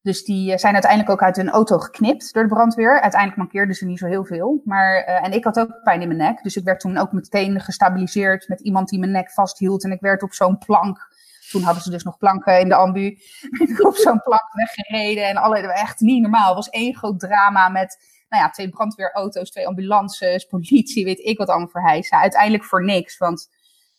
Dus 0.00 0.24
die 0.24 0.52
eh, 0.52 0.58
zijn 0.58 0.72
uiteindelijk 0.72 1.12
ook 1.12 1.22
uit 1.22 1.36
hun 1.36 1.50
auto 1.50 1.78
geknipt 1.78 2.34
door 2.34 2.42
de 2.42 2.48
brandweer. 2.48 3.00
Uiteindelijk 3.00 3.40
mankeerden 3.40 3.74
ze 3.74 3.86
niet 3.86 3.98
zo 3.98 4.06
heel 4.06 4.24
veel. 4.24 4.60
Maar, 4.64 5.08
uh, 5.08 5.24
en 5.24 5.32
ik 5.32 5.44
had 5.44 5.60
ook 5.60 5.82
pijn 5.82 6.00
in 6.00 6.08
mijn 6.08 6.20
nek. 6.20 6.42
Dus 6.42 6.56
ik 6.56 6.64
werd 6.64 6.80
toen 6.80 6.96
ook 6.96 7.12
meteen 7.12 7.60
gestabiliseerd 7.60 8.48
met 8.48 8.60
iemand 8.60 8.88
die 8.88 8.98
mijn 8.98 9.12
nek 9.12 9.30
vasthield. 9.30 9.84
En 9.84 9.92
ik 9.92 10.00
werd 10.00 10.22
op 10.22 10.32
zo'n 10.32 10.58
plank 10.58 11.07
toen 11.50 11.62
hadden 11.62 11.82
ze 11.82 11.90
dus 11.90 12.02
nog 12.02 12.18
planken 12.18 12.60
in 12.60 12.68
de 12.68 12.74
ambu. 12.74 13.18
op 13.86 13.94
zo'n 13.94 14.22
plank 14.22 14.52
weggereden. 14.52 15.28
En 15.28 15.36
alle, 15.36 15.58
echt 15.58 16.00
niet 16.00 16.22
normaal. 16.22 16.46
Het 16.46 16.54
was 16.54 16.68
één 16.68 16.96
groot 16.96 17.20
drama 17.20 17.68
met 17.68 18.16
nou 18.28 18.42
ja, 18.42 18.50
twee 18.50 18.68
brandweerauto's, 18.68 19.50
twee 19.50 19.66
ambulances, 19.66 20.44
politie, 20.44 21.04
weet 21.04 21.18
ik 21.18 21.38
wat 21.38 21.48
allemaal 21.48 21.68
voor 21.68 21.82
hijsen. 21.82 22.18
Uiteindelijk 22.18 22.64
voor 22.64 22.84
niks. 22.84 23.18
Want 23.18 23.48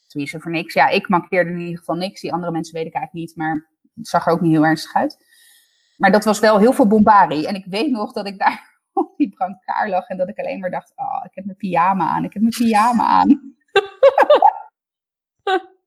tenminste 0.07 0.39
voor 0.39 0.51
niks. 0.51 0.73
Ja, 0.73 0.87
ik 0.87 1.09
mankeerde 1.09 1.49
in 1.49 1.59
ieder 1.59 1.77
geval 1.77 1.95
niks. 1.95 2.21
Die 2.21 2.33
andere 2.33 2.51
mensen 2.51 2.73
weet 2.73 2.85
ik 2.85 2.93
eigenlijk 2.93 3.27
niet. 3.27 3.37
Maar 3.37 3.69
het 3.95 4.07
zag 4.07 4.25
er 4.25 4.31
ook 4.31 4.41
niet 4.41 4.51
heel 4.51 4.65
ernstig 4.65 4.93
uit. 4.93 5.25
Maar 5.97 6.11
dat 6.11 6.23
was 6.23 6.39
wel 6.39 6.59
heel 6.59 6.73
veel 6.73 6.87
bombarie. 6.87 7.47
En 7.47 7.55
ik 7.55 7.65
weet 7.65 7.91
nog 7.91 8.13
dat 8.13 8.27
ik 8.27 8.39
daar 8.39 8.79
op 8.93 9.17
die 9.17 9.29
brancard 9.29 9.89
lag. 9.89 10.07
En 10.07 10.17
dat 10.17 10.29
ik 10.29 10.39
alleen 10.39 10.59
maar 10.59 10.71
dacht, 10.71 10.91
oh, 10.95 11.21
ik 11.23 11.35
heb 11.35 11.45
mijn 11.45 11.57
pyjama 11.57 12.07
aan. 12.07 12.23
Ik 12.23 12.33
heb 12.33 12.41
mijn 12.41 12.53
pyjama 12.57 13.05
aan. 13.05 13.55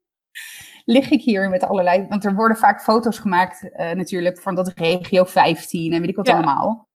lig 0.85 1.11
ik 1.11 1.23
hier 1.23 1.49
met 1.49 1.63
allerlei. 1.63 2.07
Want 2.09 2.25
er 2.25 2.35
worden 2.35 2.57
vaak 2.57 2.83
foto's 2.83 3.19
gemaakt, 3.19 3.63
uh, 3.63 3.91
natuurlijk, 3.91 4.41
van 4.41 4.55
dat 4.55 4.73
regio 4.75 5.25
15 5.25 5.93
en 5.93 6.01
weet 6.01 6.09
ik 6.09 6.17
wat 6.17 6.29
allemaal. 6.29 6.89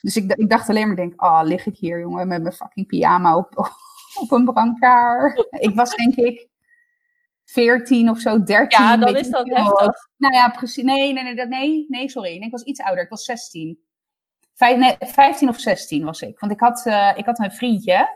Dus 0.00 0.16
ik, 0.16 0.32
ik, 0.32 0.50
dacht 0.50 0.68
alleen 0.68 0.86
maar, 0.86 0.96
denk, 0.96 1.22
oh, 1.22 1.40
lig 1.42 1.66
ik 1.66 1.76
hier, 1.76 2.00
jongen, 2.00 2.28
met 2.28 2.42
mijn 2.42 2.54
fucking 2.54 2.86
pyjama 2.86 3.36
op, 3.36 3.72
op 4.22 4.32
een 4.32 4.44
brancard. 4.44 5.46
ik 5.50 5.74
was 5.74 5.94
denk 5.94 6.14
ik 6.14 6.48
14 7.44 8.10
of 8.10 8.18
zo, 8.18 8.42
13. 8.42 8.84
Ja, 8.84 8.96
dan 8.96 9.16
is 9.16 9.30
dat 9.30 9.48
heftig. 9.48 10.08
Nou 10.16 10.34
ja, 10.34 10.48
precies. 10.48 10.84
Nee, 10.84 11.12
nee, 11.12 11.22
nee, 11.22 11.46
nee, 11.46 11.86
nee, 11.88 12.10
sorry. 12.10 12.30
Nee, 12.30 12.46
ik 12.46 12.50
was 12.50 12.62
iets 12.62 12.80
ouder. 12.80 13.04
Ik 13.04 13.10
was 13.10 13.24
16. 13.24 13.78
Vijf, 14.54 14.96
15 14.98 15.48
of 15.48 15.60
16 15.60 16.04
was 16.04 16.22
ik. 16.22 16.38
Want 16.38 16.52
ik 16.52 16.60
had, 16.60 16.86
uh, 16.86 17.12
ik 17.16 17.24
had 17.24 17.38
een 17.38 17.52
vriendje. 17.52 18.08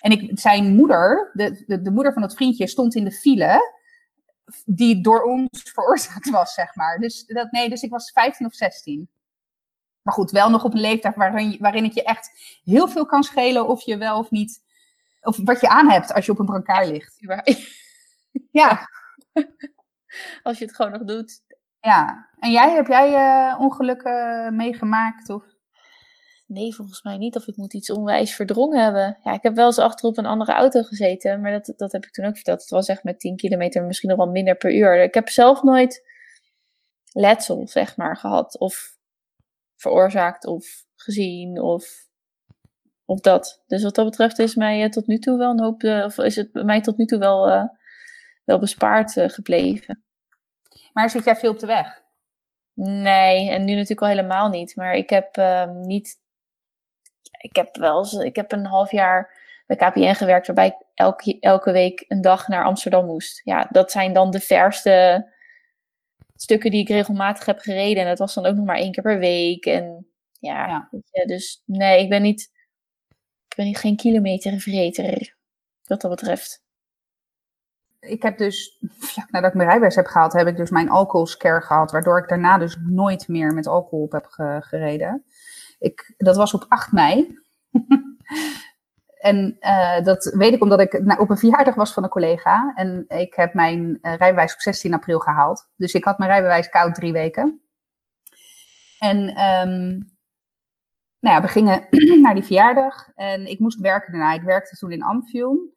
En 0.00 0.10
ik, 0.10 0.30
zijn 0.38 0.74
moeder, 0.74 1.30
de, 1.32 1.64
de, 1.66 1.82
de 1.82 1.90
moeder 1.90 2.12
van 2.12 2.22
dat 2.22 2.34
vriendje, 2.34 2.66
stond 2.66 2.94
in 2.94 3.04
de 3.04 3.12
file. 3.12 3.72
Die 4.64 5.00
door 5.00 5.22
ons 5.22 5.62
veroorzaakt 5.62 6.30
was, 6.30 6.54
zeg 6.54 6.74
maar. 6.74 6.98
Dus, 6.98 7.26
dat, 7.26 7.52
nee, 7.52 7.68
dus 7.68 7.82
ik 7.82 7.90
was 7.90 8.10
15 8.10 8.46
of 8.46 8.54
16. 8.54 9.08
Maar 10.02 10.14
goed, 10.14 10.30
wel 10.30 10.50
nog 10.50 10.64
op 10.64 10.74
een 10.74 10.80
leeftijd 10.80 11.16
waarin, 11.16 11.56
waarin 11.60 11.84
het 11.84 11.94
je 11.94 12.02
echt 12.02 12.30
heel 12.64 12.88
veel 12.88 13.06
kan 13.06 13.22
schelen 13.22 13.68
of 13.68 13.82
je 13.82 13.96
wel 13.96 14.18
of 14.18 14.30
niet. 14.30 14.62
Of 15.20 15.38
wat 15.44 15.60
je 15.60 15.68
aan 15.68 15.90
hebt 15.90 16.12
als 16.12 16.26
je 16.26 16.32
op 16.32 16.38
een 16.38 16.46
brancard 16.46 16.86
ligt. 16.86 17.18
Ja. 18.50 18.88
Als 20.42 20.58
je 20.58 20.64
het 20.64 20.74
gewoon 20.74 20.92
nog 20.92 21.04
doet. 21.04 21.40
Ja. 21.80 22.28
En 22.38 22.50
jij, 22.50 22.74
heb 22.74 22.86
jij 22.86 23.10
uh, 23.10 23.60
ongelukken 23.60 24.56
meegemaakt? 24.56 25.30
Of? 25.30 25.44
Nee, 26.54 26.74
volgens 26.74 27.02
mij 27.02 27.16
niet. 27.16 27.36
Of 27.36 27.46
ik 27.46 27.56
moet 27.56 27.74
iets 27.74 27.90
onwijs 27.90 28.34
verdrongen 28.34 28.82
hebben. 28.82 29.18
Ja, 29.24 29.32
ik 29.32 29.42
heb 29.42 29.54
wel 29.54 29.66
eens 29.66 29.78
achterop 29.78 30.16
een 30.18 30.26
andere 30.26 30.52
auto 30.52 30.82
gezeten. 30.82 31.40
Maar 31.40 31.52
dat, 31.52 31.72
dat 31.76 31.92
heb 31.92 32.04
ik 32.04 32.12
toen 32.12 32.24
ook 32.24 32.34
verteld. 32.34 32.60
Het 32.60 32.70
was 32.70 32.88
echt 32.88 33.04
met 33.04 33.20
10 33.20 33.36
kilometer, 33.36 33.84
misschien 33.84 34.08
nog 34.08 34.18
wel 34.18 34.28
minder 34.30 34.56
per 34.56 34.74
uur. 34.74 35.02
Ik 35.02 35.14
heb 35.14 35.28
zelf 35.28 35.62
nooit 35.62 36.08
letsel, 37.12 37.68
zeg 37.68 37.96
maar, 37.96 38.16
gehad. 38.16 38.58
Of 38.58 38.96
veroorzaakt 39.76 40.46
of 40.46 40.84
gezien 40.96 41.60
of, 41.60 42.08
of 43.04 43.20
dat. 43.20 43.62
Dus 43.66 43.82
wat 43.82 43.94
dat 43.94 44.04
betreft 44.04 44.38
is 44.38 44.54
mij 44.54 44.82
uh, 44.82 44.88
tot 44.88 45.06
nu 45.06 45.18
toe 45.18 45.38
wel 45.38 45.50
een 45.50 45.62
hoop, 45.62 45.82
uh, 45.82 46.04
of 46.04 46.18
is 46.18 46.36
het 46.36 46.52
mij 46.52 46.80
tot 46.80 46.96
nu 46.96 47.04
toe 47.04 47.18
wel, 47.18 47.48
uh, 47.48 47.64
wel 48.44 48.58
bespaard 48.58 49.12
gebleven. 49.12 50.04
Maar 50.92 51.10
zit 51.10 51.24
jij 51.24 51.36
veel 51.36 51.50
op 51.50 51.58
de 51.58 51.66
weg? 51.66 52.02
Nee, 52.74 53.50
en 53.50 53.64
nu 53.64 53.72
natuurlijk 53.72 54.00
al 54.00 54.08
helemaal 54.08 54.48
niet. 54.48 54.76
Maar 54.76 54.94
ik 54.94 55.10
heb 55.10 55.36
ehm, 55.36 55.80
niet. 55.80 56.22
Ik 57.44 57.56
heb 57.56 57.76
wel 57.76 57.98
eens, 57.98 58.12
ik 58.12 58.36
heb 58.36 58.52
een 58.52 58.66
half 58.66 58.90
jaar 58.90 59.42
bij 59.66 59.76
KPN 59.76 60.14
gewerkt, 60.14 60.46
waarbij 60.46 60.66
ik 60.66 60.74
elke, 60.94 61.38
elke 61.40 61.72
week 61.72 62.04
een 62.08 62.20
dag 62.20 62.48
naar 62.48 62.64
Amsterdam 62.64 63.06
moest. 63.06 63.40
Ja, 63.44 63.68
dat 63.70 63.90
zijn 63.90 64.12
dan 64.12 64.30
de 64.30 64.40
verste 64.40 65.26
stukken 66.34 66.70
die 66.70 66.80
ik 66.80 66.88
regelmatig 66.88 67.46
heb 67.46 67.58
gereden. 67.58 68.02
En 68.02 68.08
dat 68.08 68.18
was 68.18 68.34
dan 68.34 68.46
ook 68.46 68.54
nog 68.54 68.64
maar 68.64 68.76
één 68.76 68.92
keer 68.92 69.02
per 69.02 69.18
week. 69.18 69.66
En 69.66 70.06
ja, 70.38 70.66
ja. 70.66 70.88
Je, 71.10 71.26
dus 71.26 71.62
nee, 71.64 72.02
ik 72.02 72.08
ben 72.08 72.22
niet, 72.22 72.50
ik 73.48 73.56
ben 73.56 73.66
niet 73.66 73.78
geen 73.78 73.96
kilometervreter, 73.96 75.36
wat 75.84 76.00
dat 76.00 76.10
betreft. 76.10 76.62
Ik 78.00 78.22
heb 78.22 78.38
dus, 78.38 78.78
vlak 78.98 79.30
nadat 79.30 79.50
ik 79.50 79.56
mijn 79.56 79.68
rijbewijs 79.68 79.96
heb 79.96 80.06
gehaald, 80.06 80.32
heb 80.32 80.46
ik 80.46 80.56
dus 80.56 80.70
mijn 80.70 80.90
alcoholscare 80.90 81.60
gehad. 81.60 81.90
Waardoor 81.92 82.18
ik 82.18 82.28
daarna 82.28 82.58
dus 82.58 82.76
nooit 82.80 83.28
meer 83.28 83.54
met 83.54 83.66
alcohol 83.66 84.04
op 84.04 84.12
heb 84.12 84.26
gereden. 84.60 85.24
Ik, 85.84 86.14
dat 86.16 86.36
was 86.36 86.54
op 86.54 86.64
8 86.68 86.92
mei. 86.92 87.38
En 89.24 89.56
uh, 89.60 90.04
dat 90.04 90.24
weet 90.24 90.52
ik 90.52 90.62
omdat 90.62 90.80
ik 90.80 91.02
nou, 91.02 91.20
op 91.20 91.30
een 91.30 91.38
verjaardag 91.38 91.74
was 91.74 91.92
van 91.92 92.02
een 92.02 92.08
collega. 92.08 92.72
En 92.74 93.04
ik 93.08 93.34
heb 93.34 93.54
mijn 93.54 93.98
uh, 94.02 94.14
rijbewijs 94.14 94.54
op 94.54 94.60
16 94.60 94.94
april 94.94 95.18
gehaald. 95.18 95.68
Dus 95.76 95.94
ik 95.94 96.04
had 96.04 96.18
mijn 96.18 96.30
rijbewijs 96.30 96.68
koud 96.68 96.94
drie 96.94 97.12
weken. 97.12 97.62
En 98.98 99.18
um, 99.18 100.12
nou 101.20 101.36
ja, 101.36 101.40
we 101.40 101.48
gingen 101.48 101.86
naar 102.22 102.34
die 102.34 102.44
verjaardag. 102.44 103.08
En 103.14 103.46
ik 103.46 103.58
moest 103.58 103.80
werken 103.80 104.12
daarna. 104.12 104.32
Ik 104.32 104.42
werkte 104.42 104.76
toen 104.76 104.92
in 104.92 105.02
Amphion. 105.02 105.72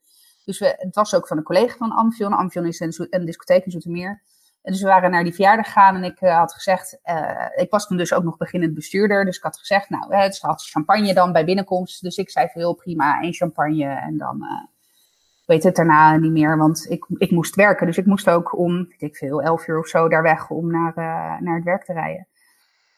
Dus 0.45 0.59
we, 0.59 0.75
het 0.77 0.95
was 0.95 1.15
ook 1.15 1.27
van 1.27 1.37
een 1.37 1.43
collega 1.43 1.77
van 1.77 1.91
Amphion. 1.91 2.33
Amphion 2.33 2.65
is 2.65 2.79
een, 2.79 3.07
een 3.09 3.25
discotheek 3.25 3.65
in 3.65 3.71
Zoetermeer 3.71 4.23
dus 4.71 4.81
we 4.81 4.87
waren 4.87 5.11
naar 5.11 5.23
die 5.23 5.33
verjaardag 5.33 5.65
gegaan 5.65 5.95
en 5.95 6.03
ik 6.03 6.21
uh, 6.21 6.37
had 6.37 6.53
gezegd, 6.53 6.99
uh, 7.05 7.45
ik 7.55 7.69
was 7.69 7.87
toen 7.87 7.97
dus 7.97 8.13
ook 8.13 8.23
nog 8.23 8.37
beginnend 8.37 8.73
bestuurder, 8.73 9.25
dus 9.25 9.37
ik 9.37 9.43
had 9.43 9.57
gezegd, 9.57 9.89
nou, 9.89 10.15
het 10.15 10.39
had 10.39 10.63
champagne 10.63 11.13
dan 11.13 11.31
bij 11.31 11.45
binnenkomst. 11.45 12.01
Dus 12.01 12.17
ik 12.17 12.29
zei 12.29 12.47
heel 12.51 12.73
prima, 12.73 13.21
één 13.21 13.33
champagne 13.33 13.85
en 13.85 14.17
dan 14.17 14.37
uh, 14.43 14.65
weet 15.45 15.63
het 15.63 15.75
daarna 15.75 16.17
niet 16.17 16.31
meer, 16.31 16.57
want 16.57 16.85
ik, 16.89 17.05
ik 17.17 17.31
moest 17.31 17.55
werken. 17.55 17.85
Dus 17.85 17.97
ik 17.97 18.05
moest 18.05 18.29
ook 18.29 18.57
om, 18.57 18.75
weet 18.87 19.01
ik 19.01 19.17
veel, 19.17 19.41
elf 19.41 19.67
uur 19.67 19.79
of 19.79 19.87
zo 19.87 20.07
daar 20.07 20.23
weg 20.23 20.49
om 20.49 20.71
naar, 20.71 20.93
naar 21.41 21.55
het 21.55 21.63
werk 21.63 21.83
te 21.83 21.93
rijden. 21.93 22.27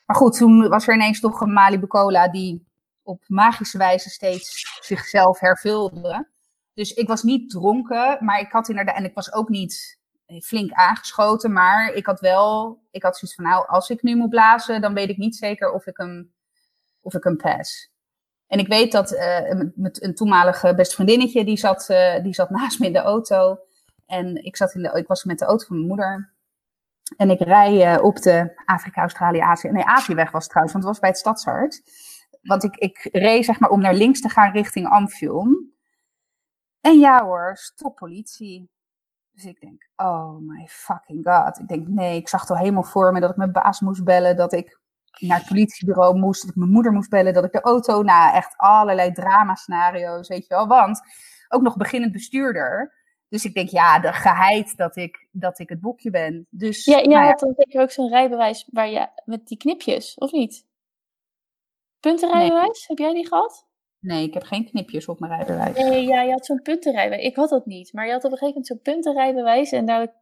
Maar 0.05 0.17
goed, 0.17 0.37
toen 0.37 0.67
was 0.67 0.87
er 0.87 0.93
ineens 0.93 1.19
toch 1.19 1.41
een 1.41 1.53
Malibu 1.53 1.87
Cola 1.87 2.27
die 2.27 2.67
op 3.03 3.23
magische 3.27 3.77
wijze 3.77 4.09
steeds 4.09 4.79
zichzelf 4.81 5.39
hervulde. 5.39 6.27
Dus 6.73 6.93
ik 6.93 7.07
was 7.07 7.23
niet 7.23 7.49
dronken, 7.49 8.17
maar 8.19 8.39
ik 8.39 8.51
had 8.51 8.69
inderdaad, 8.69 8.95
en 8.95 9.05
ik 9.05 9.13
was 9.13 9.33
ook 9.33 9.49
niet 9.49 9.98
flink 10.41 10.71
aangeschoten. 10.71 11.53
Maar 11.53 11.93
ik 11.93 12.05
had 12.05 12.19
wel, 12.19 12.79
ik 12.91 13.03
had 13.03 13.17
zoiets 13.17 13.37
van, 13.37 13.45
nou, 13.45 13.67
als 13.67 13.89
ik 13.89 14.01
nu 14.01 14.15
moet 14.15 14.29
blazen, 14.29 14.81
dan 14.81 14.93
weet 14.93 15.09
ik 15.09 15.17
niet 15.17 15.35
zeker 15.35 15.71
of 15.71 15.85
ik 15.85 15.97
hem, 15.97 16.33
of 17.01 17.13
ik 17.13 17.23
hem 17.23 17.37
pas. 17.37 17.91
En 18.47 18.59
ik 18.59 18.67
weet 18.67 18.91
dat 18.91 19.11
uh, 19.11 19.61
met 19.75 20.03
een 20.03 20.15
toenmalige 20.15 20.75
beste 20.75 20.95
vriendinnetje, 20.95 21.45
die 21.45 21.57
zat, 21.57 21.89
uh, 21.89 22.23
die 22.23 22.33
zat 22.33 22.49
naast 22.49 22.79
me 22.79 22.85
in 22.85 22.93
de 22.93 22.99
auto. 22.99 23.59
En 24.05 24.43
ik, 24.43 24.55
zat 24.55 24.73
in 24.73 24.81
de, 24.81 24.91
ik 24.93 25.07
was 25.07 25.23
met 25.23 25.39
de 25.39 25.45
auto 25.45 25.65
van 25.65 25.75
mijn 25.75 25.87
moeder. 25.87 26.33
En 27.17 27.29
ik 27.29 27.39
rij 27.39 27.95
uh, 27.95 28.03
op 28.03 28.21
de 28.21 28.61
Afrika, 28.65 29.01
Australië, 29.01 29.39
Azië. 29.39 29.69
Nee, 29.69 29.85
Aziëweg 29.85 30.31
was 30.31 30.47
trouwens, 30.47 30.73
want 30.73 30.85
het 30.85 30.93
was 30.93 30.99
bij 30.99 31.09
het 31.09 31.19
Stadshart. 31.19 31.81
Want 32.41 32.63
ik, 32.63 32.75
ik 32.75 33.09
reed 33.11 33.45
zeg 33.45 33.59
maar 33.59 33.69
om 33.69 33.81
naar 33.81 33.93
links 33.93 34.21
te 34.21 34.29
gaan 34.29 34.51
richting 34.51 34.87
Amphion. 34.87 35.73
En 36.81 36.99
ja 36.99 37.23
hoor, 37.23 37.57
stop 37.57 37.95
politie. 37.95 38.69
Dus 39.39 39.51
ik 39.51 39.59
denk, 39.61 39.89
oh 39.95 40.37
my 40.37 40.67
fucking 40.67 41.27
god. 41.27 41.59
Ik 41.59 41.67
denk, 41.67 41.87
nee, 41.87 42.17
ik 42.17 42.29
zag 42.29 42.45
toch 42.45 42.57
helemaal 42.57 42.83
voor 42.83 43.11
me 43.11 43.19
dat 43.19 43.29
ik 43.29 43.35
mijn 43.35 43.51
baas 43.51 43.79
moest 43.79 44.03
bellen, 44.03 44.35
dat 44.35 44.53
ik 44.53 44.79
naar 45.19 45.37
het 45.37 45.47
politiebureau 45.47 46.17
moest, 46.17 46.41
dat 46.41 46.49
ik 46.49 46.55
mijn 46.55 46.71
moeder 46.71 46.91
moest 46.91 47.09
bellen, 47.09 47.33
dat 47.33 47.43
ik 47.43 47.51
de 47.51 47.61
auto, 47.61 48.01
nou 48.01 48.33
echt 48.35 48.57
allerlei 48.57 49.11
drama-scenario's, 49.11 50.27
weet 50.27 50.47
je 50.47 50.53
wel. 50.55 50.67
Want 50.67 51.01
ook 51.47 51.61
nog 51.61 51.77
beginnend 51.77 52.11
bestuurder. 52.11 52.93
Dus 53.27 53.45
ik 53.45 53.53
denk, 53.53 53.69
ja, 53.69 53.99
de 53.99 54.13
geheid 54.13 54.77
dat 54.77 54.95
ik, 54.95 55.27
dat 55.31 55.59
ik 55.59 55.69
het 55.69 55.79
boekje 55.79 56.09
ben. 56.09 56.47
Dus, 56.49 56.85
ja, 56.85 56.95
jij 56.95 57.05
nou 57.05 57.23
ja. 57.23 57.29
had 57.29 57.39
dan 57.39 57.53
zeker 57.55 57.81
ook 57.81 57.91
zo'n 57.91 58.09
rijbewijs 58.09 58.67
waar 58.71 58.89
je, 58.89 59.07
met 59.25 59.47
die 59.47 59.57
knipjes, 59.57 60.15
of 60.15 60.31
niet? 60.31 60.65
Puntenrijbewijs, 61.99 62.87
heb 62.87 62.97
jij 62.97 63.13
die 63.13 63.27
gehad? 63.27 63.68
Nee, 63.99 64.27
ik 64.27 64.33
heb 64.33 64.43
geen 64.43 64.65
knipjes 64.65 65.05
op 65.05 65.19
mijn 65.19 65.31
rijbewijs. 65.31 65.77
Nee, 65.77 66.07
ja, 66.07 66.21
je 66.21 66.31
had 66.31 66.45
zo'n 66.45 66.61
puntenrijbewijs. 66.61 67.25
Ik 67.25 67.35
had 67.35 67.49
dat 67.49 67.65
niet. 67.65 67.93
Maar 67.93 68.05
je 68.05 68.11
had 68.11 68.23
op 68.23 68.31
een 68.31 68.37
gegeven 68.37 68.61
moment 68.61 68.67
zo'n 68.67 68.93
puntenrijbewijs. 68.93 69.71
En 69.71 69.85
daar, 69.85 70.13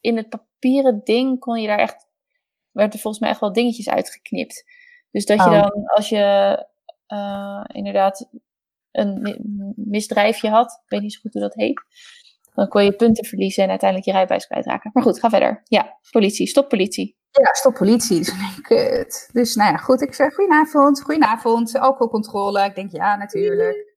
in 0.00 0.16
het 0.16 0.28
papieren 0.28 1.00
ding 1.04 1.38
kon 1.38 1.60
je 1.60 1.66
daar 1.66 1.78
echt... 1.78 2.08
werd 2.70 2.94
er 2.94 3.00
volgens 3.00 3.22
mij 3.22 3.30
echt 3.30 3.40
wel 3.40 3.52
dingetjes 3.52 3.88
uitgeknipt. 3.88 4.64
Dus 5.10 5.26
dat 5.26 5.38
je 5.38 5.44
oh. 5.44 5.62
dan, 5.62 5.86
als 5.86 6.08
je 6.08 6.66
uh, 7.08 7.64
inderdaad 7.66 8.30
een 8.90 9.38
misdrijfje 9.76 10.48
had... 10.48 10.72
Ik 10.84 10.90
weet 10.90 11.00
niet 11.00 11.12
zo 11.12 11.20
goed 11.20 11.32
hoe 11.32 11.42
dat 11.42 11.54
heet. 11.54 11.82
Dan 12.54 12.68
kon 12.68 12.84
je 12.84 12.96
punten 12.96 13.24
verliezen 13.24 13.62
en 13.62 13.70
uiteindelijk 13.70 14.08
je 14.08 14.14
rijbewijs 14.14 14.46
kwijtraken. 14.46 14.90
Maar 14.94 15.02
goed, 15.02 15.18
ga 15.18 15.30
verder. 15.30 15.62
Ja, 15.64 15.98
politie. 16.10 16.46
Stop 16.46 16.68
politie. 16.68 17.16
Ja, 17.42 17.52
stop 17.52 17.74
politie. 17.74 18.18
Dus 18.24 18.60
kut. 18.62 19.28
Dus 19.32 19.54
nou 19.54 19.72
ja, 19.72 19.76
goed. 19.76 20.00
Ik 20.00 20.14
zeg 20.14 20.34
goedenavond, 20.34 21.02
goedenavond, 21.02 21.78
alcoholcontrole. 21.78 22.64
Ik 22.64 22.74
denk 22.74 22.90
ja, 22.92 23.16
natuurlijk. 23.16 23.94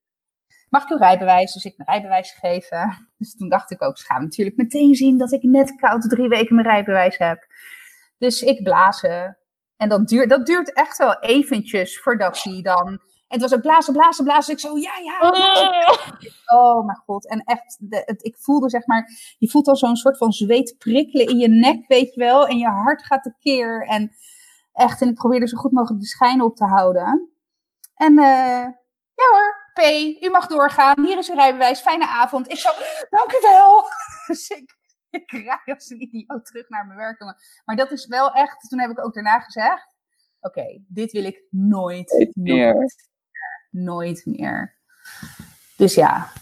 Mag 0.68 0.82
ik 0.82 0.90
uw 0.90 0.96
rijbewijs? 0.96 1.52
Dus 1.52 1.64
ik 1.64 1.76
mijn 1.76 1.88
rijbewijs 1.88 2.30
gegeven. 2.32 3.08
Dus 3.18 3.36
toen 3.36 3.48
dacht 3.48 3.70
ik 3.70 3.82
ook, 3.82 3.98
ze 3.98 4.04
gaan 4.04 4.22
natuurlijk 4.22 4.56
meteen 4.56 4.94
zien 4.94 5.18
dat 5.18 5.32
ik 5.32 5.42
net 5.42 5.76
koud 5.76 6.10
drie 6.10 6.28
weken 6.28 6.54
mijn 6.54 6.66
rijbewijs 6.66 7.18
heb. 7.18 7.46
Dus 8.18 8.42
ik 8.42 8.62
blazen. 8.62 9.38
En 9.76 9.88
dat 9.88 10.08
duurt, 10.08 10.28
dat 10.28 10.46
duurt 10.46 10.72
echt 10.72 10.98
wel 10.98 11.18
eventjes 11.20 12.00
voordat 12.00 12.42
hij 12.42 12.62
dan 12.62 13.00
en 13.28 13.40
het 13.40 13.50
was 13.50 13.54
ook 13.54 13.60
blazen, 13.60 13.92
blazen, 13.92 14.24
blazen. 14.24 14.52
Ik 14.52 14.60
zo, 14.60 14.76
ja, 14.76 14.98
ja. 14.98 15.20
Oh, 15.20 16.58
oh 16.58 16.86
mijn 16.86 16.98
god. 16.98 17.28
En 17.28 17.42
echt, 17.44 17.76
de, 17.80 18.02
het, 18.04 18.24
ik 18.24 18.36
voelde 18.38 18.68
zeg 18.70 18.86
maar, 18.86 19.10
je 19.38 19.50
voelt 19.50 19.68
al 19.68 19.76
zo'n 19.76 19.96
soort 19.96 20.16
van 20.16 20.32
zweet 20.32 20.74
prikkelen 20.78 21.26
in 21.26 21.38
je 21.38 21.48
nek, 21.48 21.86
weet 21.86 22.14
je 22.14 22.20
wel. 22.20 22.46
En 22.46 22.58
je 22.58 22.66
hart 22.66 23.04
gaat 23.04 23.22
tekeer. 23.22 23.86
En 23.86 24.16
echt, 24.72 25.00
en 25.00 25.08
ik 25.08 25.14
probeerde 25.14 25.48
zo 25.48 25.56
goed 25.56 25.72
mogelijk 25.72 26.00
de 26.00 26.06
schijn 26.06 26.42
op 26.42 26.56
te 26.56 26.64
houden. 26.64 27.30
En 27.94 28.12
uh, 28.12 28.66
ja 29.14 29.26
hoor, 29.30 29.72
P, 29.74 29.80
u 30.20 30.30
mag 30.30 30.46
doorgaan. 30.46 31.04
Hier 31.04 31.18
is 31.18 31.28
uw 31.28 31.36
rijbewijs. 31.36 31.80
Fijne 31.80 32.06
avond. 32.06 32.50
Ik 32.50 32.58
zo, 32.58 32.70
dank 33.10 33.32
u 33.32 33.38
wel. 33.40 33.84
Dus 34.26 34.48
ik, 34.48 34.76
ik 35.10 35.30
rij 35.30 35.74
als 35.74 35.90
een 35.90 36.02
idioot 36.02 36.44
terug 36.46 36.68
naar 36.68 36.86
mijn 36.86 36.98
werk. 36.98 37.34
Maar 37.64 37.76
dat 37.76 37.90
is 37.90 38.06
wel 38.06 38.32
echt, 38.32 38.68
toen 38.68 38.80
heb 38.80 38.90
ik 38.90 39.04
ook 39.04 39.14
daarna 39.14 39.38
gezegd. 39.38 39.96
Oké, 40.40 40.82
dit 40.88 41.12
wil 41.12 41.24
ik 41.24 41.42
nooit 41.50 42.30
meer 42.34 42.86
nooit 43.70 44.22
meer. 44.24 44.74
Dus 45.76 45.94
ja, 45.94 46.32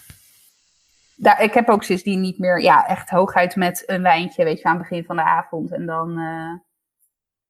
daar, 1.17 1.43
ik 1.43 1.55
heb 1.55 1.69
ook 1.69 1.83
sindsdien 1.83 2.21
niet 2.21 2.39
meer, 2.39 2.63
ja, 2.63 2.87
echt 2.87 3.11
hoogheid 3.11 3.57
met 3.57 3.83
een 3.87 4.03
wijntje, 4.03 4.45
weet 4.45 4.59
je, 4.59 4.65
aan 4.65 4.79
het 4.79 4.89
begin 4.89 5.05
van 5.05 5.17
de 5.17 5.23
avond. 5.23 5.73
En 5.73 5.87
dan, 5.87 6.11
uh, 6.11 6.55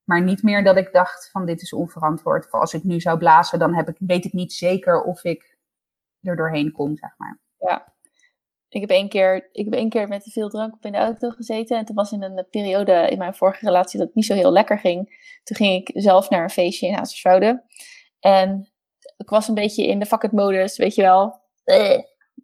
maar 0.05 0.23
niet 0.23 0.43
meer 0.43 0.65
dat 0.65 0.77
ik 0.77 0.93
dacht 0.93 1.31
van 1.31 1.47
dit 1.47 1.63
is 1.63 1.73
onverantwoord. 1.73 2.47
Voor 2.47 2.61
als 2.61 2.75
ik 2.75 2.85
nu 2.85 3.01
zou 3.01 3.19
blazen, 3.19 3.59
dan 3.59 3.75
heb 3.75 3.89
ik, 3.89 3.97
weet 3.99 4.25
ik 4.25 4.33
niet 4.33 4.53
zeker 4.53 5.03
of 5.03 5.25
ik 5.25 5.57
er 6.23 6.37
doorheen 6.37 6.73
kom, 6.73 6.97
zeg 6.97 7.15
maar. 7.17 7.41
Ja. 7.59 7.95
ik 8.69 8.81
heb 8.81 8.91
één 8.91 9.09
keer, 9.09 9.49
ik 9.53 9.65
heb 9.65 9.75
één 9.75 9.89
keer 9.89 10.09
met 10.09 10.23
te 10.23 10.31
veel 10.31 10.49
drank 10.49 10.75
op 10.75 10.85
in 10.85 10.93
de 10.93 10.99
auto 10.99 11.31
gezeten. 11.31 11.79
En 11.79 11.85
toen 11.85 11.95
was 11.95 12.13
in 12.13 12.23
een 12.23 12.47
periode 12.51 13.09
in 13.11 13.19
mijn 13.19 13.35
vorige 13.35 13.65
relatie 13.65 13.99
dat 13.99 14.07
het 14.07 14.17
niet 14.17 14.27
zo 14.27 14.35
heel 14.35 14.53
lekker 14.53 14.79
ging. 14.79 15.05
Toen 15.43 15.57
ging 15.57 15.87
ik 15.87 16.03
zelf 16.03 16.31
naar 16.31 16.43
een 16.43 16.51
feestje 16.51 16.87
in 16.87 16.95
Hazerswoude. 16.95 17.65
En 18.21 18.71
ik 19.17 19.29
was 19.29 19.49
een 19.49 19.55
beetje 19.55 19.87
in 19.87 19.99
de 19.99 20.07
fuck 20.07 20.23
it 20.23 20.33
modus, 20.33 20.77
weet 20.77 20.95
je 20.95 21.03
wel. 21.03 21.41
Eh, 21.65 21.99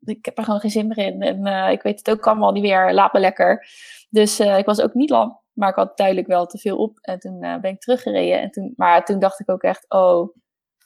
ik 0.04 0.24
heb 0.24 0.38
er 0.38 0.44
gewoon 0.44 0.60
geen 0.60 0.70
zin 0.70 0.86
meer 0.86 0.98
in. 0.98 1.22
En 1.22 1.46
uh, 1.46 1.70
ik 1.70 1.82
weet 1.82 1.98
het 1.98 2.10
ook 2.10 2.26
allemaal 2.26 2.52
niet 2.52 2.62
meer. 2.62 2.94
Laat 2.94 3.12
me 3.12 3.20
lekker. 3.20 3.66
Dus 4.10 4.40
uh, 4.40 4.58
ik 4.58 4.64
was 4.64 4.80
ook 4.80 4.94
niet 4.94 5.10
lang. 5.10 5.40
Maar 5.52 5.68
ik 5.68 5.74
had 5.74 5.96
duidelijk 5.96 6.26
wel 6.26 6.46
te 6.46 6.58
veel 6.58 6.76
op. 6.78 6.98
En 7.00 7.18
toen 7.18 7.40
ben 7.40 7.64
ik 7.64 7.80
teruggereden. 7.80 8.40
En 8.40 8.50
toen, 8.50 8.72
maar 8.76 9.04
toen 9.04 9.18
dacht 9.18 9.40
ik 9.40 9.50
ook 9.50 9.62
echt, 9.62 9.84
oh. 9.88 10.36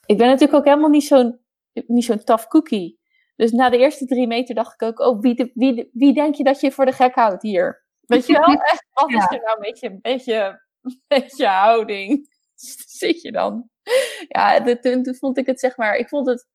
Ik 0.07 0.19
ben 0.19 0.27
natuurlijk 0.27 0.59
ook 0.59 0.65
helemaal 0.65 0.91
niet 0.91 1.05
zo'n 1.05 1.41
niet 1.87 2.05
zo'n 2.05 2.25
tough 2.25 2.47
cookie. 2.47 2.99
Dus 3.37 3.51
na 3.51 3.71
de 3.71 3.79
eerste 3.79 4.07
drie 4.07 4.27
meter 4.27 4.55
dacht 4.55 4.73
ik 4.73 4.83
ook, 4.83 4.99
oh, 4.99 5.21
wie, 5.21 5.51
wie, 5.55 5.91
wie 5.93 6.15
denk 6.15 6.35
je 6.35 6.45
dat 6.45 6.61
je 6.61 6.73
voor 6.73 6.85
de 6.85 6.93
gek 6.93 7.15
houdt 7.15 7.43
hier? 7.43 7.85
Weet 8.01 8.27
je 8.27 8.33
wel? 8.33 8.55
Echt, 8.55 8.87
wat 8.93 9.11
is 9.11 9.15
er 9.15 9.43
nou 9.43 9.57
een 9.57 9.61
beetje, 9.61 9.89
een 9.89 10.01
beetje, 10.01 10.63
een 10.83 11.03
beetje 11.07 11.47
houding? 11.47 12.29
Zit 13.01 13.23
je 13.23 13.33
dan? 13.33 13.69
Ja, 14.29 14.77
toen, 14.81 15.03
toen 15.03 15.15
vond 15.15 15.39
ik 15.39 15.47
het 15.47 15.61
zeg 15.61 15.77
maar, 15.77 15.97
ik 15.97 16.09
vond 16.09 16.27
het, 16.27 16.47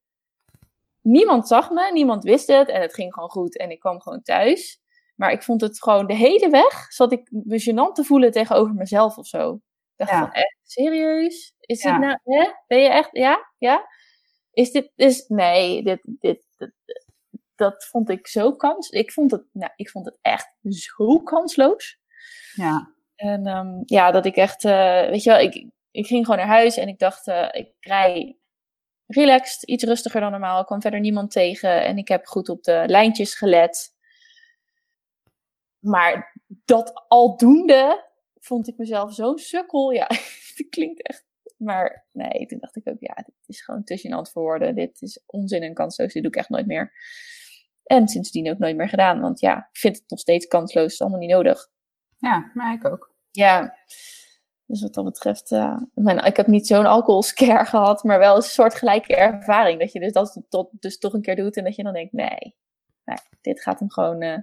niemand 1.02 1.48
zag 1.48 1.70
me, 1.70 1.92
niemand 1.94 2.24
wist 2.24 2.48
het 2.48 2.70
en 2.70 2.82
het 2.82 2.94
ging 2.94 3.14
gewoon 3.14 3.30
goed 3.30 3.58
en 3.58 3.72
ik 3.72 3.80
kwam 3.80 4.02
gewoon 4.02 4.22
thuis. 4.22 4.80
Maar 5.16 5.32
ik 5.32 5.44
vond 5.44 5.62
het 5.62 5.84
gewoon 5.84 6.08
de 6.08 6.16
hele 6.16 6.50
weg, 6.50 6.92
zat 6.92 7.12
ik 7.12 7.28
me 7.32 7.62
gênant 7.62 7.94
te 7.94 8.04
voelen 8.04 8.32
tegenover 8.32 8.74
mezelf 8.74 9.18
of 9.18 9.28
zo. 9.28 9.54
Ik 9.54 10.08
dacht 10.08 10.12
van, 10.12 10.32
echt, 10.32 10.58
serieus? 10.64 11.54
Is 11.60 11.82
dit 11.82 11.98
nou, 11.98 12.18
hè? 12.24 12.52
Ben 12.68 12.80
je 12.80 12.90
echt, 12.90 13.10
ja? 13.12 13.52
Ja? 13.58 13.88
Is 14.52 14.72
dit, 14.72 14.92
is, 14.96 15.28
nee, 15.28 15.84
dit, 15.84 16.00
dit, 16.04 16.44
dat 17.56 17.86
vond 17.86 18.10
ik 18.10 18.28
zo 18.28 18.56
kans. 18.56 18.90
Ik 18.90 19.12
vond 19.12 19.32
het, 19.32 19.44
nou, 19.52 19.72
ik 19.76 19.90
vond 19.90 20.06
het 20.06 20.18
echt 20.22 20.54
zo 20.70 21.20
kansloos. 21.20 22.00
Ja. 22.56 22.94
En 23.16 23.48
um, 23.48 23.84
ja, 23.86 24.12
dat 24.12 24.26
ik 24.26 24.36
echt, 24.36 24.64
uh, 24.64 25.10
weet 25.10 25.24
je 25.24 25.30
wel, 25.30 25.40
ik, 25.40 25.66
ik 25.92 26.08
ging 26.08 26.26
gewoon 26.26 26.40
naar 26.40 26.56
huis 26.56 26.78
en 26.78 26.88
ik 26.88 27.00
dacht, 27.00 27.28
uh, 27.28 27.48
ik 27.52 27.74
rij 27.80 28.38
relaxed, 29.08 29.64
iets 29.64 29.84
rustiger 29.84 30.22
dan 30.22 30.32
normaal. 30.32 30.60
Ik 30.60 30.66
kwam 30.66 30.82
verder 30.82 31.00
niemand 31.00 31.32
tegen 31.32 31.84
en 31.86 31.98
ik 31.98 32.08
heb 32.08 32.26
goed 32.26 32.50
op 32.50 32.64
de 32.64 32.84
lijntjes 32.88 33.36
gelet. 33.36 33.96
Maar 35.80 36.42
dat 36.66 37.06
aldoende 37.08 38.10
vond 38.40 38.68
ik 38.68 38.78
mezelf 38.78 39.14
zo'n 39.14 39.38
sukkel. 39.38 39.92
Ja, 39.92 40.08
het 40.56 40.68
klinkt 40.70 41.02
echt 41.02 41.30
maar 41.62 42.06
nee, 42.12 42.46
toen 42.46 42.60
dacht 42.60 42.76
ik 42.76 42.88
ook, 42.88 43.00
ja, 43.00 43.14
dit 43.14 43.36
is 43.46 43.62
gewoon 43.62 43.84
gênant 43.84 44.32
voor 44.32 44.42
woorden. 44.42 44.76
Dit 44.76 45.02
is 45.02 45.24
onzin 45.26 45.62
en 45.62 45.74
kansloos, 45.74 46.14
dit 46.14 46.24
doe 46.24 46.32
ik 46.32 46.38
echt 46.38 46.50
nooit 46.50 46.66
meer. 46.66 46.94
En 47.84 48.08
sindsdien 48.08 48.50
ook 48.50 48.58
nooit 48.58 48.76
meer 48.76 48.90
gedaan, 48.90 49.20
want 49.20 49.40
ja, 49.40 49.58
ik 49.58 49.80
vind 49.80 49.96
het 49.96 50.10
nog 50.10 50.20
steeds 50.20 50.48
kansloos, 50.48 50.84
het 50.84 50.94
is 50.94 51.02
allemaal 51.02 51.20
niet 51.20 51.30
nodig. 51.30 51.70
Ja, 52.18 52.52
maar 52.54 52.74
ik 52.74 52.86
ook. 52.86 53.14
Ja, 53.32 53.78
dus 54.72 54.82
wat 54.82 54.94
dat 54.94 55.06
betreft, 55.06 55.52
uh, 55.52 55.78
mijn, 55.94 56.18
ik 56.18 56.38
heb 56.38 56.48
niet 56.48 56.68
zo'n 56.68 56.86
alcoholscare 56.86 57.66
gehad, 57.74 58.04
maar 58.04 58.20
wel 58.20 58.36
een 58.36 58.42
soort 58.42 58.76
gelijke 58.76 59.16
ervaring. 59.16 59.80
Dat 59.80 59.92
je 59.92 60.00
dus 60.00 60.12
dat 60.12 60.42
tot, 60.50 60.70
dus 60.80 60.98
toch 60.98 61.14
een 61.14 61.22
keer 61.22 61.36
doet 61.36 61.58
en 61.58 61.64
dat 61.64 61.76
je 61.76 61.84
dan 61.84 61.94
denkt, 61.94 62.14
nee, 62.14 62.56
nee 63.06 63.18
dit 63.42 63.62
gaat 63.62 63.80
hem 63.80 63.92
gewoon, 63.92 64.24
uh, 64.24 64.38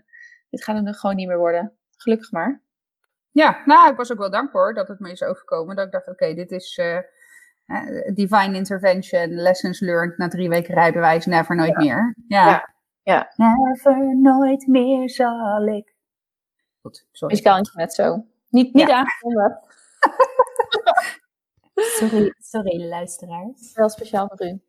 dit 0.51 0.65
gaat 0.65 0.77
hem 0.77 0.95
gewoon 0.95 1.17
niet 1.17 1.29
meer 1.29 1.39
worden. 1.39 1.73
Gelukkig 1.97 2.33
maar. 2.33 2.63
Ja, 3.31 3.63
nou, 3.65 3.91
ik 3.91 3.97
was 3.97 4.13
ook 4.13 4.19
wel 4.19 4.31
dankbaar 4.31 4.75
dat 4.75 4.89
het 4.89 4.99
me 4.99 5.11
is 5.11 5.23
overkomen. 5.23 5.77
Dat 5.77 5.87
ik 5.87 5.93
dacht, 5.93 6.09
oké, 6.09 6.35
dit 6.35 6.51
is 6.51 6.77
uh, 6.79 6.99
divine 8.15 8.57
intervention, 8.57 9.35
lessons 9.35 9.81
learned 9.81 10.19
na 10.19 10.29
drie 10.29 10.49
weken 10.49 10.75
rijbewijs, 10.75 11.27
never, 11.27 11.57
nooit 11.57 11.77
meer. 11.77 12.15
Ja. 12.29 12.75
ja. 13.03 13.33
Never, 13.37 14.17
nooit 14.17 14.67
meer 14.67 15.11
zal 15.11 15.67
ik. 15.67 15.95
Goed, 16.81 17.07
sorry. 17.13 17.35
Muzikaal 17.35 17.67
net 17.75 17.95
zo. 17.95 18.25
Niet, 18.49 18.75
niet 18.75 18.89
ja. 18.89 19.05
Sorry, 21.81 22.35
sorry, 22.39 22.89
luisteraars. 22.89 23.73
Wel 23.75 23.89
speciaal 23.89 24.29
voor 24.29 24.47
u. 24.47 24.61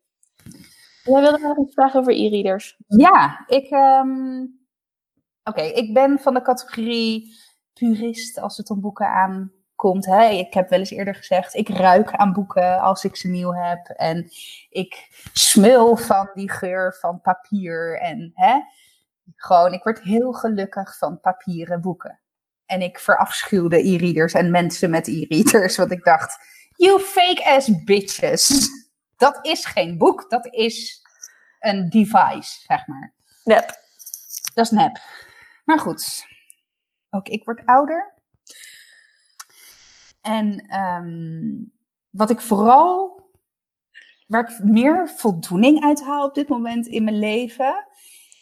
Jij 1.02 1.20
wilde 1.20 1.38
nog 1.38 1.58
iets 1.58 1.74
vragen 1.74 2.00
over 2.00 2.12
e-readers. 2.12 2.76
Ja, 2.86 3.44
ik... 3.46 3.70
Um... 3.70 4.58
Oké, 5.44 5.62
ik 5.62 5.94
ben 5.94 6.18
van 6.18 6.34
de 6.34 6.42
categorie 6.42 7.34
purist 7.72 8.38
als 8.38 8.56
het 8.56 8.70
om 8.70 8.80
boeken 8.80 9.08
aankomt. 9.08 10.06
Hè? 10.06 10.28
Ik 10.28 10.54
heb 10.54 10.68
wel 10.68 10.78
eens 10.78 10.90
eerder 10.90 11.14
gezegd, 11.14 11.54
ik 11.54 11.68
ruik 11.68 12.12
aan 12.12 12.32
boeken 12.32 12.80
als 12.80 13.04
ik 13.04 13.16
ze 13.16 13.28
nieuw 13.28 13.52
heb. 13.52 13.86
En 13.86 14.30
ik 14.68 15.08
smul 15.32 15.96
van 15.96 16.30
die 16.34 16.50
geur 16.50 16.96
van 17.00 17.20
papier. 17.20 18.00
En 18.00 18.30
hè? 18.34 18.60
gewoon, 19.36 19.72
ik 19.72 19.82
word 19.82 20.02
heel 20.02 20.32
gelukkig 20.32 20.98
van 20.98 21.20
papieren 21.20 21.80
boeken. 21.80 22.20
En 22.66 22.82
ik 22.82 22.98
verafschuwde 22.98 23.88
e-readers 23.88 24.32
en 24.32 24.50
mensen 24.50 24.90
met 24.90 25.08
e-readers. 25.08 25.76
Want 25.76 25.90
ik 25.90 26.04
dacht, 26.04 26.38
you 26.80 27.00
fake 27.00 27.44
ass 27.44 27.84
bitches. 27.84 28.68
Dat 29.16 29.38
is 29.46 29.64
geen 29.64 29.98
boek, 29.98 30.30
dat 30.30 30.54
is 30.54 31.02
een 31.58 31.88
device, 31.88 32.60
zeg 32.66 32.86
maar. 32.86 33.14
Nep. 33.44 33.66
Dat 34.54 34.64
is 34.64 34.70
nep. 34.70 34.98
Maar 35.64 35.78
goed, 35.78 36.26
ook 37.10 37.28
ik 37.28 37.44
word 37.44 37.66
ouder. 37.66 38.14
En 40.20 40.66
ehm, 40.68 41.64
wat 42.10 42.30
ik 42.30 42.40
vooral, 42.40 43.22
waar 44.26 44.50
ik 44.50 44.64
meer 44.64 45.08
voldoening 45.08 45.84
uit 45.84 46.02
haal 46.02 46.26
op 46.26 46.34
dit 46.34 46.48
moment 46.48 46.86
in 46.86 47.04
mijn 47.04 47.18
leven, 47.18 47.86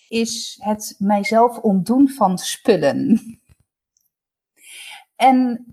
is 0.08 0.58
het 0.62 0.94
mijzelf 0.98 1.58
ontdoen 1.58 2.08
van 2.08 2.38
spullen. 2.38 3.20
En 5.16 5.66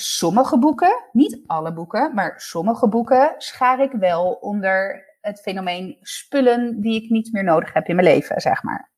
sommige 0.00 0.58
boeken, 0.58 1.04
niet 1.12 1.40
alle 1.46 1.72
boeken, 1.72 2.14
maar 2.14 2.40
sommige 2.40 2.88
boeken 2.88 3.34
schaar 3.38 3.80
ik 3.80 3.92
wel 3.92 4.32
onder 4.32 5.08
het 5.20 5.40
fenomeen 5.40 5.96
spullen 6.00 6.80
die 6.80 7.02
ik 7.02 7.10
niet 7.10 7.32
meer 7.32 7.44
nodig 7.44 7.72
heb 7.72 7.86
in 7.86 7.94
mijn 7.94 8.06
leven, 8.06 8.40
zeg 8.40 8.62
maar. 8.62 8.90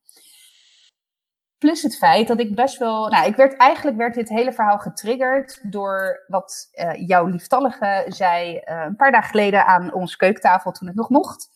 Plus 1.58 1.82
het 1.82 1.96
feit 1.96 2.28
dat 2.28 2.40
ik 2.40 2.54
best 2.54 2.78
wel. 2.78 3.08
Nou, 3.08 3.26
ik 3.26 3.36
werd 3.36 3.56
eigenlijk 3.56 3.96
werd 3.96 4.14
dit 4.14 4.28
hele 4.28 4.52
verhaal 4.52 4.78
getriggerd 4.78 5.72
door 5.72 6.24
wat 6.26 6.68
uh, 6.72 7.08
jouw 7.08 7.26
lieftallige 7.26 8.04
zei 8.08 8.54
uh, 8.54 8.84
een 8.86 8.96
paar 8.96 9.12
dagen 9.12 9.30
geleden 9.30 9.66
aan 9.66 9.92
onze 9.92 10.16
keukentafel 10.16 10.72
toen 10.72 10.86
het 10.88 10.96
nog 10.96 11.08
mocht. 11.08 11.48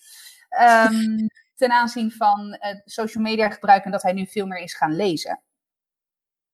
Um, 0.90 1.28
ten 1.56 1.70
aanzien 1.70 2.12
van 2.12 2.58
uh, 2.60 2.80
social 2.84 3.24
media 3.24 3.50
gebruik 3.50 3.84
en 3.84 3.90
dat 3.90 4.02
hij 4.02 4.12
nu 4.12 4.26
veel 4.26 4.46
meer 4.46 4.58
is 4.58 4.74
gaan 4.74 4.96
lezen. 4.96 5.42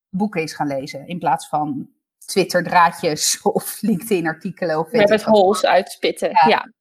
Boeken 0.09 0.43
is 0.43 0.55
gaan 0.55 0.66
lezen 0.66 1.07
in 1.07 1.18
plaats 1.18 1.49
van 1.49 1.90
Twitter 2.25 2.62
draadjes 2.62 3.41
of 3.43 3.81
LinkedIn 3.81 4.27
artikelen. 4.27 4.79
Of 4.79 4.93
Rabbit 4.93 5.23
holes 5.23 5.64
uitspitten, 5.64 6.29
ja. 6.31 6.49
ja. 6.49 6.73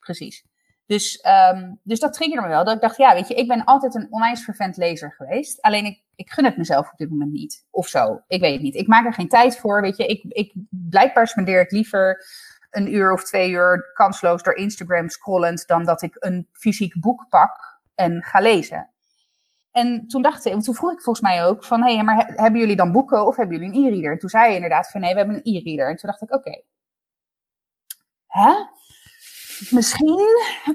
Precies. 0.00 0.44
Dus, 0.86 1.26
um, 1.52 1.80
dus 1.82 2.00
dat 2.00 2.12
triggerde 2.12 2.42
me 2.42 2.48
wel. 2.48 2.64
Dat 2.64 2.74
ik 2.74 2.80
dacht, 2.80 2.96
ja, 2.96 3.14
weet 3.14 3.28
je, 3.28 3.34
ik 3.34 3.48
ben 3.48 3.64
altijd 3.64 3.94
een 3.94 4.06
onwijs 4.10 4.44
vervent 4.44 4.76
lezer 4.76 5.12
geweest. 5.12 5.62
Alleen 5.62 5.84
ik, 5.84 6.02
ik 6.14 6.30
gun 6.30 6.44
het 6.44 6.56
mezelf 6.56 6.92
op 6.92 6.98
dit 6.98 7.10
moment 7.10 7.32
niet. 7.32 7.66
Of 7.70 7.88
zo. 7.88 8.22
Ik 8.26 8.40
weet 8.40 8.52
het 8.52 8.62
niet. 8.62 8.74
Ik 8.74 8.86
maak 8.86 9.04
er 9.04 9.12
geen 9.12 9.28
tijd 9.28 9.58
voor. 9.58 9.80
Weet 9.80 9.96
je, 9.96 10.06
ik, 10.06 10.22
ik 10.28 10.52
blijkbaar 10.70 11.26
spendeer 11.26 11.60
ik 11.60 11.70
liever 11.70 12.26
een 12.70 12.94
uur 12.94 13.12
of 13.12 13.24
twee 13.24 13.50
uur 13.50 13.90
kansloos 13.92 14.42
door 14.42 14.54
Instagram 14.54 15.08
scrollend. 15.08 15.66
dan 15.66 15.84
dat 15.84 16.02
ik 16.02 16.16
een 16.18 16.48
fysiek 16.52 17.00
boek 17.00 17.26
pak 17.28 17.80
en 17.94 18.22
ga 18.22 18.40
lezen. 18.40 18.93
En 19.74 20.06
toen 20.06 20.22
dacht 20.22 20.44
ik, 20.44 20.62
toen 20.62 20.74
vroeg 20.74 20.92
ik 20.92 21.00
volgens 21.00 21.26
mij 21.26 21.44
ook 21.44 21.64
van, 21.64 21.82
hé, 21.82 21.94
hey, 21.94 22.04
maar 22.04 22.32
hebben 22.34 22.60
jullie 22.60 22.76
dan 22.76 22.92
boeken 22.92 23.26
of 23.26 23.36
hebben 23.36 23.58
jullie 23.58 23.74
een 23.74 23.84
e-reader? 23.84 24.12
En 24.12 24.18
toen 24.18 24.28
zei 24.28 24.48
je 24.48 24.54
inderdaad 24.54 24.90
van, 24.90 25.00
nee, 25.00 25.12
we 25.12 25.18
hebben 25.18 25.36
een 25.36 25.54
e-reader. 25.54 25.88
En 25.88 25.96
toen 25.96 26.10
dacht 26.10 26.22
ik, 26.22 26.34
oké. 26.34 26.48
Okay. 26.48 26.64
Hè? 28.26 28.52
Misschien 29.70 30.26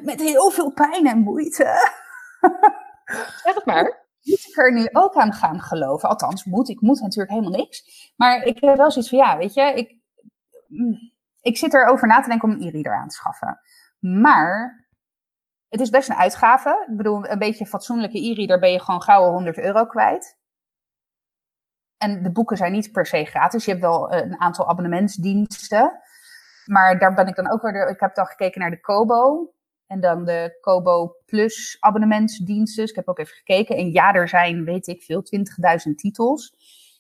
met 0.04 0.22
heel 0.22 0.50
veel 0.50 0.74
pijn 0.74 1.08
en 1.08 1.20
moeite. 1.20 1.64
Zeg 3.44 3.56
het 3.56 3.66
maar. 3.66 4.08
Moet 4.22 4.48
ik 4.48 4.58
er 4.58 4.74
nu 4.74 4.88
ook 4.92 5.16
aan 5.16 5.34
gaan 5.34 5.62
geloven? 5.62 6.10
Althans, 6.10 6.44
moet. 6.44 6.70
Ik 6.70 6.82
moet 6.82 7.02
natuurlijk 7.02 7.32
helemaal 7.32 7.60
niks. 7.60 8.12
Maar 8.16 8.44
ik 8.44 8.60
heb 8.60 8.78
wel 8.78 8.92
zoiets 8.92 9.10
van, 9.10 9.20
ja, 9.20 9.38
weet 9.38 9.54
je, 9.54 9.62
ik, 9.62 9.98
mm, 10.68 11.12
ik 11.42 11.58
zit 11.58 11.74
erover 11.74 12.08
na 12.08 12.22
te 12.22 12.30
denken 12.30 12.50
om 12.50 12.56
een 12.56 12.68
e-reader 12.68 12.96
aan 12.96 13.08
te 13.08 13.16
schaffen. 13.16 13.60
Maar 14.00 14.79
het 15.70 15.80
is 15.80 15.90
best 15.90 16.10
een 16.10 16.16
uitgave. 16.16 16.86
Ik 16.90 16.98
bedoel, 16.98 17.30
een 17.30 17.40
beetje 17.40 17.66
fatsoenlijke 17.66 18.26
e-reader 18.26 18.60
ben 18.60 18.72
je 18.72 18.80
gewoon 18.80 19.02
gauw 19.02 19.32
100 19.32 19.58
euro 19.58 19.86
kwijt. 19.86 20.38
En 21.98 22.24
de 22.24 22.32
boeken 22.32 22.58
zijn 22.58 22.72
niet 22.72 22.92
per 22.92 23.06
se 23.06 23.26
gratis. 23.26 23.66
Je 23.66 23.72
hebt 23.72 23.84
wel 23.84 24.14
een 24.14 24.40
aantal 24.40 24.70
abonnementsdiensten. 24.70 26.00
Maar 26.66 27.00
daar 27.00 27.14
ben 27.14 27.28
ik 27.28 27.36
dan 27.36 27.52
ook 27.52 27.62
weer. 27.62 27.90
Ik 27.90 28.00
heb 28.00 28.16
dan 28.16 28.26
gekeken 28.26 28.62
naar 28.62 28.70
de 28.70 28.80
Kobo. 28.80 29.52
En 29.88 30.00
dan 30.00 30.26
de 30.26 30.58
Kobo 30.62 31.16
Plus 31.26 31.78
abonnementsdiensten. 31.80 32.82
Dus 32.82 32.90
ik 32.90 32.96
heb 32.96 33.08
ook 33.08 33.20
even 33.20 33.36
gekeken. 33.36 33.78
En 33.78 33.92
ja, 33.92 34.14
er 34.14 34.28
zijn, 34.28 34.64
weet 34.64 34.88
ik 34.88 35.04
veel, 35.04 35.24
20.000 35.88 35.96
titels. 35.96 36.54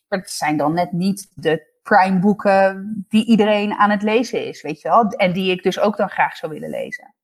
Maar 0.08 0.20
het 0.20 0.30
zijn 0.30 0.58
dan 0.58 0.74
net 0.74 0.92
niet 0.92 1.32
de 1.34 1.68
Prime 1.84 2.20
boeken 2.20 3.06
die 3.10 3.26
iedereen 3.26 3.74
aan 3.74 3.90
het 3.90 4.02
lezen 4.02 4.46
is, 4.46 4.62
weet 4.62 4.82
je 4.82 4.88
wel. 4.90 5.08
En 5.08 5.34
die 5.34 5.52
ik 5.52 5.64
dus 5.64 5.80
ook 5.80 5.98
dan 5.98 6.10
graag 6.10 6.36
zou 6.36 6.52
willen 6.52 6.70
lezen. 6.70 7.16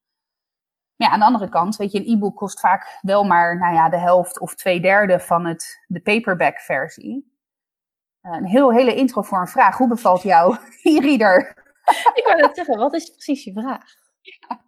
Maar 0.95 1.07
ja, 1.07 1.13
aan 1.13 1.19
de 1.19 1.25
andere 1.25 1.49
kant, 1.49 1.75
weet 1.75 1.91
je, 1.91 1.99
een 1.99 2.15
e-book 2.15 2.35
kost 2.35 2.59
vaak 2.59 2.99
wel 3.01 3.23
maar 3.23 3.57
nou 3.57 3.73
ja, 3.73 3.89
de 3.89 3.97
helft 3.97 4.39
of 4.39 4.55
twee 4.55 4.81
derde 4.81 5.19
van 5.19 5.45
het, 5.45 5.83
de 5.87 6.01
paperback 6.01 6.59
versie. 6.59 7.33
Eh, 8.21 8.31
een 8.31 8.45
heel, 8.45 8.73
hele 8.73 8.95
intro 8.95 9.21
voor 9.21 9.39
een 9.39 9.47
vraag. 9.47 9.77
Hoe 9.77 9.87
bevalt 9.87 10.21
jouw 10.21 10.57
e-reader? 10.83 11.63
Ik 12.13 12.23
wou 12.25 12.41
net 12.41 12.55
zeggen, 12.55 12.77
wat 12.77 12.93
is 12.93 13.09
precies 13.09 13.43
je 13.43 13.53
vraag? 13.53 13.83
Ja. 14.21 14.61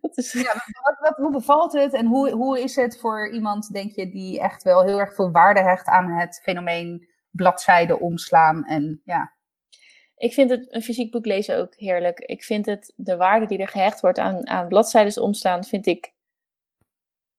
Wat 0.00 0.16
is... 0.16 0.32
ja 0.32 0.54
wat, 0.82 0.96
wat, 0.98 1.16
hoe 1.16 1.30
bevalt 1.30 1.72
het 1.72 1.92
en 1.92 2.06
hoe, 2.06 2.30
hoe 2.30 2.60
is 2.60 2.76
het 2.76 3.00
voor 3.00 3.30
iemand, 3.30 3.72
denk 3.72 3.92
je, 3.92 4.10
die 4.10 4.40
echt 4.40 4.62
wel 4.62 4.82
heel 4.82 5.00
erg 5.00 5.14
veel 5.14 5.30
waarde 5.30 5.60
hecht 5.60 5.86
aan 5.86 6.10
het 6.10 6.40
fenomeen 6.42 7.08
bladzijden 7.30 8.00
omslaan 8.00 8.64
en 8.64 9.00
ja. 9.04 9.35
Ik 10.16 10.32
vind 10.32 10.50
het 10.50 10.66
een 10.68 10.82
fysiek 10.82 11.10
boek 11.10 11.26
lezen 11.26 11.58
ook 11.58 11.74
heerlijk. 11.76 12.18
Ik 12.18 12.44
vind 12.44 12.66
het, 12.66 12.92
de 12.96 13.16
waarde 13.16 13.46
die 13.46 13.58
er 13.58 13.68
gehecht 13.68 14.00
wordt 14.00 14.18
aan, 14.18 14.48
aan 14.48 14.68
bladzijden 14.68 15.22
omslaan, 15.22 15.64
vind 15.64 15.86
ik 15.86 16.14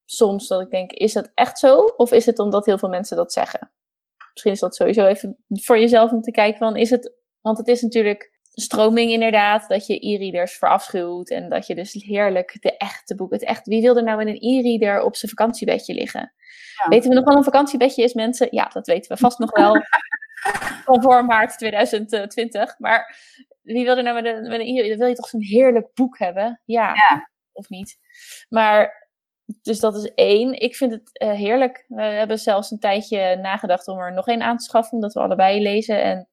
soms 0.06 0.48
dat 0.48 0.62
ik 0.62 0.70
denk, 0.70 0.92
is 0.92 1.14
dat 1.14 1.32
echt 1.34 1.60
zo? 1.60 1.78
Of 1.78 2.12
is 2.12 2.26
het 2.26 2.40
omdat 2.40 2.66
heel 2.66 2.78
veel 2.78 2.90
mensen 2.90 3.18
dat 3.18 3.34
zeggen? 3.34 3.72
Misschien 4.32 4.52
is 4.52 4.60
dat 4.60 4.76
sowieso 4.76 5.06
even 5.06 5.38
voor 5.50 5.80
jezelf 5.80 6.12
om 6.12 6.22
te 6.22 6.32
kijken 6.32 6.58
van, 6.58 6.76
is 6.76 6.90
het, 6.90 7.14
want 7.42 7.58
het 7.58 7.68
is 7.68 7.82
natuurlijk 7.82 8.32
stroming 8.52 9.12
inderdaad, 9.12 9.68
dat 9.68 9.88
je 9.88 10.08
e-readers 10.08 10.58
verafschuwt 10.58 11.30
en 11.30 11.50
dat 11.50 11.68
je 11.68 11.76
dus 11.76 11.94
heerlijk 11.94 12.58
de 12.60 12.78
echte 12.78 13.16
boek, 13.16 13.32
het 13.32 13.44
echt, 13.44 13.68
wie 13.68 13.82
wil 13.82 13.98
er 13.98 14.04
nou 14.04 14.22
in 14.22 14.28
een 14.28 14.42
e-reader 14.42 15.02
op 15.02 15.16
zijn 15.16 15.32
vakantiebedje 15.32 15.94
liggen? 15.94 16.34
Weten 16.90 17.10
we 17.10 17.16
nog 17.16 17.26
wel 17.26 17.36
een 17.36 17.44
vakantiebedje 17.44 18.04
is, 18.04 18.14
mensen? 18.14 18.48
Ja, 18.52 18.68
dat 18.68 18.88
weten 18.88 19.12
we 19.12 19.18
vast 19.18 19.40
nog 19.40 19.52
wel. 19.52 19.74
Voor 20.86 21.26
maart 21.26 21.58
2020. 21.58 22.80
Maar 22.80 23.18
wie 23.62 23.86
wil 23.86 23.98
er 23.98 24.04
nou 24.04 24.22
met 24.22 24.36
een, 24.36 24.42
met 24.42 24.60
een? 24.60 24.98
Wil 24.98 25.08
je 25.08 25.16
toch 25.16 25.28
zo'n 25.28 25.44
heerlijk 25.44 25.94
boek 25.94 26.18
hebben? 26.18 26.62
Ja, 26.66 26.94
ja. 26.94 27.30
Of 27.52 27.70
niet? 27.70 27.98
Maar, 28.50 29.10
dus 29.62 29.80
dat 29.80 29.96
is 29.96 30.14
één. 30.14 30.60
Ik 30.60 30.76
vind 30.76 30.92
het 30.92 31.22
uh, 31.22 31.32
heerlijk. 31.32 31.86
We 31.88 32.02
hebben 32.02 32.40
zelfs 32.40 32.72
een 32.72 32.80
tijdje 32.80 33.36
nagedacht 33.36 33.88
om 33.88 34.00
er 34.00 34.14
nog 34.14 34.28
één 34.28 34.42
aan 34.42 34.58
te 34.58 34.64
schaffen, 34.64 34.94
omdat 34.94 35.14
we 35.14 35.20
allebei 35.20 35.62
lezen. 35.62 36.04
En 36.04 36.28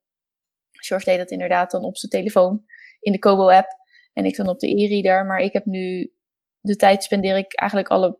George 0.70 1.04
deed 1.04 1.18
dat 1.18 1.30
inderdaad 1.30 1.70
dan 1.70 1.84
op 1.84 1.96
zijn 1.96 2.12
telefoon 2.12 2.64
in 3.00 3.12
de 3.12 3.18
Kobo-app. 3.18 3.68
En 4.12 4.24
ik 4.24 4.36
dan 4.36 4.48
op 4.48 4.58
de 4.58 4.82
e-reader. 4.82 5.26
Maar 5.26 5.38
ik 5.38 5.52
heb 5.52 5.64
nu 5.64 6.12
de 6.60 6.76
tijd 6.76 7.02
spendeer 7.02 7.36
ik 7.36 7.54
eigenlijk 7.54 7.88
alle 7.88 8.18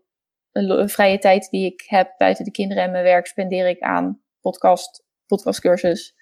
vrije 0.89 1.19
tijd 1.19 1.51
die 1.51 1.73
ik 1.73 1.85
heb 1.87 2.15
buiten 2.19 2.45
de 2.45 2.51
kinderen 2.51 2.83
en 2.83 2.91
mijn 2.91 3.05
werk 3.05 3.27
spendeer 3.27 3.69
ik 3.69 3.81
aan 3.81 4.23
podcast, 4.41 5.04
podcastcursus. 5.27 6.15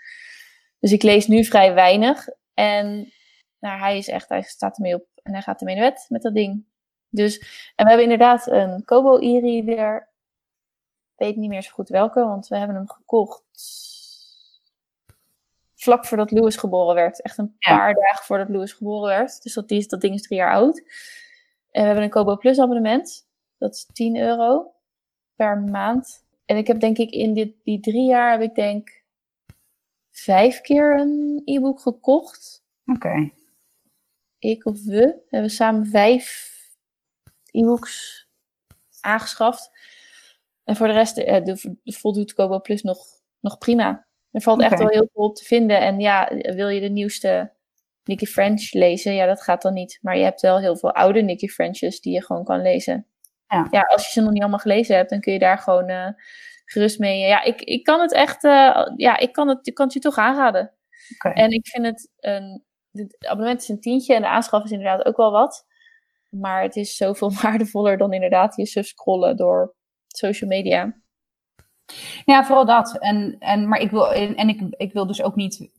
Dus 0.79 0.93
ik 0.93 1.03
lees 1.03 1.27
nu 1.27 1.45
vrij 1.45 1.75
weinig. 1.75 2.29
En 2.55 3.13
nou, 3.59 3.79
hij 3.79 3.99
is 3.99 4.09
echt, 4.09 4.29
hij 4.29 4.43
staat 4.43 4.77
ermee 4.77 4.95
op 4.95 5.07
en 5.23 5.33
hij 5.33 5.43
gaat 5.43 5.61
ermee 5.61 5.75
naar 5.75 5.91
wet 5.91 6.07
met 6.09 6.23
dat 6.23 6.35
ding. 6.35 6.65
Dus, 7.09 7.39
en 7.75 7.85
we 7.85 7.91
hebben 7.91 8.03
inderdaad 8.03 8.47
een 8.47 8.85
Kobo 8.85 9.19
e-reader. 9.19 10.11
Ik 11.17 11.27
weet 11.27 11.37
niet 11.37 11.49
meer 11.49 11.63
zo 11.63 11.71
goed 11.73 11.89
welke, 11.89 12.21
want 12.21 12.49
we 12.49 12.57
hebben 12.57 12.77
hem 12.77 12.89
gekocht 12.89 13.43
vlak 15.83 16.07
voordat 16.07 16.31
Louis 16.31 16.57
geboren 16.57 16.95
werd. 16.95 17.23
Echt 17.23 17.39
een 17.39 17.57
paar 17.59 17.95
dagen 17.95 18.25
voordat 18.25 18.49
Louis 18.49 18.73
geboren 18.73 19.09
werd. 19.09 19.43
Dus 19.43 19.55
dat, 19.55 19.69
die, 19.69 19.89
dat 19.89 20.01
ding 20.01 20.15
is 20.15 20.23
drie 20.23 20.39
jaar 20.39 20.53
oud. 20.53 20.79
En 21.71 21.81
we 21.81 21.87
hebben 21.87 22.05
een 22.05 22.11
Kobo 22.11 22.37
Plus 22.37 22.59
abonnement. 22.59 23.27
Dat 23.59 23.75
is 23.75 23.87
10 23.93 24.17
euro 24.17 24.73
per 25.37 25.61
maand. 25.61 26.25
En 26.53 26.59
ik 26.59 26.67
heb 26.67 26.81
denk 26.81 26.99
ik 26.99 27.11
in 27.11 27.35
dit, 27.35 27.55
die 27.63 27.81
drie 27.81 28.07
jaar 28.07 28.31
heb 28.31 28.41
ik 28.41 28.55
denk 28.55 29.03
vijf 30.11 30.61
keer 30.61 30.99
een 30.99 31.43
e-book 31.45 31.81
gekocht. 31.81 32.65
Oké. 32.87 33.31
Ik 34.39 34.67
of 34.67 34.85
we 34.85 35.23
hebben 35.29 35.51
samen 35.51 35.87
vijf 35.87 36.57
e-books 37.51 38.27
aangeschaft. 39.01 39.71
En 40.65 40.77
voor 40.77 40.87
de 40.87 40.93
rest 40.93 41.19
eh, 41.19 41.45
de, 41.45 41.77
de 41.83 41.93
voldoet 41.93 42.35
Kobo 42.35 42.61
Plus 42.61 42.83
nog, 42.83 43.07
nog 43.41 43.59
prima. 43.59 44.07
Er 44.31 44.41
valt 44.41 44.63
echt 44.63 44.79
wel 44.79 44.89
heel 44.89 45.09
veel 45.13 45.25
op 45.25 45.37
te 45.37 45.45
vinden. 45.45 45.81
En 45.81 46.01
ja, 46.01 46.29
wil 46.55 46.69
je 46.69 46.81
de 46.81 46.89
nieuwste 46.89 47.53
Nicky 48.05 48.27
French 48.27 48.73
lezen? 48.73 49.15
Ja, 49.15 49.27
dat 49.27 49.43
gaat 49.43 49.63
dan 49.63 49.75
niet. 49.75 49.99
Maar 50.03 50.17
je 50.17 50.25
hebt 50.25 50.41
wel 50.41 50.59
heel 50.59 50.77
veel 50.77 50.93
oude 50.93 51.21
Nicky 51.21 51.49
Frenches 51.49 52.01
die 52.01 52.13
je 52.13 52.23
gewoon 52.23 52.45
kan 52.45 52.63
lezen. 52.63 53.07
Ja. 53.53 53.67
ja, 53.71 53.81
als 53.81 54.05
je 54.05 54.13
ze 54.13 54.21
nog 54.21 54.33
niet 54.33 54.41
allemaal 54.41 54.59
gelezen 54.59 54.97
hebt, 54.97 55.11
dan 55.11 55.21
kun 55.21 55.33
je 55.33 55.39
daar 55.39 55.59
gewoon 55.59 55.91
uh, 55.91 56.09
gerust 56.65 56.99
mee. 56.99 57.19
Ja, 57.19 57.43
ik, 57.43 57.61
ik 57.61 57.85
kan 57.85 58.01
het 58.01 58.13
echt, 58.13 58.45
uh, 58.45 58.87
ja, 58.97 59.19
ik 59.19 59.33
kan 59.33 59.49
het, 59.49 59.67
ik 59.67 59.75
kan 59.75 59.85
het 59.85 59.95
je 59.95 60.01
toch 60.01 60.17
aanraden. 60.17 60.73
Okay. 61.15 61.33
En 61.33 61.51
ik 61.51 61.67
vind 61.67 61.87
het, 61.87 62.11
een, 62.21 62.65
het 62.93 63.27
abonnement 63.27 63.63
is 63.63 63.69
een 63.69 63.81
tientje 63.81 64.15
en 64.15 64.23
de 64.23 64.29
aanschaf 64.29 64.65
is 64.65 64.71
inderdaad 64.71 65.05
ook 65.05 65.17
wel 65.17 65.31
wat. 65.31 65.67
Maar 66.29 66.63
het 66.63 66.77
is 66.77 66.97
zoveel 66.97 67.33
waardevoller 67.43 67.99
dan 67.99 68.13
inderdaad 68.13 68.57
je 68.57 68.67
sub 68.67 68.85
scrollen 68.85 69.37
door 69.37 69.75
social 70.07 70.51
media. 70.51 71.01
Ja, 72.25 72.45
vooral 72.45 72.65
dat. 72.65 72.99
En, 72.99 73.37
en, 73.39 73.69
maar 73.69 73.81
ik 73.81 73.91
wil, 73.91 74.13
en 74.13 74.49
ik, 74.49 74.61
ik 74.77 74.93
wil 74.93 75.07
dus 75.07 75.23
ook 75.23 75.35
niet 75.35 75.71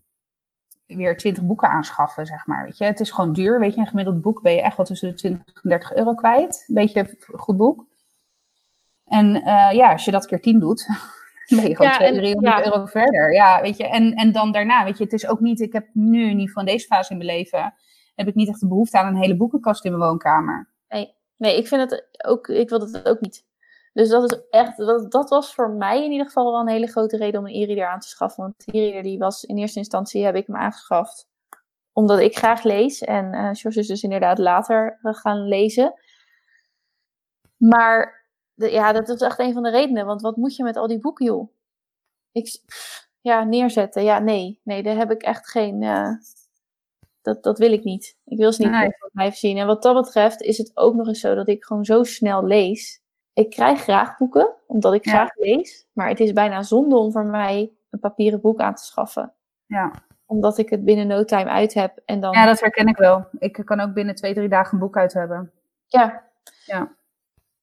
weer 0.95 1.17
20 1.17 1.43
boeken 1.43 1.69
aanschaffen, 1.69 2.25
zeg 2.25 2.47
maar. 2.47 2.63
Weet 2.63 2.77
je? 2.77 2.85
Het 2.85 2.99
is 2.99 3.11
gewoon 3.11 3.33
duur. 3.33 3.59
Weet 3.59 3.73
je, 3.73 3.79
een 3.79 3.87
gemiddeld 3.87 4.21
boek 4.21 4.41
ben 4.41 4.53
je 4.53 4.61
echt 4.61 4.77
wel 4.77 4.85
tussen 4.85 5.09
de 5.09 5.15
20 5.15 5.53
en 5.53 5.69
30 5.69 5.93
euro 5.93 6.13
kwijt. 6.13 6.65
Een 6.67 6.75
beetje 6.75 7.17
goed 7.35 7.57
boek. 7.57 7.85
En 9.05 9.35
uh, 9.35 9.71
ja, 9.71 9.91
als 9.91 10.05
je 10.05 10.11
dat 10.11 10.25
keer 10.25 10.41
10 10.41 10.59
doet, 10.59 10.87
ben 11.55 11.67
je 11.67 11.75
gewoon 11.75 11.91
ja, 11.91 11.97
200, 11.97 12.23
300 12.23 12.57
ja. 12.57 12.65
euro 12.65 12.85
verder. 12.85 13.33
Ja, 13.33 13.61
weet 13.61 13.77
je. 13.77 13.87
En, 13.87 14.13
en 14.13 14.31
dan 14.31 14.51
daarna, 14.51 14.83
weet 14.83 14.97
je, 14.97 15.03
het 15.03 15.13
is 15.13 15.27
ook 15.27 15.39
niet, 15.39 15.59
ik 15.59 15.73
heb 15.73 15.87
nu, 15.93 16.21
in 16.21 16.29
ieder 16.29 16.47
geval 16.47 16.63
in 16.63 16.71
deze 16.71 16.87
fase 16.87 17.11
in 17.11 17.17
mijn 17.17 17.29
leven, 17.29 17.73
heb 18.15 18.27
ik 18.27 18.35
niet 18.35 18.47
echt 18.49 18.59
de 18.59 18.67
behoefte 18.67 18.97
aan 18.97 19.07
een 19.07 19.21
hele 19.21 19.37
boekenkast 19.37 19.85
in 19.85 19.91
mijn 19.91 20.09
woonkamer. 20.09 20.69
Nee, 20.89 21.13
nee 21.37 21.57
ik 21.57 21.67
vind 21.67 21.89
het 21.89 22.07
ook, 22.25 22.47
ik 22.47 22.69
wil 22.69 22.79
dat 22.79 23.05
ook 23.05 23.21
niet. 23.21 23.45
Dus 23.93 24.09
dat 24.09 24.31
is 24.31 24.39
echt, 24.49 24.77
dat, 24.77 25.11
dat 25.11 25.29
was 25.29 25.53
voor 25.53 25.69
mij 25.69 26.05
in 26.05 26.11
ieder 26.11 26.25
geval 26.25 26.51
wel 26.51 26.59
een 26.59 26.67
hele 26.67 26.87
grote 26.87 27.17
reden 27.17 27.39
om 27.39 27.47
een 27.47 27.61
e-reader 27.61 27.87
aan 27.87 27.99
te 27.99 28.07
schaffen. 28.07 28.43
Want 28.43 28.65
de 28.65 28.77
e-reader 28.77 29.03
die 29.03 29.17
was 29.17 29.43
in 29.43 29.57
eerste 29.57 29.79
instantie 29.79 30.25
heb 30.25 30.35
ik 30.35 30.47
hem 30.47 30.55
aangeschaft 30.55 31.27
omdat 31.93 32.19
ik 32.19 32.37
graag 32.37 32.63
lees. 32.63 33.01
En 33.01 33.33
uh, 33.33 33.49
George 33.53 33.79
is 33.79 33.87
dus 33.87 34.03
inderdaad 34.03 34.37
later 34.37 34.99
gaan 35.01 35.47
lezen. 35.47 35.93
Maar 37.57 38.25
de, 38.53 38.71
ja, 38.71 38.91
dat 38.91 39.09
is 39.09 39.21
echt 39.21 39.39
een 39.39 39.53
van 39.53 39.63
de 39.63 39.69
redenen. 39.69 40.05
Want 40.05 40.21
wat 40.21 40.35
moet 40.35 40.55
je 40.55 40.63
met 40.63 40.75
al 40.75 40.87
die 40.87 40.99
boeken, 40.99 41.25
joh? 41.25 41.51
Ik, 42.31 42.61
ja, 43.21 43.43
neerzetten. 43.43 44.03
Ja, 44.03 44.19
nee. 44.19 44.59
Nee, 44.63 44.83
daar 44.83 44.95
heb 44.95 45.11
ik 45.11 45.21
echt 45.21 45.49
geen... 45.49 45.81
Uh, 45.81 46.09
dat, 47.21 47.43
dat 47.43 47.57
wil 47.57 47.71
ik 47.71 47.83
niet. 47.83 48.17
Ik 48.25 48.37
wil 48.37 48.53
ze 48.53 48.61
niet 48.61 48.71
nee. 48.71 48.95
blijven 49.11 49.37
zien. 49.37 49.57
En 49.57 49.67
wat 49.67 49.83
dat 49.83 50.03
betreft 50.03 50.41
is 50.41 50.57
het 50.57 50.71
ook 50.77 50.95
nog 50.95 51.07
eens 51.07 51.19
zo 51.19 51.35
dat 51.35 51.47
ik 51.47 51.63
gewoon 51.63 51.85
zo 51.85 52.03
snel 52.03 52.45
lees 52.45 53.02
ik 53.33 53.49
krijg 53.49 53.81
graag 53.81 54.17
boeken, 54.17 54.53
omdat 54.67 54.93
ik 54.93 55.07
graag 55.07 55.35
lees. 55.35 55.87
Maar 55.93 56.09
het 56.09 56.19
is 56.19 56.33
bijna 56.33 56.63
zonde 56.63 56.95
om 56.95 57.11
voor 57.11 57.25
mij 57.25 57.71
een 57.89 57.99
papieren 57.99 58.41
boek 58.41 58.59
aan 58.59 58.75
te 58.75 58.83
schaffen. 58.83 59.33
Ja. 59.65 59.91
Omdat 60.25 60.57
ik 60.57 60.69
het 60.69 60.83
binnen 60.83 61.07
no 61.07 61.23
time 61.23 61.49
uit 61.49 61.73
heb. 61.73 62.01
En 62.05 62.19
dan... 62.19 62.31
Ja, 62.31 62.45
dat 62.45 62.59
herken 62.59 62.87
ik 62.87 62.97
wel. 62.97 63.27
Ik 63.39 63.61
kan 63.65 63.79
ook 63.79 63.93
binnen 63.93 64.15
twee, 64.15 64.33
drie 64.33 64.49
dagen 64.49 64.73
een 64.73 64.79
boek 64.79 64.97
uit 64.97 65.13
hebben. 65.13 65.51
Ja. 65.87 66.23
Ja. 66.65 66.95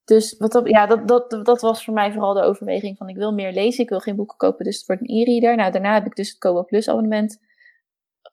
Dus 0.04 0.36
wat 0.38 0.54
op, 0.54 0.66
ja, 0.66 0.86
dat, 0.86 1.08
dat, 1.08 1.30
dat 1.30 1.60
was 1.60 1.84
voor 1.84 1.94
mij 1.94 2.12
vooral 2.12 2.34
de 2.34 2.42
overweging 2.42 2.96
van 2.96 3.08
ik 3.08 3.16
wil 3.16 3.32
meer 3.32 3.52
lezen, 3.52 3.82
ik 3.82 3.88
wil 3.88 4.00
geen 4.00 4.16
boeken 4.16 4.36
kopen, 4.36 4.64
dus 4.64 4.76
het 4.76 4.86
wordt 4.86 5.02
een 5.02 5.16
e-reader. 5.16 5.56
Nou, 5.56 5.72
daarna 5.72 5.94
heb 5.94 6.06
ik 6.06 6.16
dus 6.16 6.28
het 6.28 6.38
Kobo 6.38 6.64
Plus 6.64 6.88
abonnement 6.88 7.40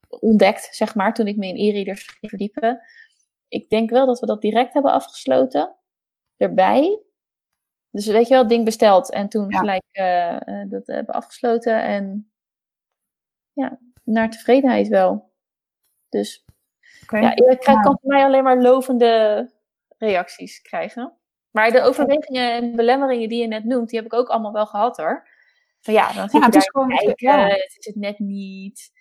ontdekt, 0.10 0.68
zeg 0.72 0.96
maar, 0.96 1.14
toen 1.14 1.28
ik 1.28 1.38
me 1.38 1.48
in 1.48 1.56
e-readers 1.56 2.08
ging 2.08 2.30
verdiepen. 2.30 2.82
Ik 3.48 3.70
denk 3.70 3.90
wel 3.90 4.06
dat 4.06 4.20
we 4.20 4.26
dat 4.26 4.42
direct 4.42 4.74
hebben 4.74 4.92
afgesloten 4.92 5.76
erbij. 6.38 7.00
Dus 7.92 8.06
weet 8.06 8.28
je 8.28 8.34
wel, 8.34 8.40
het 8.40 8.50
ding 8.50 8.66
besteld 8.66 9.12
en 9.12 9.30
toen 9.30 9.56
gelijk 9.56 9.84
uh, 9.92 10.38
dat 10.70 10.88
hebben 10.88 11.16
afgesloten. 11.16 11.84
En 11.84 12.32
ja, 13.54 13.80
naar 14.04 14.30
tevredenheid 14.30 14.88
wel. 14.88 15.32
Dus 16.10 16.46
okay. 17.04 17.22
ja, 17.22 17.32
je 17.36 17.58
kan 17.60 17.84
van 17.84 18.00
mij 18.02 18.24
alleen 18.24 18.44
maar 18.44 18.62
lovende 18.62 19.46
reacties 19.98 20.62
krijgen. 20.62 21.18
Maar 21.52 21.72
de 21.72 21.82
overwegingen 21.82 22.52
en 22.52 22.76
belemmeringen 22.76 23.30
die 23.30 23.42
je 23.42 23.48
net 23.48 23.64
noemt, 23.64 23.90
die 23.90 24.00
heb 24.00 24.08
ik 24.08 24.14
ook 24.14 24.28
allemaal 24.28 24.54
wel 24.54 24.66
gehad 24.66 24.98
hoor. 24.98 25.28
Van 25.80 25.94
ja, 25.94 26.14
dan 26.14 26.30
zit 26.30 26.40
ja, 26.40 26.46
je 26.46 26.52
daar 26.52 26.70
gewoon 26.72 26.90
kijken, 26.90 27.16
ja. 27.18 27.48
het 27.48 27.76
is 27.78 27.86
het 27.86 27.96
net 27.96 28.20
niet. 28.20 28.92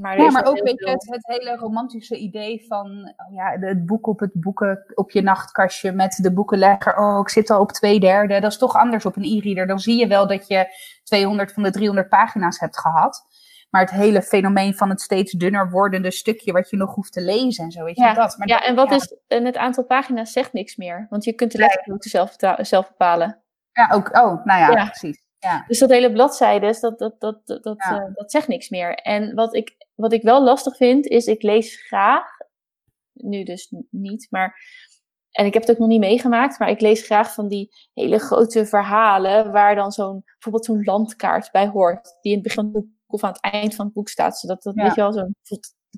Maar 0.00 0.18
ja, 0.18 0.30
maar 0.30 0.46
ook 0.46 0.62
weet 0.62 0.78
je, 0.78 0.90
het, 0.90 1.06
het, 1.10 1.26
hele 1.26 1.56
romantische 1.56 2.16
idee 2.16 2.64
van 2.68 3.14
oh 3.16 3.34
ja, 3.34 3.56
het 3.60 3.86
boek 3.86 4.06
op 4.06 4.20
het 4.20 4.30
boeken 4.32 4.84
op 4.94 5.10
je 5.10 5.22
nachtkastje 5.22 5.92
met 5.92 6.18
de 6.22 6.32
boekenlegger. 6.32 6.98
Oh, 6.98 7.18
ik 7.20 7.28
zit 7.28 7.50
al 7.50 7.60
op 7.60 7.72
twee 7.72 8.00
derde. 8.00 8.40
Dat 8.40 8.50
is 8.50 8.58
toch 8.58 8.76
anders 8.76 9.06
op 9.06 9.16
een 9.16 9.24
e-reader. 9.24 9.66
Dan 9.66 9.78
zie 9.78 9.98
je 9.98 10.06
wel 10.06 10.26
dat 10.26 10.46
je 10.46 10.66
200 11.02 11.52
van 11.52 11.62
de 11.62 11.70
300 11.70 12.08
pagina's 12.08 12.60
hebt 12.60 12.78
gehad. 12.78 13.26
Maar 13.70 13.80
het 13.80 13.90
hele 13.90 14.22
fenomeen 14.22 14.74
van 14.74 14.88
het 14.88 15.00
steeds 15.00 15.32
dunner 15.32 15.70
wordende 15.70 16.10
stukje 16.10 16.52
wat 16.52 16.70
je 16.70 16.76
nog 16.76 16.94
hoeft 16.94 17.12
te 17.12 17.22
lezen 17.22 17.64
en 17.64 17.70
zo, 17.70 17.84
weet 17.84 17.96
je 17.96 18.02
ja. 18.02 18.14
dat. 18.14 18.38
Maar 18.38 18.48
ja, 18.48 18.64
en 18.64 18.74
wat 18.74 18.90
is, 18.90 19.16
en 19.26 19.44
het 19.44 19.56
aantal 19.56 19.84
pagina's 19.84 20.32
zegt 20.32 20.52
niks 20.52 20.76
meer. 20.76 21.06
Want 21.10 21.24
je 21.24 21.32
kunt 21.32 21.52
de 21.52 21.58
letterroute 21.58 22.08
zelf, 22.08 22.34
zelf 22.56 22.88
bepalen. 22.88 23.42
Ja, 23.72 23.90
ook, 23.94 24.08
oh, 24.16 24.44
nou 24.44 24.60
ja, 24.60 24.84
precies. 24.84 25.26
Ja. 25.38 25.64
Dus 25.66 25.78
dat 25.78 25.90
hele 25.90 26.12
bladzijde, 26.12 26.78
dat, 26.80 26.98
dat, 26.98 27.20
dat, 27.20 27.46
dat, 27.46 27.62
dat, 27.62 27.78
uh, 27.78 28.04
dat 28.14 28.30
zegt 28.30 28.48
niks 28.48 28.68
meer. 28.68 28.94
En 28.94 29.34
wat 29.34 29.54
ik 29.54 29.76
wat 29.94 30.12
ik 30.12 30.22
wel 30.22 30.42
lastig 30.42 30.76
vind, 30.76 31.06
is 31.06 31.26
ik 31.26 31.42
lees 31.42 31.86
graag, 31.86 32.24
nu 33.12 33.42
dus 33.42 33.74
niet, 33.90 34.26
maar 34.30 34.56
En 35.30 35.46
ik 35.46 35.52
heb 35.52 35.62
het 35.62 35.70
ook 35.70 35.78
nog 35.78 35.88
niet 35.88 36.00
meegemaakt, 36.00 36.58
maar 36.58 36.70
ik 36.70 36.80
lees 36.80 37.02
graag 37.02 37.34
van 37.34 37.48
die 37.48 37.68
hele 37.94 38.18
grote 38.18 38.66
verhalen 38.66 39.52
waar 39.52 39.74
dan 39.74 39.92
zo'n, 39.92 40.22
bijvoorbeeld 40.24 40.64
zo'n 40.64 40.84
landkaart 40.84 41.50
bij 41.50 41.68
hoort, 41.68 42.16
die 42.20 42.32
in 42.32 42.38
het 42.38 42.46
begin 42.46 42.70
van 42.70 42.82
het 42.82 42.84
boek 42.84 42.90
of 43.06 43.22
aan 43.22 43.32
het 43.32 43.40
eind 43.40 43.74
van 43.74 43.84
het 43.84 43.94
boek 43.94 44.08
staat. 44.08 44.38
Zodat 44.38 44.62
dat, 44.62 44.74
weet 44.74 44.94
je 44.94 45.00
wel, 45.00 45.12
zo'n 45.12 45.34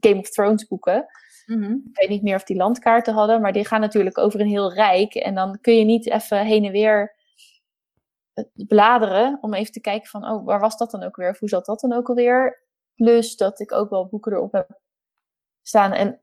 Game 0.01 0.19
of 0.19 0.31
Thrones 0.31 0.67
boeken. 0.67 1.07
Mhm. 1.47 1.73
Ik 1.73 1.99
weet 1.99 2.09
niet 2.09 2.23
meer 2.23 2.35
of 2.35 2.45
die 2.45 2.57
landkaarten 2.57 3.15
hadden, 3.15 3.41
maar 3.41 3.53
die 3.53 3.65
gaan 3.65 3.81
natuurlijk 3.81 4.19
over 4.19 4.41
een 4.41 4.47
heel 4.47 4.73
rijk. 4.73 5.15
En 5.15 5.35
dan 5.35 5.59
kun 5.61 5.77
je 5.77 5.85
niet 5.85 6.11
even 6.11 6.45
heen 6.47 6.65
en 6.65 6.73
weer 6.73 7.01
eh, 7.01 7.20
bladeren 8.53 9.39
om 9.41 9.55
even 9.55 9.73
te 9.73 9.81
kijken 9.81 10.09
van, 10.09 10.25
oh, 10.25 10.45
waar 10.45 10.61
was 10.61 10.77
dat 10.77 10.91
dan 10.91 11.03
ook 11.03 11.17
weer? 11.17 11.31
Of 11.31 11.39
hoe 11.39 11.49
zat 11.49 11.67
dat 11.67 11.81
dan 11.81 11.93
ook 11.93 12.09
alweer? 12.09 12.63
Plus 12.95 13.37
dat 13.37 13.61
ik 13.61 13.73
ook 13.73 13.91
wel 13.91 14.07
boeken 14.07 14.33
erop 14.33 14.53
heb 14.53 14.81
staan. 15.63 15.93
En 15.93 16.21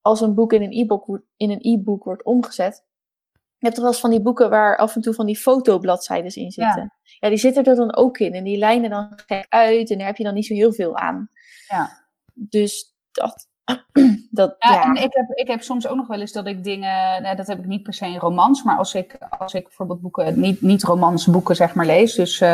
als 0.00 0.20
een 0.20 0.34
boek 0.34 0.52
in 0.52 0.62
een 0.62 0.72
e-book 0.72 1.22
in 1.36 1.50
een 1.50 1.60
e-book 1.60 2.04
wordt 2.04 2.24
omgezet, 2.24 2.84
je 3.32 3.70
hebt 3.70 3.74
toch 3.74 3.84
wel 3.84 3.92
eens 3.92 4.00
van 4.00 4.10
die 4.10 4.22
boeken 4.22 4.50
waar 4.50 4.76
af 4.76 4.94
en 4.94 5.00
toe 5.00 5.14
van 5.14 5.26
die 5.26 5.36
fotobladzijden 5.36 6.34
in 6.34 6.50
zitten. 6.50 6.82
Ja. 6.82 7.18
ja. 7.20 7.28
die 7.28 7.38
zitten 7.38 7.64
er 7.64 7.74
dan 7.74 7.96
ook 7.96 8.18
in. 8.18 8.32
En 8.32 8.44
die 8.44 8.58
lijnen 8.58 8.90
dan 8.90 9.12
gek 9.26 9.46
uit. 9.48 9.90
En 9.90 9.98
daar 9.98 10.06
heb 10.06 10.16
je 10.16 10.24
dan 10.24 10.34
niet 10.34 10.46
zo 10.46 10.54
heel 10.54 10.72
veel 10.72 10.96
aan. 10.96 11.30
Ja. 11.68 12.06
Dus 12.32 12.94
dat. 13.10 13.48
dat 14.30 14.56
ja, 14.58 14.84
En 14.84 14.94
ik 14.94 15.12
heb, 15.12 15.30
ik 15.30 15.48
heb 15.48 15.62
soms 15.62 15.86
ook 15.88 15.96
nog 15.96 16.06
wel 16.06 16.20
eens 16.20 16.32
dat 16.32 16.46
ik 16.46 16.64
dingen. 16.64 17.22
Nou, 17.22 17.36
dat 17.36 17.46
heb 17.46 17.58
ik 17.58 17.66
niet 17.66 17.82
per 17.82 17.94
se 17.94 18.06
in 18.06 18.18
romans. 18.18 18.62
Maar 18.62 18.76
als 18.76 18.94
ik, 18.94 19.16
als 19.38 19.54
ik 19.54 19.62
bijvoorbeeld 19.62 20.00
boeken. 20.00 20.40
Niet, 20.40 20.60
niet 20.60 20.82
romansboeken 20.82 21.56
zeg 21.56 21.74
maar 21.74 21.86
lees. 21.86 22.14
Dus, 22.14 22.40
uh, 22.40 22.48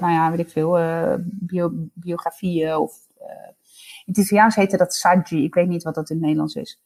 nou 0.00 0.12
ja, 0.12 0.30
weet 0.30 0.38
ik 0.38 0.50
veel. 0.50 0.80
Uh, 0.80 1.14
bio, 1.20 1.70
biografieën 1.94 2.76
of. 2.76 2.92
Uh, 3.20 3.26
in 4.04 4.12
het 4.12 4.18
Italiaans 4.18 4.54
heette 4.54 4.76
dat 4.76 4.94
saggi. 4.94 5.44
Ik 5.44 5.54
weet 5.54 5.68
niet 5.68 5.82
wat 5.82 5.94
dat 5.94 6.10
in 6.10 6.16
het 6.16 6.24
Nederlands 6.24 6.54
is. 6.54 6.80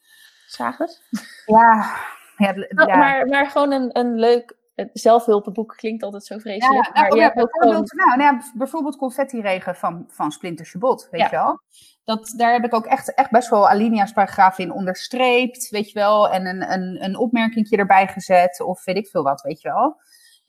Sagers? 0.47 1.01
Ja, 1.47 1.97
ja, 2.37 2.55
oh, 2.68 2.97
maar, 2.97 3.26
maar 3.26 3.47
gewoon 3.47 3.72
een, 3.72 3.99
een 3.99 4.18
leuk 4.18 4.57
zelfhulpenboek 4.93 5.74
klinkt 5.76 6.03
altijd 6.03 6.24
zo 6.24 6.39
vreselijk. 6.39 6.87
Ja, 6.87 7.01
maar 7.01 7.11
oh 7.11 7.18
ja, 7.18 7.33
bijvoorbeeld, 7.33 7.91
gewoon... 7.91 8.16
nou, 8.18 8.33
nou, 8.33 8.51
bijvoorbeeld 8.55 8.97
Confetti-regen 8.97 9.76
van, 9.76 10.05
van 10.09 10.33
Splinter 10.33 10.66
Chabot, 10.66 11.09
weet 11.11 11.20
je 11.20 11.31
wel. 11.31 11.61
Dat, 12.05 12.33
daar 12.37 12.53
heb 12.53 12.64
ik 12.64 12.74
ook 12.74 12.87
echt, 12.87 13.14
echt 13.14 13.31
best 13.31 13.49
wel 13.49 13.68
alinea's 13.68 14.12
paragrafen 14.12 14.64
in 14.64 14.72
onderstreept, 14.72 15.68
weet 15.68 15.91
je 15.91 15.99
wel. 15.99 16.28
En 16.28 16.47
een, 16.47 16.72
een, 16.72 17.05
een 17.05 17.16
opmerkingje 17.16 17.76
erbij 17.76 18.07
gezet 18.07 18.61
of 18.61 18.85
weet 18.85 18.97
ik 18.97 19.09
veel 19.09 19.22
wat, 19.22 19.43
weet 19.43 19.61
je 19.61 19.68
wel. 19.68 19.97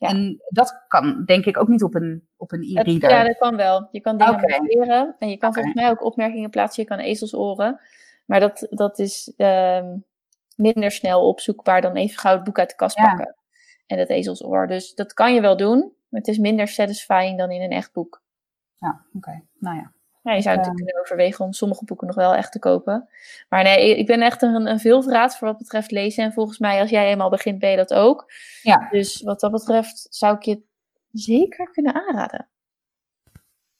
En 0.08 0.42
dat 0.48 0.84
kan 0.88 1.22
denk 1.24 1.44
ik 1.44 1.58
ook 1.58 1.68
niet 1.68 1.82
op 1.82 1.94
een, 1.94 2.28
op 2.36 2.52
een 2.52 2.62
e-reader. 2.62 3.10
Ja, 3.10 3.24
dat 3.24 3.38
kan 3.38 3.56
wel. 3.56 3.88
Je 3.90 4.00
kan 4.00 4.18
dingen 4.18 4.34
okay. 4.34 5.14
en 5.18 5.28
je 5.28 5.36
kan 5.36 5.54
volgens 5.54 5.74
mij 5.74 5.90
ook 5.90 6.04
opmerkingen 6.04 6.50
plaatsen. 6.50 6.82
Je 6.82 6.88
kan 6.88 6.98
ezelsoren. 6.98 7.80
Maar 8.26 8.40
dat, 8.40 8.66
dat 8.70 8.98
is 8.98 9.32
ehm, 9.36 9.96
minder 10.56 10.90
snel 10.90 11.28
opzoekbaar 11.28 11.80
dan 11.80 11.96
even 11.96 12.18
gauw 12.18 12.34
het 12.34 12.44
boek 12.44 12.58
uit 12.58 12.70
de 12.70 12.76
kast 12.76 12.96
pakken. 12.96 13.36
En 13.86 13.98
het 13.98 14.08
ezelsoor. 14.08 14.66
Dus 14.66 14.94
dat 14.94 15.12
kan 15.12 15.34
je 15.34 15.40
wel 15.40 15.56
doen. 15.56 15.78
Maar 16.08 16.20
het 16.20 16.28
is 16.28 16.38
minder 16.38 16.68
satisfying 16.68 17.38
dan 17.38 17.50
in 17.50 17.62
een 17.62 17.70
echt 17.70 17.92
boek. 17.92 18.22
Ja, 18.78 19.04
oké. 19.14 19.42
Nou 19.58 19.76
ja. 19.76 19.92
Ja, 20.22 20.32
je 20.32 20.42
zou 20.42 20.56
natuurlijk 20.56 20.66
ehm. 20.66 20.74
kunnen 20.74 21.00
overwegen 21.00 21.44
om 21.44 21.52
sommige 21.52 21.84
boeken 21.84 22.06
nog 22.06 22.16
wel 22.16 22.34
echt 22.34 22.52
te 22.52 22.58
kopen. 22.58 23.08
Maar 23.48 23.62
nee, 23.62 23.96
ik 23.98 24.06
ben 24.06 24.22
echt 24.22 24.42
een, 24.42 24.66
een 24.66 24.80
veelvraat 24.80 25.36
voor 25.36 25.48
wat 25.48 25.58
betreft 25.58 25.90
lezen. 25.90 26.24
En 26.24 26.32
volgens 26.32 26.58
mij, 26.58 26.80
als 26.80 26.90
jij 26.90 27.10
eenmaal 27.10 27.30
begint, 27.30 27.58
ben 27.58 27.70
je 27.70 27.76
dat 27.76 27.94
ook. 27.94 28.32
Ja. 28.62 28.88
Dus 28.90 29.22
wat 29.22 29.40
dat 29.40 29.50
betreft 29.50 30.06
zou 30.10 30.36
ik 30.36 30.42
je 30.42 30.62
zeker 31.12 31.70
kunnen 31.70 31.94
aanraden. 31.94 32.48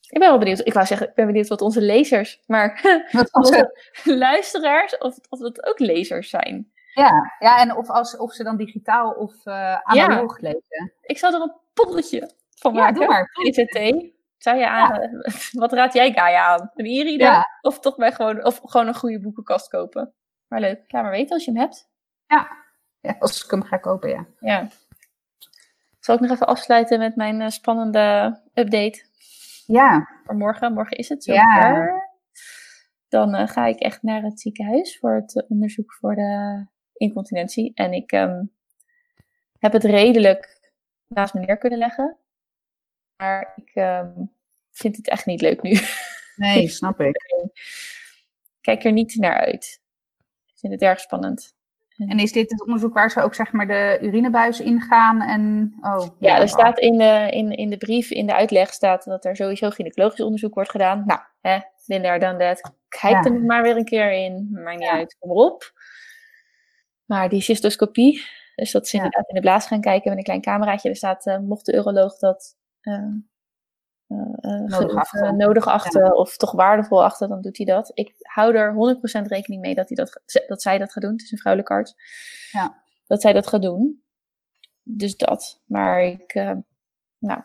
Ik 0.09 0.19
ben 0.19 0.29
wel 0.29 0.39
benieuwd. 0.39 0.67
Ik 0.67 0.73
wou 0.73 0.87
zeggen, 0.87 1.09
ik 1.09 1.15
ben 1.15 1.27
benieuwd 1.27 1.49
wat 1.49 1.61
onze 1.61 1.81
lezers, 1.81 2.43
maar 2.47 2.81
wat 3.13 3.33
onze 3.43 3.79
luisteraars, 4.05 4.99
of, 4.99 5.19
of 5.29 5.39
dat 5.39 5.67
ook 5.67 5.79
lezers 5.79 6.31
zijn. 6.31 6.73
Ja, 6.95 7.35
ja 7.39 7.59
en 7.59 7.77
of, 7.77 7.91
als, 7.91 8.17
of 8.17 8.33
ze 8.33 8.43
dan 8.43 8.57
digitaal 8.57 9.11
of 9.11 9.47
uh, 9.47 9.77
analoog 9.83 10.39
lezen. 10.39 10.93
Ik 11.01 11.19
zou 11.19 11.35
er 11.35 11.41
een 11.41 11.57
poppeltje 11.75 12.31
van 12.59 12.73
maken. 12.73 12.95
Ja, 12.95 13.01
doe 13.01 13.09
maar. 13.09 13.31
Zou 14.39 14.59
je 14.59 14.69
aan, 14.69 15.23
Wat 15.63 15.73
raad 15.73 15.93
jij 15.93 16.13
Gaia 16.13 16.47
aan? 16.47 16.71
Een 16.75 16.87
e-reader? 16.87 17.45
Of 17.61 17.81
toch 17.81 17.97
bij 17.97 18.13
gewoon, 18.13 18.45
of 18.45 18.61
gewoon 18.65 18.87
een 18.87 18.95
goede 18.95 19.21
boekenkast 19.21 19.69
kopen? 19.69 20.15
Maar 20.49 20.61
leuk, 20.61 20.85
laat 20.87 21.03
maar 21.03 21.11
weten 21.11 21.35
als 21.35 21.45
je 21.45 21.51
hem 21.51 21.61
hebt. 21.61 21.89
Ja, 22.27 22.49
ja 23.01 23.17
als 23.19 23.45
ik 23.45 23.51
hem 23.51 23.63
ga 23.63 23.77
kopen, 23.77 24.11
ja. 24.11 24.27
Ja. 24.41 24.69
Zal 26.01 26.15
ik 26.15 26.21
nog 26.21 26.31
even 26.31 26.47
afsluiten 26.47 26.99
met 26.99 27.17
mijn 27.17 27.41
uh, 27.41 27.49
spannende 27.49 28.39
update? 28.55 29.05
Ja. 29.67 30.09
Voor 30.25 30.35
morgen. 30.35 30.73
Morgen 30.73 30.97
is 30.97 31.09
het 31.09 31.25
zo. 31.25 31.33
Ja. 31.33 31.89
Dan 33.09 33.35
uh, 33.35 33.49
ga 33.49 33.67
ik 33.67 33.79
echt 33.79 34.03
naar 34.03 34.23
het 34.23 34.41
ziekenhuis 34.41 34.99
voor 34.99 35.15
het 35.15 35.45
onderzoek 35.49 35.93
voor 35.93 36.15
de 36.15 36.67
incontinentie. 37.03 37.73
En 37.75 37.93
ik 37.93 38.13
um, 38.13 38.53
heb 39.59 39.73
het 39.73 39.85
redelijk 39.85 40.71
naast 41.07 41.35
me 41.35 41.41
neer 41.41 41.59
kunnen 41.59 41.79
leggen. 41.79 42.17
Maar 43.17 43.53
ik 43.57 43.71
um, 43.75 44.33
vind 44.71 44.97
het 44.97 45.09
echt 45.09 45.27
niet 45.27 45.41
leuk 45.41 45.63
nu. 45.63 45.79
Nee, 46.37 46.69
snap 46.79 47.01
ik. 47.01 47.17
Kijk 48.61 48.85
er 48.85 48.93
niet 48.93 49.17
naar 49.17 49.37
uit. 49.37 49.81
Ik 50.47 50.59
vind 50.59 50.73
het 50.73 50.83
erg 50.83 51.01
spannend. 51.01 51.55
En 51.97 52.19
is 52.19 52.33
dit 52.33 52.51
het 52.51 52.63
onderzoek 52.63 52.95
waar 52.95 53.11
ze 53.11 53.23
ook 53.23 53.35
zeg 53.35 53.53
maar 53.53 53.67
de 53.67 53.99
urinebuis 54.01 54.61
ingaan? 54.61 55.21
En, 55.21 55.75
oh, 55.81 56.07
ja, 56.19 56.41
er 56.41 56.49
staat 56.49 56.79
in 56.79 56.99
de, 56.99 57.29
in, 57.31 57.51
in 57.51 57.71
de 57.71 57.77
brief, 57.77 58.11
in 58.11 58.27
de 58.27 58.35
uitleg 58.35 58.73
staat 58.73 59.05
dat 59.05 59.25
er 59.25 59.37
sowieso 59.37 59.71
gynaecologisch 59.71 60.21
onderzoek 60.21 60.55
wordt 60.55 60.71
gedaan. 60.71 61.03
Nou, 61.07 61.21
hè, 61.41 61.59
Linda 61.87 62.19
dan 62.19 62.39
dat. 62.39 62.73
Kijk 62.89 63.25
er 63.25 63.33
nog 63.33 63.43
maar 63.43 63.63
weer 63.63 63.77
een 63.77 63.85
keer 63.85 64.13
in. 64.13 64.49
Maakt 64.51 64.79
niet 64.79 64.89
uit, 64.89 65.17
kom 65.19 65.31
erop. 65.31 65.73
Maar 67.05 67.29
die 67.29 67.41
cystoscopie, 67.41 68.25
dus 68.55 68.71
dat 68.71 68.89
ze 68.89 68.97
inderdaad 68.97 69.29
in 69.29 69.35
de 69.35 69.41
blaas 69.41 69.67
gaan 69.67 69.81
kijken 69.81 70.09
met 70.09 70.19
een 70.19 70.25
klein 70.25 70.41
cameraatje. 70.41 70.89
Er 70.89 70.97
staat, 70.97 71.27
uh, 71.27 71.39
mocht 71.39 71.67
de 71.67 71.75
uroloog 71.75 72.19
dat 72.19 72.57
uh, 72.83 73.15
uh, 74.09 74.67
nodig, 74.67 74.95
achten. 74.95 75.37
nodig 75.37 75.67
achten 75.67 76.17
of 76.17 76.37
toch 76.37 76.53
waardevol 76.53 77.05
achten, 77.05 77.29
dan 77.29 77.41
doet 77.41 77.57
hij 77.57 77.67
dat. 77.67 77.91
Ik 77.95 78.15
hou 78.19 78.57
er 78.57 78.97
100% 79.25 79.27
rekening 79.27 79.61
mee 79.61 79.75
dat, 79.75 79.89
hij 79.89 79.97
dat, 79.97 80.23
dat 80.47 80.63
zij 80.63 80.79
dat 80.79 80.93
gaat 80.93 81.03
doen. 81.03 81.13
Het 81.13 81.23
is 81.23 81.33
een 81.33 81.39
vrouwelijke 81.39 81.75
arts. 81.75 81.95
Ja. 82.51 82.83
Dat 83.07 83.21
zij 83.21 83.33
dat 83.33 83.47
gaat 83.47 83.63
doen. 83.63 84.03
Dus 84.83 85.17
dat. 85.17 85.63
Maar 85.65 86.03
ik, 86.03 86.35
nou, 87.19 87.43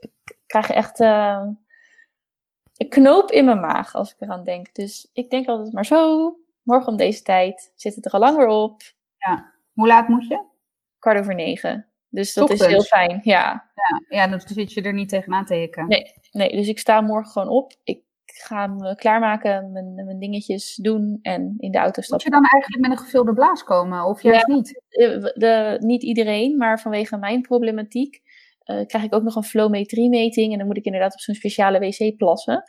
ik 0.00 0.38
krijg 0.46 0.70
echt 0.70 0.98
een 0.98 2.88
knoop 2.88 3.30
in 3.30 3.44
mijn 3.44 3.60
maag 3.60 3.94
als 3.94 4.10
ik 4.10 4.20
eraan 4.20 4.44
denk. 4.44 4.74
Dus 4.74 5.10
ik 5.12 5.30
denk 5.30 5.48
altijd 5.48 5.72
maar 5.72 5.86
zo 5.86 6.36
morgen 6.68 6.92
om 6.92 6.96
deze 6.96 7.22
tijd. 7.22 7.72
Zit 7.74 7.94
het 7.94 8.06
er 8.06 8.12
al 8.12 8.20
lang 8.20 8.36
weer 8.36 8.46
op. 8.46 8.82
Ja. 9.16 9.52
Hoe 9.72 9.86
laat 9.86 10.08
moet 10.08 10.26
je? 10.26 10.44
Kwart 10.98 11.18
over 11.18 11.34
negen. 11.34 11.86
Dus 12.08 12.34
dat 12.34 12.50
is 12.50 12.66
heel 12.66 12.82
fijn, 12.82 13.20
ja. 13.22 13.70
ja. 13.74 14.16
Ja, 14.18 14.28
dan 14.28 14.40
zit 14.40 14.72
je 14.72 14.82
er 14.82 14.92
niet 14.92 15.08
tegenaan 15.08 15.44
te 15.44 15.54
hikken. 15.54 15.88
Nee, 15.88 16.12
nee, 16.30 16.56
dus 16.56 16.68
ik 16.68 16.78
sta 16.78 17.00
morgen 17.00 17.32
gewoon 17.32 17.48
op. 17.48 17.74
Ik 17.84 18.02
ga 18.24 18.66
me 18.66 18.94
klaarmaken, 18.94 19.72
mijn, 19.72 19.94
mijn 19.94 20.18
dingetjes 20.18 20.74
doen 20.74 21.18
en 21.22 21.54
in 21.58 21.70
de 21.70 21.78
auto 21.78 22.02
stappen. 22.02 22.30
Moet 22.30 22.42
je 22.42 22.42
dan 22.42 22.50
eigenlijk 22.60 22.82
met 22.82 22.90
een 22.90 23.04
gevulde 23.04 23.32
blaas 23.32 23.64
komen, 23.64 24.04
of 24.04 24.22
juist 24.22 24.46
niet? 24.46 24.82
Eh, 24.88 25.22
de, 25.22 25.76
niet 25.80 26.02
iedereen, 26.02 26.56
maar 26.56 26.80
vanwege 26.80 27.16
mijn 27.16 27.40
problematiek 27.40 28.22
uh, 28.64 28.86
krijg 28.86 29.04
ik 29.04 29.14
ook 29.14 29.22
nog 29.22 29.36
een 29.36 29.44
flowmetrie-meting. 29.44 30.52
En 30.52 30.58
dan 30.58 30.66
moet 30.66 30.76
ik 30.76 30.84
inderdaad 30.84 31.12
op 31.12 31.20
zo'n 31.20 31.34
speciale 31.34 31.78
wc 31.78 32.16
plassen. 32.16 32.62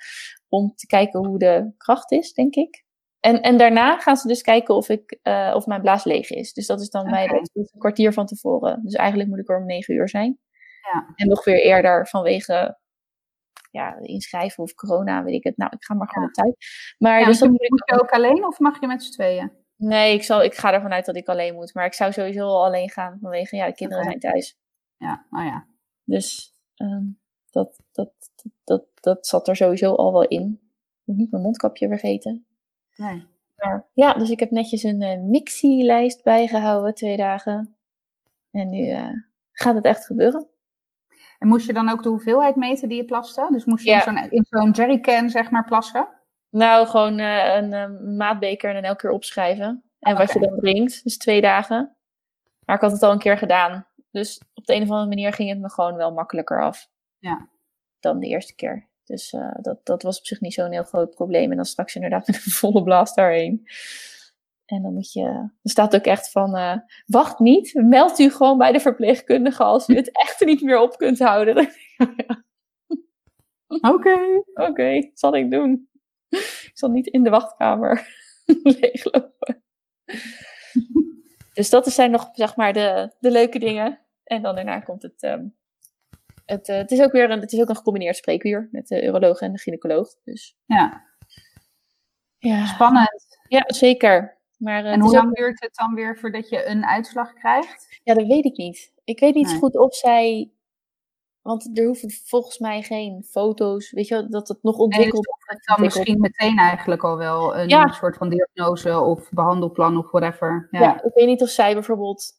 Om 0.50 0.76
te 0.76 0.88
kijken 0.88 1.26
hoe 1.26 1.40
de 1.40 1.72
kracht 1.78 2.12
is, 2.12 2.34
denk 2.34 2.56
ik. 2.56 2.84
En, 3.20 3.42
en 3.42 3.58
daarna 3.58 3.98
gaan 3.98 4.18
ze 4.18 4.28
dus 4.28 4.42
kijken 4.42 4.76
of, 4.76 4.90
ik, 4.90 5.20
uh, 5.24 5.52
of 5.56 5.66
mijn 5.66 5.82
blaas 5.82 6.04
leeg 6.04 6.30
is. 6.30 6.54
Dus 6.54 6.68
dat 6.68 6.82
is 6.82 6.90
dan 6.90 7.08
okay. 7.08 7.28
bij 7.28 7.50
een 7.54 7.70
kwartier 7.78 8.14
van 8.14 8.26
tevoren. 8.26 8.82
Dus 8.84 8.94
eigenlijk 8.94 9.30
moet 9.30 9.40
ik 9.40 9.50
er 9.50 9.58
om 9.58 9.66
negen 9.66 9.96
uur 9.96 10.10
zijn. 10.10 10.40
Ja. 10.94 11.14
En 11.16 11.28
nog 11.28 11.44
weer 11.44 11.62
eerder 11.62 12.08
vanwege 12.08 12.78
ja, 13.72 13.98
inschrijven 14.00 14.64
of 14.64 14.74
corona, 14.74 15.24
weet 15.24 15.34
ik 15.34 15.44
het. 15.44 15.58
Nou, 15.58 15.72
ik 15.74 15.84
ga 15.84 15.94
maar 15.94 16.10
gewoon 16.10 16.28
op 16.28 16.34
tijd. 16.34 16.56
Maar 16.98 17.20
ja, 17.20 17.26
dus 17.26 17.40
dan 17.40 17.50
moet 17.50 17.84
je 17.86 18.02
ook 18.02 18.10
alleen 18.10 18.46
of 18.46 18.60
mag 18.60 18.80
je 18.80 18.88
met 18.88 19.04
z'n 19.04 19.12
tweeën? 19.12 19.52
Nee, 19.76 20.14
ik, 20.14 20.24
zal, 20.24 20.44
ik 20.44 20.54
ga 20.54 20.74
ervan 20.74 20.94
uit 20.94 21.06
dat 21.06 21.16
ik 21.16 21.28
alleen 21.28 21.54
moet. 21.54 21.74
Maar 21.74 21.86
ik 21.86 21.94
zou 21.94 22.12
sowieso 22.12 22.48
al 22.48 22.66
alleen 22.66 22.90
gaan 22.90 23.18
vanwege, 23.22 23.56
ja, 23.56 23.66
de 23.66 23.74
kinderen 23.74 24.04
okay. 24.04 24.20
zijn 24.20 24.34
thuis. 24.34 24.58
Ja, 24.98 25.26
oh 25.30 25.44
ja. 25.44 25.68
Dus 26.04 26.54
um, 26.76 27.20
dat, 27.50 27.80
dat, 27.92 28.12
dat, 28.36 28.52
dat, 28.64 28.86
dat 28.94 29.28
zat 29.28 29.48
er 29.48 29.56
sowieso 29.56 29.96
al 29.96 30.12
wel 30.12 30.28
in. 30.28 30.60
Ik 30.62 31.02
moet 31.06 31.18
niet 31.18 31.32
mijn 31.32 31.44
mondkapje 31.44 31.88
vergeten. 31.88 32.46
Nee. 33.00 33.26
Ja, 33.94 34.14
dus 34.14 34.30
ik 34.30 34.40
heb 34.40 34.52
netjes 34.52 34.84
een 34.84 35.02
uh, 35.02 35.18
mixie-lijst 35.18 36.24
bijgehouden, 36.24 36.94
twee 36.94 37.18
dagen. 37.18 37.76
En 38.52 38.70
nu 38.70 38.88
uh, 38.88 39.10
gaat 39.52 39.76
het 39.76 39.86
echt 39.86 40.06
gebeuren. 40.06 40.48
En 41.40 41.48
moest 41.48 41.66
je 41.66 41.74
dan 41.74 41.90
ook 41.90 42.04
de 42.04 42.10
hoeveelheid 42.10 42.56
meten 42.56 42.90
die 42.90 42.98
je 42.98 43.06
plaste? 43.06 43.48
Dus 43.52 43.66
moest 43.66 43.84
je 43.84 43.90
ja. 43.90 44.30
in 44.30 44.46
zo'n 44.50 44.72
jerrycan, 44.72 45.30
zeg 45.30 45.52
maar, 45.52 45.66
plassen? 45.66 46.08
Nou, 46.50 46.88
gewoon 46.88 47.20
uh, 47.20 47.56
een 47.56 48.16
maatbeker 48.18 48.70
en 48.70 48.76
dan 48.76 48.84
elke 48.84 49.02
keer 49.02 49.12
opschrijven. 49.12 49.84
En 50.00 50.14
okay. 50.14 50.26
wat 50.26 50.34
je 50.34 50.40
dan 50.40 50.60
drinkt, 50.60 51.04
dus 51.04 51.18
twee 51.18 51.42
dagen. 51.42 51.96
Maar 52.66 52.76
ik 52.76 52.82
had 52.82 52.92
het 52.92 53.04
al 53.04 53.12
een 53.12 53.20
keer 53.20 53.38
gedaan. 53.38 53.88
Dus 54.12 54.42
op 54.54 54.66
de 54.66 54.74
een 54.74 54.82
of 54.82 54.90
andere 54.90 55.08
manier 55.08 55.34
ging 55.34 55.50
het 55.50 55.60
me 55.60 55.70
gewoon 55.70 55.96
wel 55.96 56.14
makkelijker 56.14 56.64
af. 56.64 56.90
Ja. 57.18 57.48
Dan 58.00 58.20
de 58.20 58.28
eerste 58.28 58.56
keer. 58.56 58.89
Dus 59.10 59.34
uh, 59.34 59.56
dat, 59.62 59.86
dat 59.86 60.04
was 60.04 60.20
op 60.20 60.26
zich 60.26 60.42
niet 60.42 60.54
zo'n 60.54 60.72
heel 60.72 60.84
groot 60.84 61.16
probleem. 61.16 61.50
En 61.52 61.56
dan 61.56 61.66
straks 61.66 61.96
inderdaad 61.96 62.28
met 62.28 62.36
een 62.36 62.52
volle 62.62 62.84
blast 62.84 63.16
daarheen. 63.16 63.68
En 64.66 64.82
dan 64.82 64.94
moet 64.94 65.14
je, 65.14 65.26
er 65.62 65.70
staat 65.70 65.96
ook 65.96 66.06
echt 66.06 66.32
van, 66.32 66.56
uh, 66.56 66.78
wacht 67.06 67.40
niet, 67.40 67.74
meld 67.74 68.20
u 68.20 68.30
gewoon 68.30 68.58
bij 68.58 68.72
de 68.72 68.80
verpleegkundige 68.80 69.64
als 69.64 69.88
u 69.88 69.96
het 69.96 70.12
echt 70.26 70.46
niet 70.46 70.62
meer 70.62 70.80
op 70.80 70.98
kunt 70.98 71.20
houden. 71.20 71.56
Oké. 73.94 74.44
Oké, 74.54 75.12
zal 75.14 75.36
ik 75.36 75.52
doen. 75.52 75.90
Ik 76.30 76.72
zal 76.74 76.90
niet 76.90 77.08
in 77.08 77.24
de 77.24 77.30
wachtkamer 77.30 78.08
leeglopen. 78.80 79.64
dus 81.54 81.70
dat 81.70 81.88
zijn 81.88 82.12
nog, 82.12 82.30
zeg 82.34 82.56
maar, 82.56 82.74
de, 82.74 83.16
de 83.20 83.32
leuke 83.32 83.60
dingen. 83.60 84.00
En 84.24 84.42
dan 84.42 84.56
daarna 84.56 84.80
komt 84.80 85.02
het, 85.02 85.24
um, 85.24 85.58
het, 86.50 86.70
uh, 86.70 86.76
het 86.76 86.92
is 86.92 87.02
ook 87.02 87.12
weer 87.12 87.32
een, 87.32 87.40
het 87.40 87.52
is 87.54 87.62
ook 87.62 87.70
een 87.70 87.76
gecombineerd 87.76 88.16
spreekuur 88.16 88.70
met 88.72 88.88
de 88.88 89.04
uroloog 89.04 89.40
en 89.40 89.52
de 89.52 89.58
gynaecoloog. 89.58 90.16
Dus. 90.24 90.58
Ja. 90.66 91.06
ja. 92.38 92.66
Spannend. 92.66 93.40
Ja, 93.48 93.64
zeker. 93.68 94.38
Maar, 94.58 94.84
uh, 94.84 94.92
en 94.92 95.02
hoe 95.02 95.12
lang 95.12 95.36
duurt 95.36 95.62
het 95.62 95.76
dan 95.76 95.94
weer 95.94 96.18
voordat 96.18 96.50
je 96.50 96.66
een 96.66 96.86
uitslag 96.86 97.34
krijgt? 97.34 98.00
Ja, 98.04 98.14
dat 98.14 98.28
weet 98.28 98.46
ik 98.46 98.58
niet. 98.58 98.94
Ik 99.04 99.20
weet 99.20 99.36
niet 99.36 99.48
nee. 99.48 99.58
goed 99.58 99.78
of 99.78 99.96
zij 99.96 100.52
want 101.42 101.78
er 101.78 101.86
hoeven 101.86 102.12
volgens 102.12 102.58
mij 102.58 102.82
geen 102.82 103.24
foto's, 103.24 103.92
weet 103.92 104.08
je 104.08 104.28
dat 104.30 104.48
het 104.48 104.64
nog 104.64 104.78
ontwikkeld 104.78 105.26
wordt. 105.26 105.68
Nee, 105.68 105.78
dan 105.78 105.86
misschien 105.86 106.20
meteen 106.20 106.58
eigenlijk 106.58 107.04
al 107.04 107.18
wel 107.18 107.58
een 107.58 107.70
ja. 107.70 107.88
soort 107.88 108.18
van 108.18 108.30
diagnose 108.30 109.00
of 109.00 109.30
behandelplan 109.32 109.98
of 109.98 110.12
whatever. 110.12 110.68
Ja. 110.72 110.80
ja. 110.80 111.04
ik 111.04 111.14
weet 111.14 111.28
niet 111.28 111.42
of 111.42 111.50
zij 111.50 111.74
bijvoorbeeld 111.74 112.32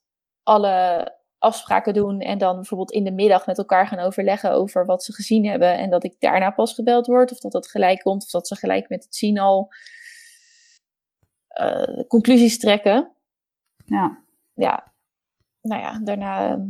alle 0.43 1.09
afspraken 1.41 1.95
doen 1.95 2.21
en 2.21 2.39
dan 2.39 2.55
bijvoorbeeld 2.55 2.91
in 2.91 3.05
de 3.05 3.13
middag 3.13 3.47
met 3.47 3.59
elkaar 3.59 3.87
gaan 3.87 3.99
overleggen 3.99 4.53
over 4.53 4.87
wat 4.87 5.05
ze 5.05 5.13
gezien 5.13 5.47
hebben 5.47 5.79
en 5.79 5.91
dat 5.91 6.05
ik 6.05 6.17
daarna 6.19 6.51
pas 6.51 6.75
gebeld 6.75 7.07
word 7.07 7.33
of 7.33 7.39
dat 7.39 7.53
dat 7.53 7.69
gelijk 7.69 8.01
komt 8.01 8.23
of 8.23 8.31
dat 8.31 8.49
ze 8.49 8.57
gelijk 8.57 8.89
met 8.89 9.05
het 9.05 9.15
zien 9.15 9.39
al 9.39 9.73
uh, 11.61 12.07
conclusies 12.09 12.59
trekken. 12.59 13.13
Ja. 13.85 14.25
Ja, 14.55 14.93
nou 15.61 15.81
ja, 15.81 15.99
daarna 15.99 16.57
uh, 16.57 16.65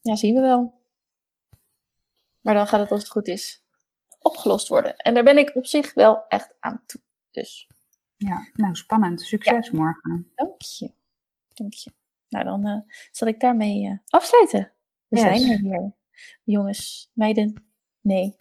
ja, 0.00 0.16
zien 0.16 0.34
we 0.34 0.40
wel. 0.40 0.80
Maar 2.40 2.54
dan 2.54 2.66
gaat 2.66 2.80
het 2.80 2.90
als 2.90 3.00
het 3.00 3.10
goed 3.10 3.28
is 3.28 3.64
opgelost 4.18 4.68
worden. 4.68 4.96
En 4.96 5.14
daar 5.14 5.24
ben 5.24 5.38
ik 5.38 5.56
op 5.56 5.66
zich 5.66 5.94
wel 5.94 6.26
echt 6.28 6.56
aan 6.60 6.82
toe. 6.86 7.00
Dus. 7.30 7.68
Ja, 8.16 8.50
nou 8.52 8.74
spannend. 8.74 9.20
Succes 9.20 9.66
ja. 9.66 9.78
morgen. 9.78 10.32
Dank 10.34 10.62
je. 10.62 10.92
Dank 11.48 11.72
je. 11.72 11.92
Nou, 12.32 12.44
dan 12.44 12.68
uh, 12.68 12.94
zal 13.10 13.28
ik 13.28 13.40
daarmee 13.40 13.82
uh, 13.82 13.98
afsluiten. 14.08 14.72
We 15.08 15.16
yes. 15.16 15.24
zijn 15.24 15.50
er 15.50 15.70
weer. 15.70 15.92
Jongens, 16.44 17.10
meiden, 17.12 17.64
nee. 18.00 18.36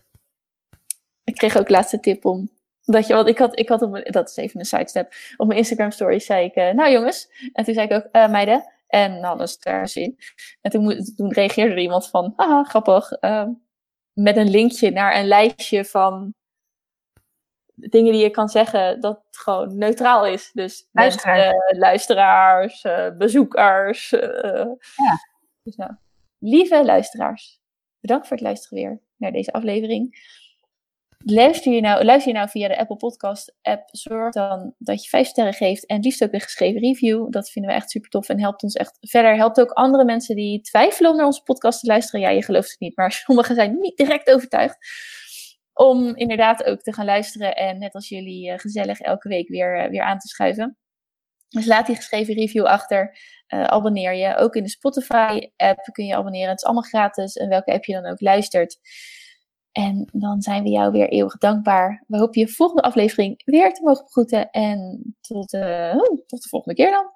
Ik 1.23 1.35
kreeg 1.35 1.57
ook 1.57 1.69
laatste 1.69 1.99
tip 1.99 2.25
om. 2.25 2.49
Dat 2.81 3.07
je, 3.07 3.13
want 3.13 3.27
ik 3.27 3.37
had, 3.37 3.59
ik 3.59 3.69
had 3.69 3.81
op 3.81 3.91
mijn, 3.91 4.03
dat 4.11 4.29
is 4.29 4.35
even 4.35 4.59
een 4.59 4.65
sidestep. 4.65 5.13
Op 5.37 5.47
mijn 5.47 5.59
Instagram 5.59 5.91
story 5.91 6.19
zei 6.19 6.45
ik, 6.45 6.55
uh, 6.55 6.71
nou 6.71 6.91
jongens. 6.91 7.49
En 7.53 7.63
toen 7.63 7.73
zei 7.73 7.87
ik 7.87 7.93
ook, 7.93 8.29
meiden. 8.29 8.71
En 8.87 9.21
dan 9.21 9.41
is 9.41 9.59
daar 9.59 9.87
zin. 9.87 10.17
En 10.61 10.71
toen, 10.71 11.13
toen 11.15 11.33
reageerde 11.33 11.71
er 11.71 11.79
iemand 11.79 12.09
van, 12.09 12.33
haha, 12.35 12.63
grappig. 12.63 13.11
ehm 13.11 13.49
met 14.13 14.37
een 14.37 14.49
linkje 14.49 14.91
naar 14.91 15.19
een 15.19 15.27
lijstje 15.27 15.85
van 15.85 16.33
dingen 17.89 18.11
die 18.11 18.21
je 18.21 18.29
kan 18.29 18.49
zeggen 18.49 18.99
dat 18.99 19.21
het 19.25 19.37
gewoon 19.37 19.77
neutraal 19.77 20.25
is. 20.25 20.51
Dus 20.53 20.87
luisteraars, 20.91 21.37
mensen, 21.37 21.77
luisteraars 21.77 22.83
uh, 22.83 23.17
bezoekers. 23.17 24.11
Uh, 24.11 24.21
ja. 24.95 25.29
Dus 25.63 25.75
nou, 25.75 25.91
lieve 26.39 26.85
luisteraars, 26.85 27.61
bedankt 27.99 28.27
voor 28.27 28.37
het 28.37 28.45
luisteren 28.45 28.77
weer 28.77 29.01
naar 29.17 29.31
deze 29.31 29.51
aflevering. 29.51 30.15
Luister 31.23 31.73
je 31.73 31.81
nou, 31.81 32.03
luister 32.03 32.31
je 32.31 32.37
nou 32.37 32.49
via 32.49 32.67
de 32.67 32.77
Apple 32.77 32.95
Podcast 32.95 33.55
app, 33.61 33.89
zorg 33.91 34.33
dan 34.33 34.73
dat 34.77 35.03
je 35.03 35.09
vijf 35.09 35.27
sterren 35.27 35.53
geeft 35.53 35.85
en 35.85 35.99
liefst 35.99 36.23
ook 36.23 36.33
een 36.33 36.41
geschreven 36.41 36.81
review. 36.81 37.31
Dat 37.31 37.49
vinden 37.49 37.71
we 37.71 37.77
echt 37.77 37.89
super 37.89 38.09
tof 38.09 38.29
en 38.29 38.39
helpt 38.39 38.63
ons 38.63 38.73
echt 38.73 38.97
verder. 38.99 39.35
Helpt 39.35 39.59
ook 39.59 39.71
andere 39.71 40.05
mensen 40.05 40.35
die 40.35 40.61
twijfelen 40.61 41.11
om 41.11 41.17
naar 41.17 41.25
onze 41.25 41.43
podcast 41.43 41.79
te 41.79 41.87
luisteren. 41.87 42.21
Ja, 42.21 42.29
je 42.29 42.43
gelooft 42.43 42.69
het 42.69 42.79
niet, 42.79 42.95
maar 42.95 43.11
sommigen 43.25 43.55
zijn 43.55 43.79
niet 43.79 43.97
direct 43.97 44.31
overtuigd. 44.33 44.77
Om 45.81 46.15
inderdaad 46.15 46.63
ook 46.63 46.81
te 46.81 46.93
gaan 46.93 47.05
luisteren 47.05 47.55
en 47.55 47.79
net 47.79 47.93
als 47.93 48.09
jullie 48.09 48.51
uh, 48.51 48.57
gezellig 48.57 48.99
elke 48.99 49.27
week 49.27 49.47
weer, 49.47 49.83
uh, 49.83 49.89
weer 49.89 50.03
aan 50.03 50.17
te 50.17 50.27
schuiven. 50.27 50.77
Dus 51.49 51.65
laat 51.65 51.85
die 51.85 51.95
geschreven 51.95 52.33
review 52.33 52.65
achter. 52.65 53.17
Uh, 53.47 53.63
abonneer 53.63 54.13
je. 54.13 54.35
Ook 54.35 54.55
in 54.55 54.63
de 54.63 54.69
Spotify 54.69 55.49
app 55.55 55.79
kun 55.91 56.05
je 56.05 56.15
abonneren. 56.15 56.49
Het 56.49 56.57
is 56.57 56.63
allemaal 56.63 56.83
gratis. 56.83 57.35
En 57.35 57.49
welke 57.49 57.71
app 57.71 57.85
je 57.85 57.93
dan 57.93 58.05
ook 58.05 58.21
luistert. 58.21 58.79
En 59.71 60.09
dan 60.11 60.41
zijn 60.41 60.63
we 60.63 60.69
jou 60.69 60.91
weer 60.91 61.09
eeuwig 61.09 61.37
dankbaar. 61.37 62.03
We 62.07 62.17
hopen 62.17 62.41
je 62.41 62.47
volgende 62.47 62.81
aflevering 62.81 63.41
weer 63.45 63.73
te 63.73 63.83
mogen 63.83 64.03
begroeten. 64.03 64.49
En 64.49 65.01
tot, 65.21 65.53
uh, 65.53 65.95
tot 66.25 66.43
de 66.43 66.49
volgende 66.49 66.75
keer 66.75 66.91
dan. 66.91 67.11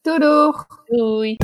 Doei 0.00 0.18
doeg! 0.18 0.66
Doei! 0.84 1.36